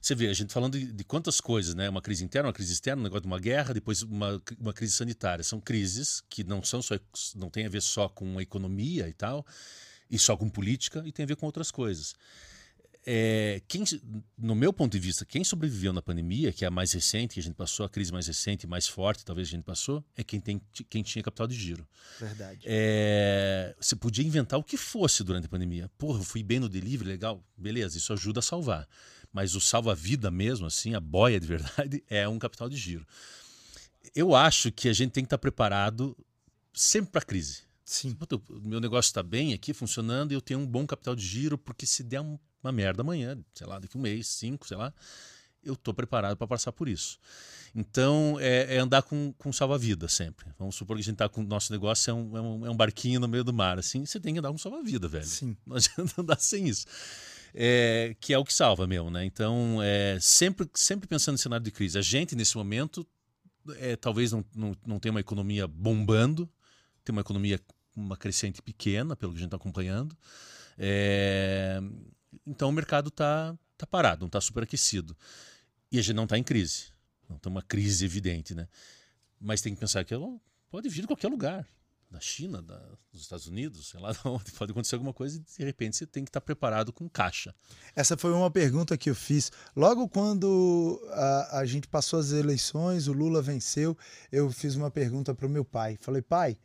Você 0.00 0.14
vê, 0.14 0.28
a 0.28 0.32
gente 0.32 0.52
falando 0.52 0.78
de, 0.78 0.90
de, 0.90 1.04
quantas 1.04 1.40
coisas, 1.40 1.74
né? 1.74 1.88
Uma 1.88 2.00
crise 2.00 2.24
interna, 2.24 2.48
uma 2.48 2.54
crise 2.54 2.72
externa, 2.72 3.00
um 3.00 3.04
negócio 3.04 3.22
de 3.22 3.26
uma 3.26 3.38
guerra, 3.38 3.74
depois 3.74 4.02
uma, 4.02 4.42
uma 4.58 4.72
crise 4.72 4.94
sanitária. 4.94 5.44
São 5.44 5.60
crises 5.60 6.22
que 6.28 6.42
não 6.42 6.62
são 6.62 6.80
só, 6.80 6.98
não 7.36 7.50
tem 7.50 7.66
a 7.66 7.68
ver 7.68 7.82
só 7.82 8.08
com 8.08 8.38
a 8.38 8.42
economia 8.42 9.08
e 9.08 9.12
tal, 9.12 9.44
e 10.10 10.18
só 10.18 10.36
com 10.36 10.48
política, 10.48 11.02
e 11.04 11.12
tem 11.12 11.24
a 11.24 11.26
ver 11.26 11.36
com 11.36 11.44
outras 11.44 11.70
coisas. 11.70 12.14
É, 13.06 13.62
quem, 13.66 13.82
no 14.36 14.54
meu 14.54 14.72
ponto 14.72 14.92
de 14.92 14.98
vista, 14.98 15.24
quem 15.24 15.42
sobreviveu 15.42 15.92
na 15.92 16.02
pandemia, 16.02 16.52
que 16.52 16.64
é 16.64 16.68
a 16.68 16.70
mais 16.70 16.92
recente, 16.92 17.34
que 17.34 17.40
a 17.40 17.42
gente 17.42 17.54
passou, 17.54 17.84
a 17.84 17.88
crise 17.88 18.12
mais 18.12 18.26
recente, 18.26 18.66
mais 18.66 18.86
forte, 18.86 19.24
talvez 19.24 19.48
a 19.48 19.50
gente 19.50 19.64
passou, 19.64 20.04
é 20.16 20.22
quem, 20.22 20.38
tem, 20.38 20.60
quem 20.88 21.02
tinha 21.02 21.22
capital 21.22 21.46
de 21.46 21.54
giro. 21.54 21.86
Verdade. 22.18 22.60
É, 22.64 23.74
você 23.80 23.96
podia 23.96 24.24
inventar 24.24 24.58
o 24.58 24.64
que 24.64 24.76
fosse 24.76 25.24
durante 25.24 25.46
a 25.46 25.48
pandemia. 25.48 25.90
Porra, 25.96 26.20
eu 26.20 26.24
fui 26.24 26.42
bem 26.42 26.60
no 26.60 26.68
delivery, 26.68 27.08
legal, 27.08 27.42
beleza, 27.56 27.96
isso 27.96 28.12
ajuda 28.12 28.40
a 28.40 28.42
salvar 28.42 28.86
mas 29.32 29.54
o 29.54 29.60
salva-vida 29.60 30.30
mesmo, 30.30 30.66
assim, 30.66 30.94
a 30.94 31.00
boia 31.00 31.38
de 31.38 31.46
verdade, 31.46 32.02
é 32.08 32.28
um 32.28 32.38
capital 32.38 32.68
de 32.68 32.76
giro. 32.76 33.06
Eu 34.14 34.34
acho 34.34 34.72
que 34.72 34.88
a 34.88 34.92
gente 34.92 35.12
tem 35.12 35.22
que 35.22 35.26
estar 35.26 35.38
preparado 35.38 36.16
sempre 36.72 37.12
para 37.12 37.20
a 37.20 37.24
crise. 37.24 37.62
Sim. 37.84 38.16
O 38.48 38.60
meu 38.60 38.80
negócio 38.80 39.08
está 39.08 39.22
bem 39.22 39.52
aqui, 39.52 39.72
funcionando, 39.72 40.32
e 40.32 40.34
eu 40.34 40.40
tenho 40.40 40.60
um 40.60 40.66
bom 40.66 40.86
capital 40.86 41.14
de 41.14 41.24
giro, 41.24 41.58
porque 41.58 41.86
se 41.86 42.02
der 42.02 42.20
uma 42.20 42.72
merda 42.72 43.02
amanhã, 43.02 43.38
sei 43.54 43.66
lá, 43.66 43.78
daqui 43.78 43.96
um 43.96 44.00
mês, 44.00 44.26
cinco, 44.28 44.66
sei 44.66 44.76
lá, 44.76 44.92
eu 45.62 45.74
estou 45.74 45.92
preparado 45.92 46.36
para 46.36 46.46
passar 46.46 46.72
por 46.72 46.88
isso. 46.88 47.18
Então, 47.74 48.36
é, 48.40 48.76
é 48.76 48.78
andar 48.78 49.02
com, 49.02 49.32
com 49.38 49.52
salva-vida 49.52 50.08
sempre. 50.08 50.46
Vamos 50.58 50.74
supor 50.74 50.96
que 50.96 51.02
a 51.02 51.04
gente 51.04 51.14
está 51.14 51.28
com 51.28 51.40
o 51.40 51.44
nosso 51.44 51.72
negócio 51.72 52.10
é 52.10 52.14
um, 52.14 52.36
é 52.36 52.40
um, 52.40 52.66
é 52.66 52.70
um 52.70 52.76
barquinho 52.76 53.20
no 53.20 53.28
meio 53.28 53.44
do 53.44 53.52
mar. 53.52 53.78
Assim, 53.78 54.04
você 54.04 54.18
tem 54.18 54.32
que 54.32 54.40
andar 54.40 54.50
com 54.50 54.58
salva-vida, 54.58 55.06
velho. 55.06 55.26
Sim. 55.26 55.56
Não 55.64 55.76
adianta 55.76 56.20
andar 56.20 56.40
sem 56.40 56.66
isso 56.68 56.86
é, 57.54 58.16
que 58.20 58.32
é 58.32 58.38
o 58.38 58.44
que 58.44 58.52
salva 58.52 58.86
mesmo, 58.86 59.10
né? 59.10 59.24
Então, 59.24 59.78
é, 59.82 60.18
sempre, 60.20 60.68
sempre 60.74 61.08
pensando 61.08 61.34
no 61.34 61.38
cenário 61.38 61.64
de 61.64 61.70
crise. 61.70 61.98
A 61.98 62.02
gente, 62.02 62.34
nesse 62.34 62.56
momento, 62.56 63.06
é, 63.78 63.96
talvez 63.96 64.32
não, 64.32 64.44
não, 64.54 64.76
não 64.86 64.98
tenha 64.98 65.12
uma 65.12 65.20
economia 65.20 65.66
bombando, 65.66 66.48
tem 67.04 67.12
uma 67.12 67.22
economia 67.22 67.60
uma 67.96 68.16
crescente 68.16 68.62
pequena, 68.62 69.16
pelo 69.16 69.32
que 69.32 69.38
a 69.38 69.40
gente 69.40 69.48
está 69.48 69.56
acompanhando. 69.56 70.16
É, 70.78 71.80
então, 72.46 72.68
o 72.68 72.72
mercado 72.72 73.08
está 73.08 73.56
tá 73.76 73.86
parado, 73.86 74.20
não 74.20 74.26
está 74.26 74.40
superaquecido. 74.40 75.16
E 75.90 75.98
a 75.98 76.02
gente 76.02 76.14
não 76.14 76.24
está 76.24 76.38
em 76.38 76.42
crise. 76.42 76.86
Não 77.28 77.38
tem 77.38 77.50
uma 77.50 77.62
crise 77.62 78.04
evidente, 78.04 78.54
né? 78.54 78.68
Mas 79.40 79.60
tem 79.60 79.74
que 79.74 79.80
pensar 79.80 80.04
que 80.04 80.14
ela 80.14 80.28
pode 80.70 80.88
vir 80.88 81.02
de 81.02 81.06
qualquer 81.06 81.28
lugar 81.28 81.66
da 82.10 82.18
China, 82.20 82.60
da, 82.60 82.76
dos 83.12 83.22
Estados 83.22 83.46
Unidos, 83.46 83.88
sei 83.88 84.00
lá 84.00 84.12
onde 84.26 84.50
pode 84.52 84.72
acontecer 84.72 84.96
alguma 84.96 85.12
coisa 85.12 85.38
e 85.38 85.58
de 85.58 85.64
repente 85.64 85.96
você 85.96 86.06
tem 86.06 86.24
que 86.24 86.30
estar 86.30 86.40
preparado 86.40 86.92
com 86.92 87.08
caixa. 87.08 87.54
Essa 87.94 88.16
foi 88.16 88.32
uma 88.32 88.50
pergunta 88.50 88.98
que 88.98 89.08
eu 89.08 89.14
fiz. 89.14 89.52
Logo 89.76 90.08
quando 90.08 91.00
a, 91.10 91.60
a 91.60 91.64
gente 91.64 91.86
passou 91.86 92.18
as 92.18 92.32
eleições, 92.32 93.06
o 93.06 93.12
Lula 93.12 93.40
venceu, 93.40 93.96
eu 94.32 94.50
fiz 94.50 94.74
uma 94.74 94.90
pergunta 94.90 95.34
para 95.34 95.46
o 95.46 95.50
meu 95.50 95.64
pai. 95.64 95.96
Falei, 96.00 96.20
pai, 96.20 96.58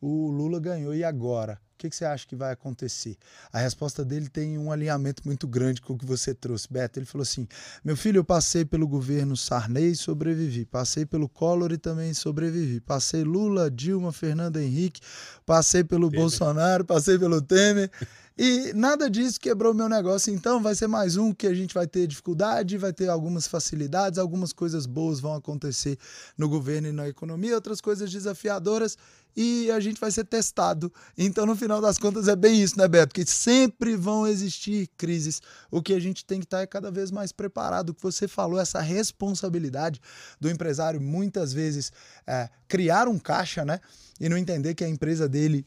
o 0.00 0.30
Lula 0.30 0.58
ganhou 0.58 0.94
e 0.94 1.04
agora? 1.04 1.60
O 1.78 1.80
que, 1.80 1.88
que, 1.88 1.94
você 1.94 2.04
acha 2.04 2.26
que 2.26 2.34
vai 2.34 2.52
acontecer? 2.52 3.16
A 3.52 3.60
resposta 3.60 4.04
dele 4.04 4.28
tem 4.28 4.58
um 4.58 4.72
alinhamento 4.72 5.22
muito 5.24 5.46
grande 5.46 5.80
com 5.80 5.92
o 5.92 5.96
que 5.96 6.04
você 6.04 6.34
trouxe, 6.34 6.66
Beto. 6.68 6.98
Ele 6.98 7.06
falou 7.06 7.22
assim: 7.22 7.46
Meu 7.84 7.96
filho, 7.96 8.18
eu 8.18 8.24
passei 8.24 8.64
pelo 8.64 8.88
governo 8.88 9.36
Sarney 9.36 9.92
e 9.92 9.96
sobrevivi. 9.96 10.64
Passei 10.64 11.06
pelo 11.06 11.28
Collor 11.28 11.70
e 11.70 11.78
também 11.78 12.12
sobrevivi. 12.12 12.80
Passei 12.80 13.22
Lula, 13.22 13.70
Dilma, 13.70 14.10
Fernando 14.10 14.56
Henrique. 14.56 15.00
Passei 15.46 15.84
pelo 15.84 16.10
Temer. 16.10 16.20
Bolsonaro, 16.20 16.84
passei 16.84 17.16
pelo 17.16 17.40
Temer. 17.40 17.88
E 18.36 18.72
nada 18.72 19.10
disso 19.10 19.38
quebrou 19.38 19.72
meu 19.72 19.88
negócio. 19.88 20.34
Então 20.34 20.60
vai 20.60 20.74
ser 20.74 20.88
mais 20.88 21.16
um 21.16 21.32
que 21.32 21.46
a 21.46 21.54
gente 21.54 21.74
vai 21.74 21.86
ter 21.86 22.08
dificuldade, 22.08 22.76
vai 22.76 22.92
ter 22.92 23.08
algumas 23.08 23.46
facilidades, 23.46 24.18
algumas 24.18 24.52
coisas 24.52 24.84
boas 24.84 25.20
vão 25.20 25.34
acontecer 25.34 25.96
no 26.36 26.48
governo 26.48 26.88
e 26.88 26.92
na 26.92 27.08
economia, 27.08 27.54
outras 27.54 27.80
coisas 27.80 28.10
desafiadoras 28.10 28.96
e 29.36 29.70
a 29.70 29.78
gente 29.78 30.00
vai 30.00 30.10
ser 30.10 30.24
testado. 30.24 30.92
Então, 31.16 31.46
no 31.46 31.54
final 31.54 31.67
das 31.80 31.98
contas, 31.98 32.28
é 32.28 32.34
bem 32.34 32.60
isso, 32.62 32.78
né, 32.78 32.88
Beto? 32.88 33.14
Que 33.14 33.24
sempre 33.24 33.96
vão 33.96 34.26
existir 34.26 34.88
crises. 34.96 35.40
O 35.70 35.82
que 35.82 35.92
a 35.92 36.00
gente 36.00 36.24
tem 36.24 36.40
que 36.40 36.46
estar 36.46 36.60
é 36.60 36.66
cada 36.66 36.90
vez 36.90 37.10
mais 37.10 37.32
preparado. 37.32 37.90
O 37.90 37.94
que 37.94 38.02
você 38.02 38.26
falou, 38.26 38.58
essa 38.58 38.80
responsabilidade 38.80 40.00
do 40.40 40.50
empresário, 40.50 41.00
muitas 41.00 41.52
vezes, 41.52 41.92
é, 42.26 42.48
criar 42.66 43.08
um 43.08 43.18
caixa, 43.18 43.64
né? 43.64 43.80
E 44.18 44.28
não 44.28 44.36
entender 44.36 44.74
que 44.74 44.82
a 44.82 44.88
empresa 44.88 45.28
dele 45.28 45.66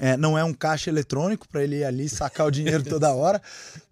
é, 0.00 0.16
não 0.16 0.38
é 0.38 0.44
um 0.44 0.54
caixa 0.54 0.90
eletrônico 0.90 1.48
para 1.48 1.62
ele 1.62 1.76
ir 1.76 1.84
ali 1.84 2.08
sacar 2.08 2.46
o 2.46 2.50
dinheiro 2.50 2.82
toda 2.88 3.12
hora. 3.12 3.40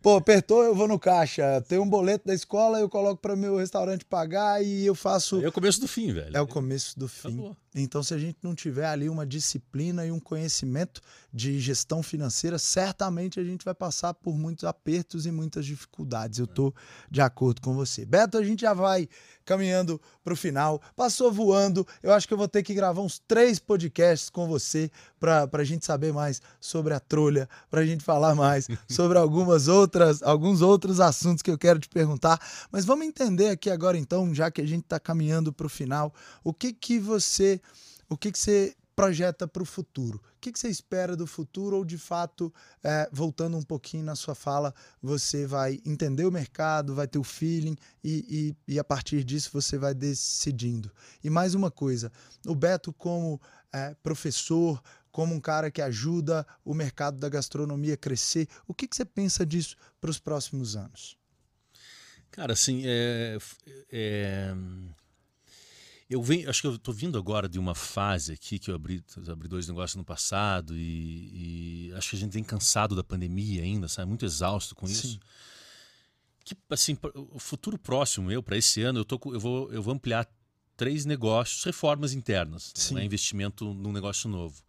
Pô, 0.01 0.17
apertou, 0.17 0.63
eu 0.63 0.75
vou 0.75 0.89
no 0.89 0.99
caixa. 0.99 1.61
Tem 1.69 1.79
um 1.79 1.89
boleto 1.89 2.27
da 2.27 2.35
escola, 2.35 2.79
eu 2.79 2.89
coloco 2.89 3.21
para 3.21 3.37
meu 3.37 3.57
restaurante 3.57 4.05
pagar 4.05 4.63
e 4.65 4.87
eu 4.87 4.95
faço. 4.95 5.45
É 5.45 5.49
o 5.49 5.53
começo 5.53 5.81
do 5.81 5.89
fim, 5.89 6.13
velho. 6.13 6.37
É 6.37 6.41
o 6.41 6.47
começo 6.47 6.99
do 6.99 7.09
fim. 7.09 7.29
Acabou. 7.29 7.57
Então, 7.83 8.03
se 8.03 8.15
a 8.15 8.19
gente 8.19 8.39
não 8.43 8.55
tiver 8.55 8.87
ali 8.87 9.09
uma 9.09 9.27
disciplina 9.27 10.07
e 10.07 10.11
um 10.11 10.19
conhecimento 10.19 11.01
de 11.33 11.61
gestão 11.61 12.03
financeira, 12.03 12.59
certamente 12.59 13.39
a 13.39 13.45
gente 13.45 13.65
vai 13.65 13.75
passar 13.75 14.15
por 14.15 14.37
muitos 14.37 14.65
apertos 14.65 15.27
e 15.27 15.31
muitas 15.31 15.67
dificuldades. 15.67 16.39
Eu 16.39 16.47
estou 16.47 16.75
de 17.11 17.21
acordo 17.21 17.61
com 17.61 17.75
você. 17.75 18.07
Beto, 18.07 18.39
a 18.39 18.45
gente 18.45 18.63
já 18.63 18.73
vai 18.73 19.07
caminhando 19.45 20.01
para 20.25 20.33
o 20.33 20.37
final. 20.37 20.81
Passou 20.97 21.31
voando. 21.31 21.87
Eu 22.03 22.13
acho 22.13 22.27
que 22.27 22.33
eu 22.33 22.39
vou 22.39 22.49
ter 22.49 22.63
que 22.63 22.73
gravar 22.73 23.03
uns 23.03 23.19
três 23.19 23.59
podcasts 23.59 24.31
com 24.31 24.49
você 24.49 24.91
para 25.21 25.49
a 25.53 25.65
gente 25.65 25.85
saber 25.85 26.13
mais 26.13 26.41
sobre 26.59 26.95
a 26.95 27.01
trolha, 27.01 27.49
para 27.71 27.83
a 27.83 27.87
gente 27.87 28.03
falar 28.03 28.35
mais 28.35 28.69
sobre 28.89 29.19
algumas 29.19 29.69
outras, 29.69 30.23
alguns 30.23 30.63
outros 30.63 30.99
assuntos 30.99 31.43
que 31.43 31.51
eu 31.51 31.59
quero 31.59 31.79
te 31.79 31.89
perguntar. 31.91 32.41
Mas 32.73 32.87
vamos 32.87 33.07
entender 33.07 33.51
aqui 33.51 33.69
agora, 33.69 33.99
então, 33.99 34.35
já 34.35 34.51
que 34.51 34.63
a 34.63 34.67
gente 34.67 34.85
está 34.85 34.99
caminhando 34.99 35.53
para 35.53 35.67
o 35.67 35.71
final, 35.71 36.13
o 36.43 36.55
que 36.55 36.73
que 36.73 36.99
você 36.99 37.61
o 38.09 38.17
que, 38.17 38.31
que 38.31 38.39
você 38.39 38.77
projeta 38.97 39.47
para 39.47 39.63
o 39.63 39.67
futuro? 39.67 40.19
O 40.19 40.41
que, 40.41 40.51
que, 40.51 40.59
você 40.59 40.69
espera 40.69 41.15
do 41.15 41.27
futuro? 41.27 41.77
Ou 41.77 41.85
de 41.85 41.99
fato, 41.99 42.53
é, 42.83 43.09
voltando 43.13 43.57
um 43.57 43.63
pouquinho 43.63 44.03
na 44.03 44.17
sua 44.17 44.35
fala, 44.35 44.75
você 45.03 45.47
vai 45.47 45.81
entender 45.85 46.25
o 46.25 46.33
mercado, 46.33 46.95
vai 46.95 47.07
ter 47.07 47.19
o 47.19 47.25
feeling 47.25 47.77
e, 48.03 48.57
e, 48.67 48.75
e 48.75 48.79
a 48.79 48.85
partir 48.85 49.23
disso 49.23 49.51
você 49.53 49.77
vai 49.77 49.93
decidindo. 49.93 50.91
E 51.23 51.29
mais 51.29 51.55
uma 51.55 51.71
coisa: 51.71 52.11
o 52.47 52.55
Beto, 52.55 52.93
como 52.93 53.39
é, 53.71 53.95
professor, 54.03 54.83
como 55.13 55.35
um 55.35 55.41
cara 55.41 55.71
que 55.71 55.83
ajuda 55.83 56.47
o 56.65 56.73
mercado 56.73 57.19
da 57.19 57.29
gastronomia 57.29 57.95
a 57.95 57.99
crescer, 57.99 58.49
o 58.67 58.73
que, 58.73 58.89
que 58.89 58.97
você 58.97 59.05
pensa 59.05 59.45
disso 59.45 59.77
para 60.01 60.11
os 60.11 60.19
próximos 60.19 60.75
anos? 60.75 61.19
Cara, 62.31 62.55
assim, 62.55 62.83
é, 62.85 63.39
é 63.91 64.55
eu 66.09 66.23
venho, 66.23 66.49
acho 66.49 66.61
que 66.61 66.67
eu 66.67 66.75
estou 66.77 66.95
vindo 66.95 67.19
agora 67.19 67.49
de 67.49 67.59
uma 67.59 67.75
fase 67.75 68.33
aqui 68.33 68.59
que 68.59 68.71
eu 68.71 68.77
abri, 68.77 69.03
abri 69.29 69.49
dois 69.49 69.67
negócios 69.67 69.97
no 69.97 70.05
passado 70.05 70.77
e, 70.77 71.89
e, 71.89 71.93
acho 71.95 72.11
que 72.11 72.17
a 72.17 72.19
gente 72.19 72.33
vem 72.33 72.45
cansado 72.45 72.95
da 72.95 73.03
pandemia 73.03 73.63
ainda, 73.63 73.89
sabe? 73.89 74.09
Muito 74.09 74.25
exausto 74.25 74.75
com 74.75 74.87
isso. 74.87 75.09
Sim. 75.09 75.21
Que 76.45 76.57
assim, 76.71 76.97
o 77.15 77.41
futuro 77.41 77.77
próximo 77.77 78.31
eu 78.31 78.41
para 78.41 78.57
esse 78.57 78.81
ano 78.83 79.01
eu 79.01 79.05
tô, 79.05 79.21
eu 79.33 79.41
vou, 79.41 79.73
eu 79.73 79.83
vou 79.83 79.93
ampliar 79.93 80.29
três 80.77 81.05
negócios, 81.05 81.65
reformas 81.65 82.13
internas, 82.13 82.73
né? 82.93 83.05
investimento 83.05 83.75
num 83.75 83.93
negócio 83.93 84.29
novo. 84.29 84.63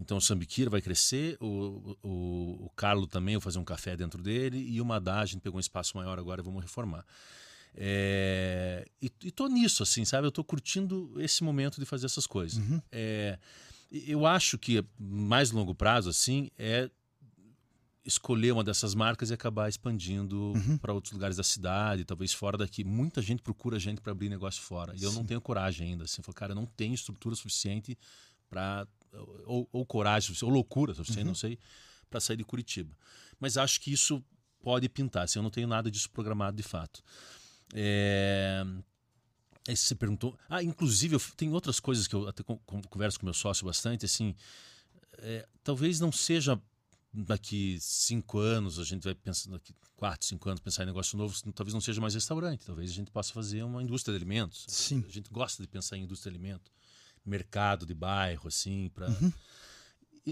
Então 0.00 0.16
o 0.16 0.20
Sambiquira 0.20 0.70
vai 0.70 0.80
crescer, 0.80 1.36
o, 1.40 1.96
o, 2.02 2.64
o 2.64 2.70
Carlo 2.74 3.06
também, 3.06 3.34
eu 3.34 3.40
vou 3.40 3.44
fazer 3.44 3.58
um 3.58 3.64
café 3.64 3.96
dentro 3.96 4.20
dele 4.20 4.58
e 4.58 4.80
o 4.80 4.84
Madá, 4.84 5.20
a 5.20 5.26
gente 5.26 5.42
pegou 5.42 5.58
um 5.58 5.60
espaço 5.60 5.96
maior 5.96 6.18
agora, 6.18 6.42
vamos 6.42 6.62
reformar. 6.62 7.04
É, 7.74 8.86
e, 9.00 9.10
e 9.24 9.30
tô 9.30 9.46
nisso, 9.48 9.82
assim, 9.82 10.04
sabe? 10.04 10.26
Eu 10.26 10.32
tô 10.32 10.42
curtindo 10.44 11.14
esse 11.18 11.42
momento 11.44 11.78
de 11.78 11.86
fazer 11.86 12.06
essas 12.06 12.26
coisas. 12.26 12.58
Uhum. 12.58 12.80
É, 12.90 13.38
eu 13.90 14.26
acho 14.26 14.58
que 14.58 14.84
mais 14.98 15.50
longo 15.50 15.74
prazo, 15.74 16.08
assim, 16.08 16.50
é 16.58 16.90
escolher 18.04 18.52
uma 18.52 18.64
dessas 18.64 18.94
marcas 18.94 19.30
e 19.30 19.34
acabar 19.34 19.68
expandindo 19.68 20.52
uhum. 20.52 20.78
para 20.78 20.92
outros 20.92 21.12
lugares 21.12 21.36
da 21.36 21.42
cidade, 21.42 22.04
talvez 22.04 22.32
fora 22.32 22.56
daqui. 22.56 22.82
Muita 22.82 23.20
gente 23.20 23.42
procura 23.42 23.78
gente 23.78 24.00
para 24.00 24.12
abrir 24.12 24.28
negócio 24.28 24.62
fora. 24.62 24.94
E 24.96 25.02
eu 25.02 25.12
não 25.12 25.24
tenho 25.24 25.40
coragem 25.40 25.90
ainda. 25.90 26.04
Assim, 26.04 26.20
eu 26.20 26.24
falo, 26.24 26.34
cara, 26.34 26.52
eu 26.52 26.56
não 26.56 26.66
tenho 26.66 26.94
estrutura 26.94 27.34
suficiente 27.34 27.96
para. 28.48 28.86
Ou, 29.44 29.68
ou, 29.72 29.84
coragem, 29.84 30.34
ou 30.42 30.48
loucura 30.48 30.94
suficiente, 30.94 31.22
uhum. 31.22 31.28
não 31.28 31.34
sei, 31.34 31.58
para 32.08 32.20
sair 32.20 32.36
de 32.36 32.44
Curitiba. 32.44 32.96
Mas 33.40 33.56
acho 33.56 33.80
que 33.80 33.92
isso 33.92 34.22
pode 34.62 34.88
pintar. 34.88 35.24
Assim, 35.24 35.38
eu 35.38 35.42
não 35.42 35.50
tenho 35.50 35.66
nada 35.66 35.90
disso 35.90 36.08
programado 36.10 36.56
de 36.56 36.62
fato. 36.62 37.02
É... 37.74 38.64
Aí 39.68 39.76
você 39.76 39.94
perguntou. 39.94 40.38
Ah, 40.48 40.62
inclusive, 40.62 41.14
eu, 41.14 41.20
tem 41.36 41.52
outras 41.52 41.78
coisas 41.78 42.06
que 42.06 42.14
eu 42.14 42.26
até 42.28 42.42
converso 42.42 43.20
com 43.20 43.26
meu 43.26 43.34
sócio 43.34 43.66
bastante. 43.66 44.04
Assim, 44.06 44.34
é, 45.18 45.46
talvez 45.62 46.00
não 46.00 46.10
seja 46.10 46.60
daqui 47.12 47.78
cinco 47.80 48.38
anos, 48.38 48.78
a 48.78 48.84
gente 48.84 49.02
vai 49.02 49.14
pensando 49.14 49.52
daqui 49.52 49.74
quatro, 49.96 50.26
cinco 50.26 50.48
anos, 50.48 50.60
pensar 50.60 50.84
em 50.84 50.86
negócio 50.86 51.18
novo, 51.18 51.34
talvez 51.52 51.74
não 51.74 51.80
seja 51.80 52.00
mais 52.00 52.14
restaurante, 52.14 52.64
talvez 52.64 52.90
a 52.90 52.94
gente 52.94 53.10
possa 53.10 53.32
fazer 53.32 53.62
uma 53.62 53.82
indústria 53.82 54.12
de 54.12 54.24
alimentos. 54.24 54.64
Sim. 54.68 55.04
A 55.06 55.10
gente 55.10 55.28
gosta 55.30 55.62
de 55.62 55.68
pensar 55.68 55.96
em 55.96 56.04
indústria 56.04 56.32
de 56.32 56.38
alimentos, 56.38 56.72
mercado 57.24 57.84
de 57.84 57.94
bairro, 57.94 58.48
assim, 58.48 58.88
para. 58.94 59.08
Uhum. 59.08 59.32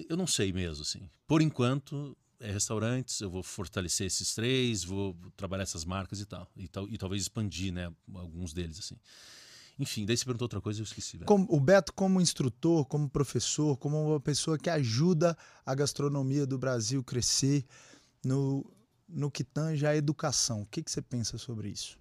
Eu 0.08 0.16
não 0.16 0.26
sei 0.26 0.52
mesmo, 0.52 0.82
assim. 0.82 1.08
Por 1.26 1.42
enquanto, 1.42 2.16
restaurantes, 2.40 3.20
eu 3.20 3.30
vou 3.30 3.42
fortalecer 3.42 4.06
esses 4.06 4.34
três, 4.34 4.84
vou 4.84 5.16
trabalhar 5.36 5.64
essas 5.64 5.84
marcas 5.84 6.20
e 6.20 6.26
tal. 6.26 6.48
E, 6.56 6.68
tal, 6.68 6.88
e 6.88 6.96
talvez 6.96 7.22
expandir, 7.22 7.72
né? 7.72 7.92
Alguns 8.14 8.52
deles, 8.52 8.78
assim. 8.78 8.96
Enfim, 9.78 10.04
daí 10.04 10.16
você 10.16 10.24
perguntou 10.24 10.46
outra 10.46 10.60
coisa 10.60 10.80
e 10.80 10.82
eu 10.82 10.84
esqueci. 10.84 11.18
Como, 11.18 11.46
o 11.48 11.60
Beto, 11.60 11.92
como 11.92 12.20
instrutor, 12.20 12.84
como 12.84 13.08
professor, 13.08 13.76
como 13.76 14.10
uma 14.10 14.20
pessoa 14.20 14.58
que 14.58 14.68
ajuda 14.68 15.36
a 15.64 15.74
gastronomia 15.74 16.44
do 16.44 16.58
Brasil 16.58 17.02
crescer 17.04 17.64
no, 18.24 18.64
no 19.08 19.30
que 19.30 19.44
tange 19.44 19.86
a 19.86 19.94
educação, 19.94 20.62
o 20.62 20.66
que, 20.66 20.82
que 20.82 20.90
você 20.90 21.00
pensa 21.00 21.38
sobre 21.38 21.68
isso? 21.68 21.96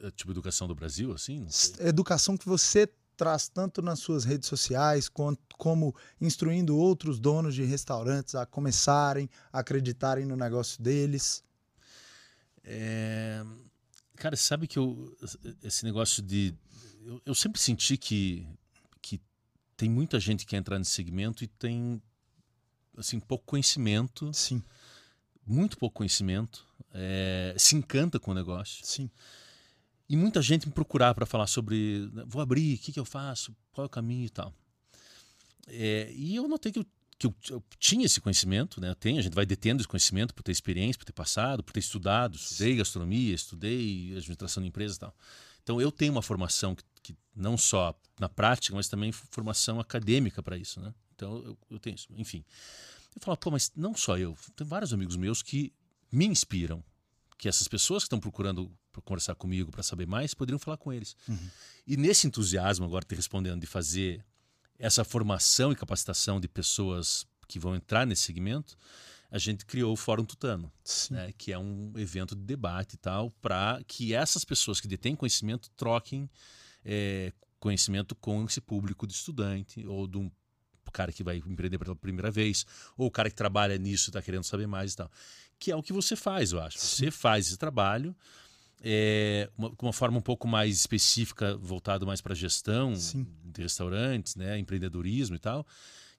É, 0.00 0.10
tipo, 0.10 0.30
educação 0.30 0.66
do 0.66 0.74
Brasil, 0.74 1.12
assim? 1.12 1.46
Educação 1.80 2.36
que 2.36 2.46
você 2.46 2.88
traz 3.16 3.48
tanto 3.48 3.80
nas 3.80 3.98
suas 3.98 4.24
redes 4.24 4.48
sociais 4.48 5.08
quanto 5.08 5.40
como 5.56 5.94
instruindo 6.20 6.76
outros 6.76 7.18
donos 7.18 7.54
de 7.54 7.64
restaurantes 7.64 8.34
a 8.34 8.44
começarem 8.44 9.28
a 9.52 9.60
acreditarem 9.60 10.24
no 10.24 10.36
negócio 10.36 10.82
deles? 10.82 11.42
É... 12.62 13.44
Cara, 14.16 14.36
sabe 14.36 14.66
que 14.66 14.78
eu, 14.78 15.16
esse 15.62 15.84
negócio 15.84 16.22
de. 16.22 16.54
Eu, 17.04 17.20
eu, 17.26 17.34
sempre 17.34 17.60
senti 17.60 17.96
que, 17.96 18.46
que 19.02 19.20
tem 19.76 19.90
muita 19.90 20.18
gente 20.18 20.44
que 20.44 20.50
quer 20.50 20.58
entrar 20.58 20.78
nesse 20.78 20.92
segmento 20.92 21.44
e 21.44 21.46
tem 21.46 22.00
assim, 22.96 23.20
pouco 23.20 23.44
conhecimento. 23.44 24.32
Sim. 24.32 24.62
Muito 25.46 25.76
pouco 25.76 25.96
conhecimento. 25.96 26.66
É... 26.92 27.54
se 27.58 27.76
encanta 27.76 28.18
com 28.18 28.30
o 28.30 28.34
negócio. 28.34 28.84
Sim. 28.84 29.10
E 30.08 30.16
muita 30.16 30.42
gente 30.42 30.66
me 30.66 30.72
procurar 30.72 31.14
para 31.14 31.24
falar 31.24 31.46
sobre. 31.46 32.10
Né, 32.12 32.24
vou 32.26 32.42
abrir, 32.42 32.74
o 32.74 32.78
que, 32.78 32.92
que 32.92 33.00
eu 33.00 33.04
faço, 33.04 33.54
qual 33.72 33.84
é 33.84 33.86
o 33.86 33.90
caminho 33.90 34.26
e 34.26 34.30
tal. 34.30 34.52
É, 35.66 36.12
e 36.14 36.36
eu 36.36 36.46
notei 36.46 36.70
que, 36.70 36.78
eu, 36.78 36.86
que 37.18 37.26
eu, 37.26 37.34
eu, 37.50 37.64
tinha 37.78 38.04
esse 38.04 38.20
conhecimento, 38.20 38.80
né? 38.80 38.90
Eu 38.90 38.94
tenho, 38.94 39.18
a 39.18 39.22
gente 39.22 39.34
vai 39.34 39.46
detendo 39.46 39.80
esse 39.80 39.88
conhecimento 39.88 40.34
por 40.34 40.42
ter 40.42 40.52
experiência, 40.52 40.98
por 40.98 41.06
ter 41.06 41.12
passado, 41.12 41.62
por 41.62 41.72
ter 41.72 41.80
estudado. 41.80 42.36
Estudei 42.36 42.76
gastronomia, 42.76 43.34
estudei 43.34 44.14
administração 44.16 44.62
de 44.62 44.68
empresas 44.68 44.96
e 44.96 45.00
tal. 45.00 45.16
Então 45.62 45.80
eu 45.80 45.90
tenho 45.90 46.12
uma 46.12 46.22
formação 46.22 46.74
que, 46.74 46.84
que 47.02 47.16
não 47.34 47.56
só 47.56 47.98
na 48.20 48.28
prática, 48.28 48.76
mas 48.76 48.88
também 48.88 49.10
formação 49.10 49.80
acadêmica 49.80 50.42
para 50.42 50.58
isso, 50.58 50.80
né? 50.80 50.92
Então 51.16 51.36
eu, 51.38 51.58
eu 51.70 51.78
tenho 51.78 51.94
isso. 51.96 52.08
Enfim. 52.16 52.44
Eu 53.16 53.22
falo, 53.22 53.36
pô, 53.36 53.50
mas 53.50 53.72
não 53.74 53.94
só 53.94 54.18
eu. 54.18 54.36
Tem 54.54 54.66
vários 54.66 54.92
amigos 54.92 55.16
meus 55.16 55.42
que 55.42 55.72
me 56.12 56.26
inspiram 56.26 56.84
que 57.36 57.48
essas 57.48 57.68
pessoas 57.68 58.02
que 58.02 58.06
estão 58.06 58.20
procurando 58.20 58.70
conversar 59.04 59.34
comigo 59.34 59.70
para 59.70 59.82
saber 59.82 60.06
mais 60.06 60.34
poderiam 60.34 60.58
falar 60.58 60.76
com 60.76 60.92
eles. 60.92 61.16
Uhum. 61.28 61.50
E 61.86 61.96
nesse 61.96 62.26
entusiasmo, 62.26 62.84
agora 62.84 63.04
te 63.04 63.14
respondendo, 63.14 63.60
de 63.60 63.66
fazer 63.66 64.24
essa 64.78 65.04
formação 65.04 65.72
e 65.72 65.76
capacitação 65.76 66.40
de 66.40 66.48
pessoas 66.48 67.26
que 67.48 67.58
vão 67.58 67.74
entrar 67.74 68.06
nesse 68.06 68.22
segmento, 68.22 68.76
a 69.30 69.38
gente 69.38 69.66
criou 69.66 69.92
o 69.92 69.96
Fórum 69.96 70.24
Tutano, 70.24 70.72
né, 71.10 71.32
que 71.36 71.52
é 71.52 71.58
um 71.58 71.92
evento 71.96 72.36
de 72.36 72.42
debate 72.42 72.94
e 72.94 72.98
tal, 72.98 73.30
para 73.42 73.82
que 73.86 74.14
essas 74.14 74.44
pessoas 74.44 74.80
que 74.80 74.86
detêm 74.86 75.16
conhecimento 75.16 75.70
troquem 75.76 76.30
é, 76.84 77.32
conhecimento 77.58 78.14
com 78.14 78.44
esse 78.44 78.60
público 78.60 79.06
de 79.06 79.12
estudante 79.12 79.84
ou 79.86 80.06
de 80.06 80.18
um 80.18 80.30
cara 80.94 81.12
que 81.12 81.22
vai 81.22 81.36
empreender 81.36 81.78
pela 81.78 81.94
primeira 81.94 82.30
vez, 82.30 82.64
ou 82.96 83.08
o 83.08 83.10
cara 83.10 83.28
que 83.28 83.36
trabalha 83.36 83.76
nisso 83.76 84.08
e 84.08 84.10
está 84.10 84.22
querendo 84.22 84.44
saber 84.44 84.66
mais 84.66 84.94
e 84.94 84.96
tal 84.96 85.10
que 85.58 85.70
é 85.70 85.76
o 85.76 85.82
que 85.82 85.92
você 85.92 86.16
faz, 86.16 86.52
eu 86.52 86.60
acho. 86.60 86.78
Você 86.78 87.10
faz 87.10 87.46
esse 87.46 87.56
trabalho 87.56 88.14
é, 88.82 89.48
uma, 89.56 89.72
uma 89.80 89.92
forma 89.92 90.18
um 90.18 90.22
pouco 90.22 90.46
mais 90.46 90.76
específica, 90.76 91.56
voltado 91.56 92.06
mais 92.06 92.20
para 92.20 92.34
gestão 92.34 92.94
Sim. 92.94 93.26
de 93.42 93.62
restaurantes, 93.62 94.36
né, 94.36 94.58
empreendedorismo 94.58 95.36
e 95.36 95.38
tal. 95.38 95.66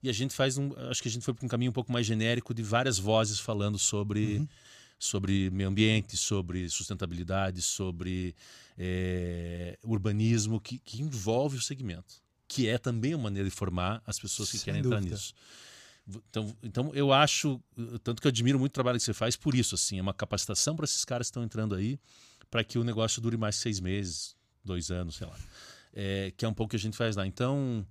E 0.02 0.08
a 0.08 0.12
gente 0.12 0.34
faz 0.34 0.58
um, 0.58 0.72
acho 0.90 1.00
que 1.00 1.08
a 1.08 1.10
gente 1.10 1.24
foi 1.24 1.32
para 1.32 1.46
um 1.46 1.48
caminho 1.48 1.70
um 1.70 1.74
pouco 1.74 1.92
mais 1.92 2.04
genérico 2.04 2.52
de 2.52 2.62
várias 2.62 2.98
vozes 2.98 3.38
falando 3.38 3.78
sobre 3.78 4.38
uhum. 4.38 4.48
sobre 4.98 5.50
meio 5.50 5.68
ambiente, 5.68 6.16
sobre 6.16 6.68
sustentabilidade, 6.68 7.62
sobre 7.62 8.34
é, 8.76 9.78
urbanismo 9.84 10.60
que, 10.60 10.78
que 10.80 11.02
envolve 11.02 11.56
o 11.56 11.62
segmento, 11.62 12.16
que 12.48 12.68
é 12.68 12.78
também 12.78 13.14
uma 13.14 13.24
maneira 13.24 13.48
de 13.48 13.54
formar 13.54 14.02
as 14.06 14.18
pessoas 14.18 14.50
que 14.50 14.58
Sem 14.58 14.64
querem 14.66 14.82
dúvida. 14.82 15.00
entrar 15.00 15.10
nisso. 15.10 15.34
Então, 16.08 16.56
então 16.62 16.94
eu 16.94 17.12
acho, 17.12 17.60
tanto 18.04 18.22
que 18.22 18.28
eu 18.28 18.30
admiro 18.30 18.58
muito 18.58 18.70
o 18.70 18.74
trabalho 18.74 18.98
que 18.98 19.04
você 19.04 19.12
faz 19.12 19.34
por 19.34 19.54
isso, 19.54 19.74
assim, 19.74 19.98
é 19.98 20.02
uma 20.02 20.14
capacitação 20.14 20.76
para 20.76 20.84
esses 20.84 21.04
caras 21.04 21.26
que 21.26 21.30
estão 21.30 21.42
entrando 21.42 21.74
aí, 21.74 21.98
para 22.48 22.62
que 22.62 22.78
o 22.78 22.84
negócio 22.84 23.20
dure 23.20 23.36
mais 23.36 23.56
seis 23.56 23.80
meses, 23.80 24.36
dois 24.64 24.90
anos, 24.90 25.16
sei 25.16 25.26
lá. 25.26 25.36
É, 25.92 26.32
que 26.36 26.44
é 26.44 26.48
um 26.48 26.54
pouco 26.54 26.70
que 26.70 26.76
a 26.76 26.78
gente 26.78 26.96
faz 26.96 27.16
lá. 27.16 27.26
Então, 27.26 27.84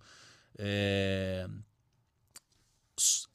é, 0.57 1.47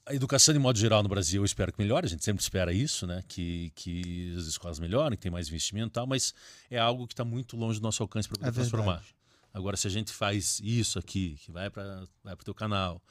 a 0.06 0.14
educação 0.14 0.54
de 0.54 0.58
modo 0.58 0.78
geral 0.78 1.02
no 1.02 1.08
Brasil 1.08 1.42
eu 1.42 1.44
espero 1.44 1.72
que 1.72 1.78
melhore, 1.78 2.06
a 2.06 2.08
gente 2.08 2.24
sempre 2.24 2.42
espera 2.42 2.72
isso, 2.72 3.06
né? 3.06 3.22
Que, 3.28 3.70
que 3.74 4.34
as 4.36 4.46
escolas 4.46 4.78
melhorem, 4.78 5.16
que 5.16 5.22
tem 5.22 5.30
mais 5.30 5.48
investimento 5.48 5.88
e 5.88 5.92
tal, 5.92 6.06
mas 6.06 6.32
é 6.70 6.78
algo 6.78 7.06
que 7.06 7.12
está 7.12 7.24
muito 7.24 7.56
longe 7.56 7.78
do 7.78 7.82
nosso 7.82 8.02
alcance 8.02 8.26
para 8.28 8.38
poder 8.38 8.48
é 8.48 8.52
transformar. 8.52 9.04
Agora, 9.52 9.76
se 9.76 9.86
a 9.86 9.90
gente 9.90 10.12
faz 10.12 10.60
isso 10.62 10.98
aqui, 10.98 11.36
que 11.44 11.50
vai 11.50 11.68
para 11.70 12.06
vai 12.22 12.34
o 12.34 12.36
teu 12.36 12.54
canal, 12.54 13.02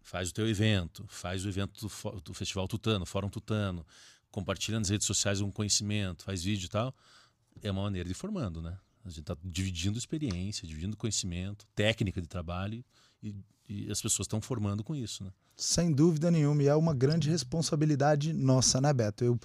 faz 0.00 0.30
o 0.30 0.34
teu 0.34 0.48
evento, 0.48 1.04
faz 1.08 1.44
o 1.44 1.48
evento 1.48 1.86
do, 1.86 2.20
do 2.20 2.34
Festival 2.34 2.66
Tutano, 2.66 3.06
Fórum 3.06 3.28
Tutano, 3.28 3.86
compartilha 4.30 4.78
nas 4.78 4.88
redes 4.88 5.06
sociais 5.06 5.40
um 5.40 5.50
conhecimento, 5.50 6.24
faz 6.24 6.42
vídeo 6.42 6.66
e 6.66 6.68
tal, 6.68 6.94
é 7.62 7.70
uma 7.70 7.82
maneira 7.82 8.08
de 8.08 8.14
formando, 8.14 8.62
né? 8.62 8.78
A 9.04 9.08
gente 9.08 9.20
está 9.20 9.36
dividindo 9.42 9.98
experiência, 9.98 10.66
dividindo 10.66 10.96
conhecimento, 10.96 11.66
técnica 11.74 12.20
de 12.20 12.28
trabalho 12.28 12.84
e, 13.22 13.34
e 13.72 13.90
as 13.90 14.00
pessoas 14.00 14.26
estão 14.26 14.40
formando 14.40 14.84
com 14.84 14.94
isso, 14.94 15.24
né? 15.24 15.30
Sem 15.56 15.92
dúvida 15.92 16.30
nenhuma, 16.30 16.62
e 16.62 16.66
é 16.66 16.74
uma 16.74 16.94
grande 16.94 17.30
responsabilidade 17.30 18.32
nossa, 18.32 18.80
né, 18.80 18.92
Beto? 18.92 19.24
Eu, 19.24 19.38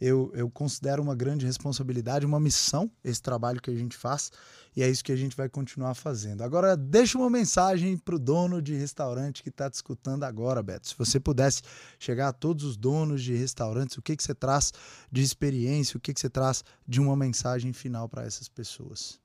eu, 0.00 0.30
eu 0.34 0.50
considero 0.50 1.02
uma 1.02 1.14
grande 1.14 1.46
responsabilidade, 1.46 2.26
uma 2.26 2.38
missão, 2.38 2.90
esse 3.02 3.20
trabalho 3.20 3.60
que 3.60 3.70
a 3.70 3.74
gente 3.74 3.96
faz, 3.96 4.30
e 4.76 4.82
é 4.82 4.88
isso 4.88 5.02
que 5.02 5.12
a 5.12 5.16
gente 5.16 5.34
vai 5.34 5.48
continuar 5.48 5.94
fazendo. 5.94 6.42
Agora, 6.42 6.76
deixa 6.76 7.16
uma 7.16 7.30
mensagem 7.30 7.96
para 7.96 8.14
o 8.14 8.18
dono 8.18 8.60
de 8.60 8.74
restaurante 8.74 9.42
que 9.42 9.48
está 9.48 9.70
te 9.70 9.74
escutando 9.74 10.24
agora, 10.24 10.62
Beto. 10.62 10.88
Se 10.88 10.94
você 10.96 11.18
pudesse 11.18 11.62
chegar 11.98 12.28
a 12.28 12.32
todos 12.32 12.64
os 12.64 12.76
donos 12.76 13.22
de 13.22 13.34
restaurantes, 13.34 13.96
o 13.96 14.02
que, 14.02 14.16
que 14.16 14.22
você 14.22 14.34
traz 14.34 14.72
de 15.10 15.22
experiência, 15.22 15.96
o 15.96 16.00
que, 16.00 16.12
que 16.12 16.20
você 16.20 16.28
traz 16.28 16.62
de 16.86 17.00
uma 17.00 17.16
mensagem 17.16 17.72
final 17.72 18.08
para 18.08 18.24
essas 18.24 18.48
pessoas? 18.48 19.18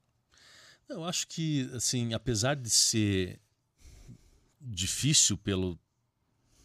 Eu 0.87 1.03
acho 1.03 1.27
que, 1.27 1.69
assim, 1.73 2.13
apesar 2.13 2.55
de 2.55 2.69
ser 2.69 3.39
difícil 4.61 5.37
pelo 5.37 5.79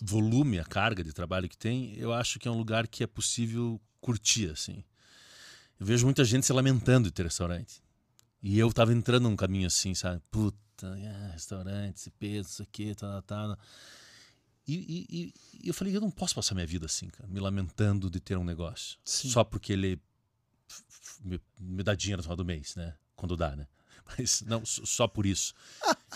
volume, 0.01 0.59
a 0.59 0.65
carga 0.65 1.03
de 1.03 1.13
trabalho 1.13 1.49
que 1.49 1.57
tem, 1.57 1.95
eu 1.97 2.13
acho 2.13 2.39
que 2.39 2.47
é 2.47 2.51
um 2.51 2.59
lugar 2.59 2.87
que 2.87 3.03
é 3.03 3.07
possível 3.07 3.81
curtir, 4.01 4.51
assim. 4.51 4.85
Eu 5.79 5.87
vejo 5.87 6.05
muita 6.05 6.25
gente 6.25 6.47
se 6.47 6.53
lamentando 6.53 7.09
de 7.09 7.13
ter 7.13 7.25
restaurante. 7.25 7.83
E 8.43 8.59
eu 8.59 8.73
tava 8.73 8.93
entrando 8.93 9.25
num 9.25 9.37
caminho 9.37 9.67
assim, 9.67 9.95
sabe? 9.95 10.23
Puta, 10.31 10.87
é, 10.99 11.33
restaurante, 11.33 11.97
esse 11.97 12.11
peso, 12.11 12.49
isso 12.49 12.63
aqui, 12.63 12.95
tá, 12.95 13.23
tá. 13.23 13.57
tá. 13.57 13.59
E, 14.69 15.07
e, 15.11 15.33
e, 15.63 15.69
eu 15.69 15.75
falei, 15.75 15.97
eu 15.97 16.01
não 16.01 16.11
posso 16.11 16.35
passar 16.35 16.55
minha 16.55 16.67
vida 16.67 16.87
assim, 16.87 17.09
cara, 17.09 17.29
me 17.29 17.39
lamentando 17.39 18.11
de 18.11 18.21
ter 18.21 18.37
um 18.37 18.45
negócio. 18.45 18.99
Sim. 19.05 19.31
Só 19.31 19.45
porque 19.45 19.73
ele 19.73 20.01
me, 21.25 21.41
me 21.59 21.83
dá 21.83 21.95
dinheiro 21.95 22.19
no 22.19 22.23
final 22.25 22.37
do 22.37 22.45
mês, 22.45 22.75
né? 22.75 22.95
Quando 23.15 23.37
dá, 23.37 23.55
né? 23.55 23.67
Mas 24.19 24.43
não 24.43 24.65
só 24.65 25.09
por 25.09 25.27
isso. 25.27 25.55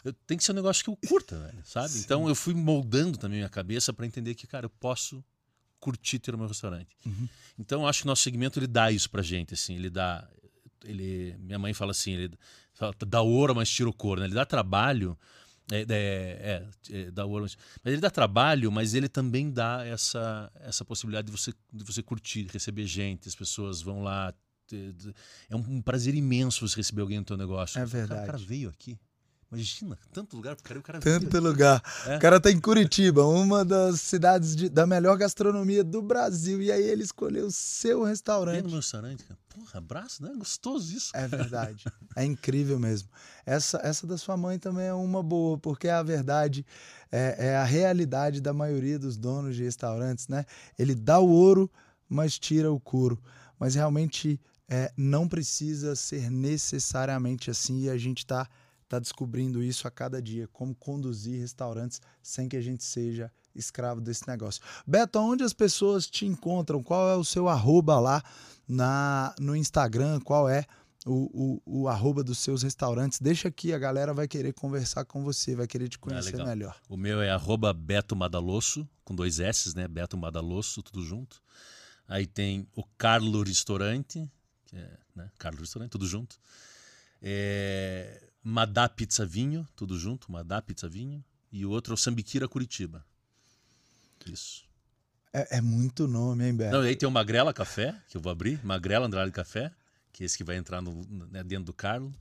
Eu, 0.05 0.13
tem 0.27 0.37
que 0.37 0.45
ser 0.45 0.53
um 0.53 0.57
negócio 0.57 0.85
que 0.85 0.91
eu 0.91 0.97
curta, 1.09 1.39
velho, 1.39 1.63
sabe? 1.65 1.89
Sim. 1.89 2.01
Então 2.01 2.29
eu 2.29 2.35
fui 2.35 2.55
moldando 2.55 3.19
também 3.19 3.39
minha 3.39 3.49
cabeça 3.49 3.93
para 3.93 4.07
entender 4.07 4.35
que, 4.35 4.47
cara, 4.47 4.67
eu 4.67 4.71
posso 4.71 5.25
curtir 5.79 6.19
ter 6.19 6.35
o 6.35 6.39
meu 6.39 6.47
restaurante. 6.47 6.97
Uhum. 7.05 7.29
Então 7.59 7.83
eu 7.83 7.89
acho 7.89 8.01
que 8.01 8.07
o 8.07 8.09
nosso 8.09 8.23
segmento 8.23 8.59
ele 8.59 8.67
dá 8.67 8.93
isso 8.93 9.11
pra 9.11 9.23
gente, 9.23 9.55
assim, 9.55 9.75
ele 9.75 9.91
dá 9.91 10.29
ele 10.85 11.37
minha 11.39 11.59
mãe 11.59 11.75
fala 11.75 11.91
assim, 11.91 12.13
ele 12.13 12.39
fala, 12.75 12.95
dá 13.07 13.23
ouro, 13.23 13.55
mas 13.55 13.69
tira 13.69 13.89
o 13.89 13.93
couro, 13.93 14.21
né? 14.21 14.27
Ele 14.27 14.35
dá 14.35 14.47
trabalho, 14.47 15.19
é, 15.71 15.81
é, 15.81 15.87
é, 15.89 16.67
é, 16.91 17.11
dá 17.11 17.25
ouro, 17.25 17.43
mas, 17.43 17.57
mas 17.83 17.93
ele 17.93 18.01
dá 18.01 18.11
trabalho, 18.11 18.71
mas 18.71 18.95
ele 18.95 19.09
também 19.09 19.51
dá 19.51 19.85
essa 19.87 20.51
essa 20.57 20.85
possibilidade 20.85 21.27
de 21.27 21.33
você 21.33 21.53
de 21.73 21.85
você 21.85 22.03
curtir, 22.03 22.47
receber 22.53 22.87
gente, 22.87 23.29
as 23.29 23.35
pessoas 23.35 23.83
vão 23.83 24.03
lá 24.03 24.35
é 25.49 25.57
um 25.57 25.81
prazer 25.83 26.15
imenso 26.15 26.67
você 26.67 26.77
receber 26.77 27.03
alguém 27.03 27.19
no 27.19 27.25
teu 27.25 27.37
negócio. 27.37 27.81
É 27.81 27.85
verdade. 27.85 28.23
O 28.23 28.27
cara, 28.27 28.39
veio 28.39 28.69
aqui. 28.69 28.99
Imagina, 29.53 29.99
tanto 30.13 30.37
lugar 30.37 30.55
pro 30.55 30.63
cara, 30.63 30.79
o 30.79 30.83
cara 30.83 31.01
Tanto 31.01 31.41
lugar. 31.41 31.83
É. 32.07 32.17
O 32.17 32.21
cara 32.21 32.41
tá 32.41 32.53
em 32.53 32.61
Curitiba, 32.61 33.27
uma 33.27 33.65
das 33.65 34.01
cidades 34.01 34.55
de, 34.55 34.69
da 34.69 34.87
melhor 34.87 35.19
gastronomia 35.19 35.83
do 35.83 36.01
Brasil. 36.01 36.63
E 36.63 36.71
aí 36.71 36.85
ele 36.85 37.03
escolheu 37.03 37.47
o 37.47 37.51
seu 37.51 38.05
restaurante. 38.05 38.55
Vem 38.55 38.63
no 38.63 38.69
meu 38.69 38.79
restaurante, 38.79 39.25
cara. 39.25 39.41
Porra, 39.49 39.79
abraço, 39.79 40.23
né? 40.23 40.33
Gostoso 40.39 40.97
isso. 40.97 41.11
É 41.15 41.27
verdade. 41.27 41.85
é 42.15 42.25
incrível 42.25 42.79
mesmo. 42.79 43.09
Essa, 43.45 43.81
essa 43.83 44.07
da 44.07 44.17
sua 44.17 44.37
mãe 44.37 44.57
também 44.57 44.87
é 44.87 44.95
uma 44.95 45.21
boa, 45.21 45.59
porque 45.59 45.89
é 45.89 45.95
a 45.95 46.03
verdade, 46.03 46.65
é, 47.11 47.49
é 47.49 47.57
a 47.57 47.65
realidade 47.65 48.41
da 48.41 48.53
maioria 48.53 49.01
dos 49.01 49.17
donos 49.17 49.57
de 49.57 49.65
restaurantes, 49.65 50.29
né? 50.29 50.47
Ele 50.79 50.95
dá 50.95 51.19
o 51.19 51.29
ouro, 51.29 51.69
mas 52.09 52.39
tira 52.39 52.71
o 52.71 52.79
couro. 52.79 53.21
Mas 53.59 53.75
realmente 53.75 54.41
é, 54.71 54.93
não 54.97 55.29
precisa 55.29 55.97
ser 55.97 56.31
necessariamente 56.31 57.51
assim 57.51 57.81
e 57.81 57.91
a 57.91 57.99
gente 57.99 58.19
está 58.19 58.49
tá 58.89 59.01
descobrindo 59.01 59.63
isso 59.63 59.87
a 59.87 59.91
cada 59.91 60.23
dia, 60.23 60.49
como 60.53 60.75
conduzir 60.75 61.41
restaurantes 61.41 62.01
sem 62.23 62.49
que 62.49 62.57
a 62.57 62.61
gente 62.61 62.85
seja 62.85 63.31
escravo 63.55 64.01
desse 64.01 64.27
negócio. 64.29 64.63
Beto, 64.87 65.19
onde 65.19 65.43
as 65.43 65.53
pessoas 65.53 66.07
te 66.07 66.25
encontram? 66.25 66.83
Qual 66.83 67.09
é 67.09 67.17
o 67.17 67.25
seu 67.25 67.49
arroba 67.49 67.99
lá 67.99 68.23
na, 68.67 69.35
no 69.41 69.57
Instagram? 69.57 70.21
Qual 70.21 70.49
é 70.49 70.65
o, 71.05 71.61
o, 71.67 71.83
o 71.83 71.89
arroba 71.89 72.23
dos 72.23 72.39
seus 72.39 72.63
restaurantes? 72.63 73.21
Deixa 73.21 73.49
aqui, 73.49 73.73
a 73.73 73.79
galera 73.79 74.15
vai 74.15 74.29
querer 74.29 74.53
conversar 74.53 75.05
com 75.05 75.25
você, 75.25 75.55
vai 75.55 75.67
querer 75.67 75.89
te 75.89 75.97
ah, 75.97 76.01
conhecer 76.01 76.41
ah, 76.41 76.45
melhor. 76.45 76.77
O 76.89 76.97
meu 76.97 77.21
é 77.21 77.31
arroba 77.31 77.73
Beto 77.73 78.15
Madalosso, 78.15 78.89
com 79.05 79.15
dois 79.15 79.41
S, 79.41 79.75
né? 79.77 79.89
Beto 79.89 80.17
Madalosso, 80.17 80.83
tudo 80.83 81.05
junto. 81.05 81.41
Aí 82.09 82.27
tem 82.27 82.67
o 82.75 82.85
Carlo 82.99 83.43
Restaurante, 83.43 84.29
é 84.75 84.99
né? 85.15 85.31
Carlos 85.39 85.61
Restaurante, 85.61 85.91
tudo 85.91 86.07
junto. 86.07 86.39
É, 87.23 88.23
Madá 88.43 88.89
Pizza 88.89 89.27
Vinho, 89.27 89.67
tudo 89.77 89.99
junto, 89.99 90.31
Madá 90.31 90.63
Pizza 90.63 90.89
Vinho. 90.89 91.25
E 91.53 91.67
o 91.67 91.71
outro 91.71 91.93
é 91.93 91.95
o 91.95 91.97
Sambiquira 91.97 92.49
Curitiba. 92.49 93.05
Isso. 94.27 94.65
É, 95.33 95.59
é, 95.59 95.61
muito 95.61 96.07
nome, 96.07 96.47
hein, 96.47 96.55
Beto? 96.55 96.73
Não, 96.73 96.85
e 96.85 96.89
aí 96.89 96.97
tem 96.97 97.09
o 97.09 97.13
Magrela 97.13 97.53
Café, 97.53 97.95
que 98.09 98.17
eu 98.17 98.21
vou 98.21 98.31
abrir. 98.31 98.65
Magrela 98.65 99.07
Andrade 99.07 99.31
Café, 99.33 99.73
que 100.13 100.23
é 100.23 100.27
esse 100.27 100.37
que 100.37 100.45
vai 100.45 100.57
entrar 100.57 100.81
no, 100.81 101.05
né, 101.31 101.43
dentro 101.43 101.65
do 101.67 101.73
Carlo. 101.73 102.13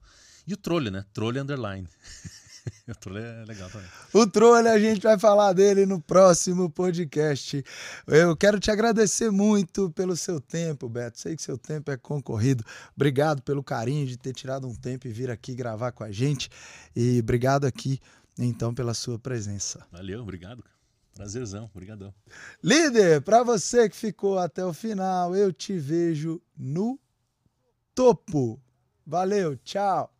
E 0.45 0.53
o 0.53 0.57
Trolha, 0.57 0.91
né? 0.91 1.05
Trolha 1.13 1.41
Underline. 1.41 1.87
o 2.87 2.95
Trolha 2.95 3.19
é 3.19 3.45
legal 3.45 3.69
também. 3.69 3.87
O 4.13 4.27
Trolha, 4.27 4.71
a 4.71 4.79
gente 4.79 5.01
vai 5.01 5.17
falar 5.17 5.53
dele 5.53 5.85
no 5.85 6.01
próximo 6.01 6.69
podcast. 6.69 7.63
Eu 8.07 8.35
quero 8.35 8.59
te 8.59 8.71
agradecer 8.71 9.31
muito 9.31 9.89
pelo 9.91 10.15
seu 10.15 10.39
tempo, 10.39 10.89
Beto. 10.89 11.19
Sei 11.19 11.35
que 11.35 11.41
seu 11.41 11.57
tempo 11.57 11.91
é 11.91 11.97
concorrido. 11.97 12.63
Obrigado 12.95 13.41
pelo 13.41 13.63
carinho 13.63 14.05
de 14.05 14.17
ter 14.17 14.33
tirado 14.33 14.67
um 14.67 14.75
tempo 14.75 15.07
e 15.07 15.11
vir 15.11 15.29
aqui 15.29 15.53
gravar 15.53 15.91
com 15.91 16.03
a 16.03 16.11
gente. 16.11 16.49
E 16.95 17.19
obrigado 17.19 17.65
aqui, 17.65 17.99
então, 18.37 18.73
pela 18.73 18.93
sua 18.93 19.19
presença. 19.19 19.85
Valeu, 19.91 20.21
obrigado. 20.21 20.63
Prazerzão, 21.13 21.69
obrigadão. 21.73 22.13
Líder, 22.63 23.21
para 23.21 23.43
você 23.43 23.89
que 23.89 23.95
ficou 23.95 24.39
até 24.39 24.63
o 24.63 24.73
final, 24.73 25.35
eu 25.35 25.51
te 25.51 25.77
vejo 25.77 26.41
no 26.57 26.97
topo. 27.93 28.57
Valeu, 29.05 29.57
tchau. 29.57 30.13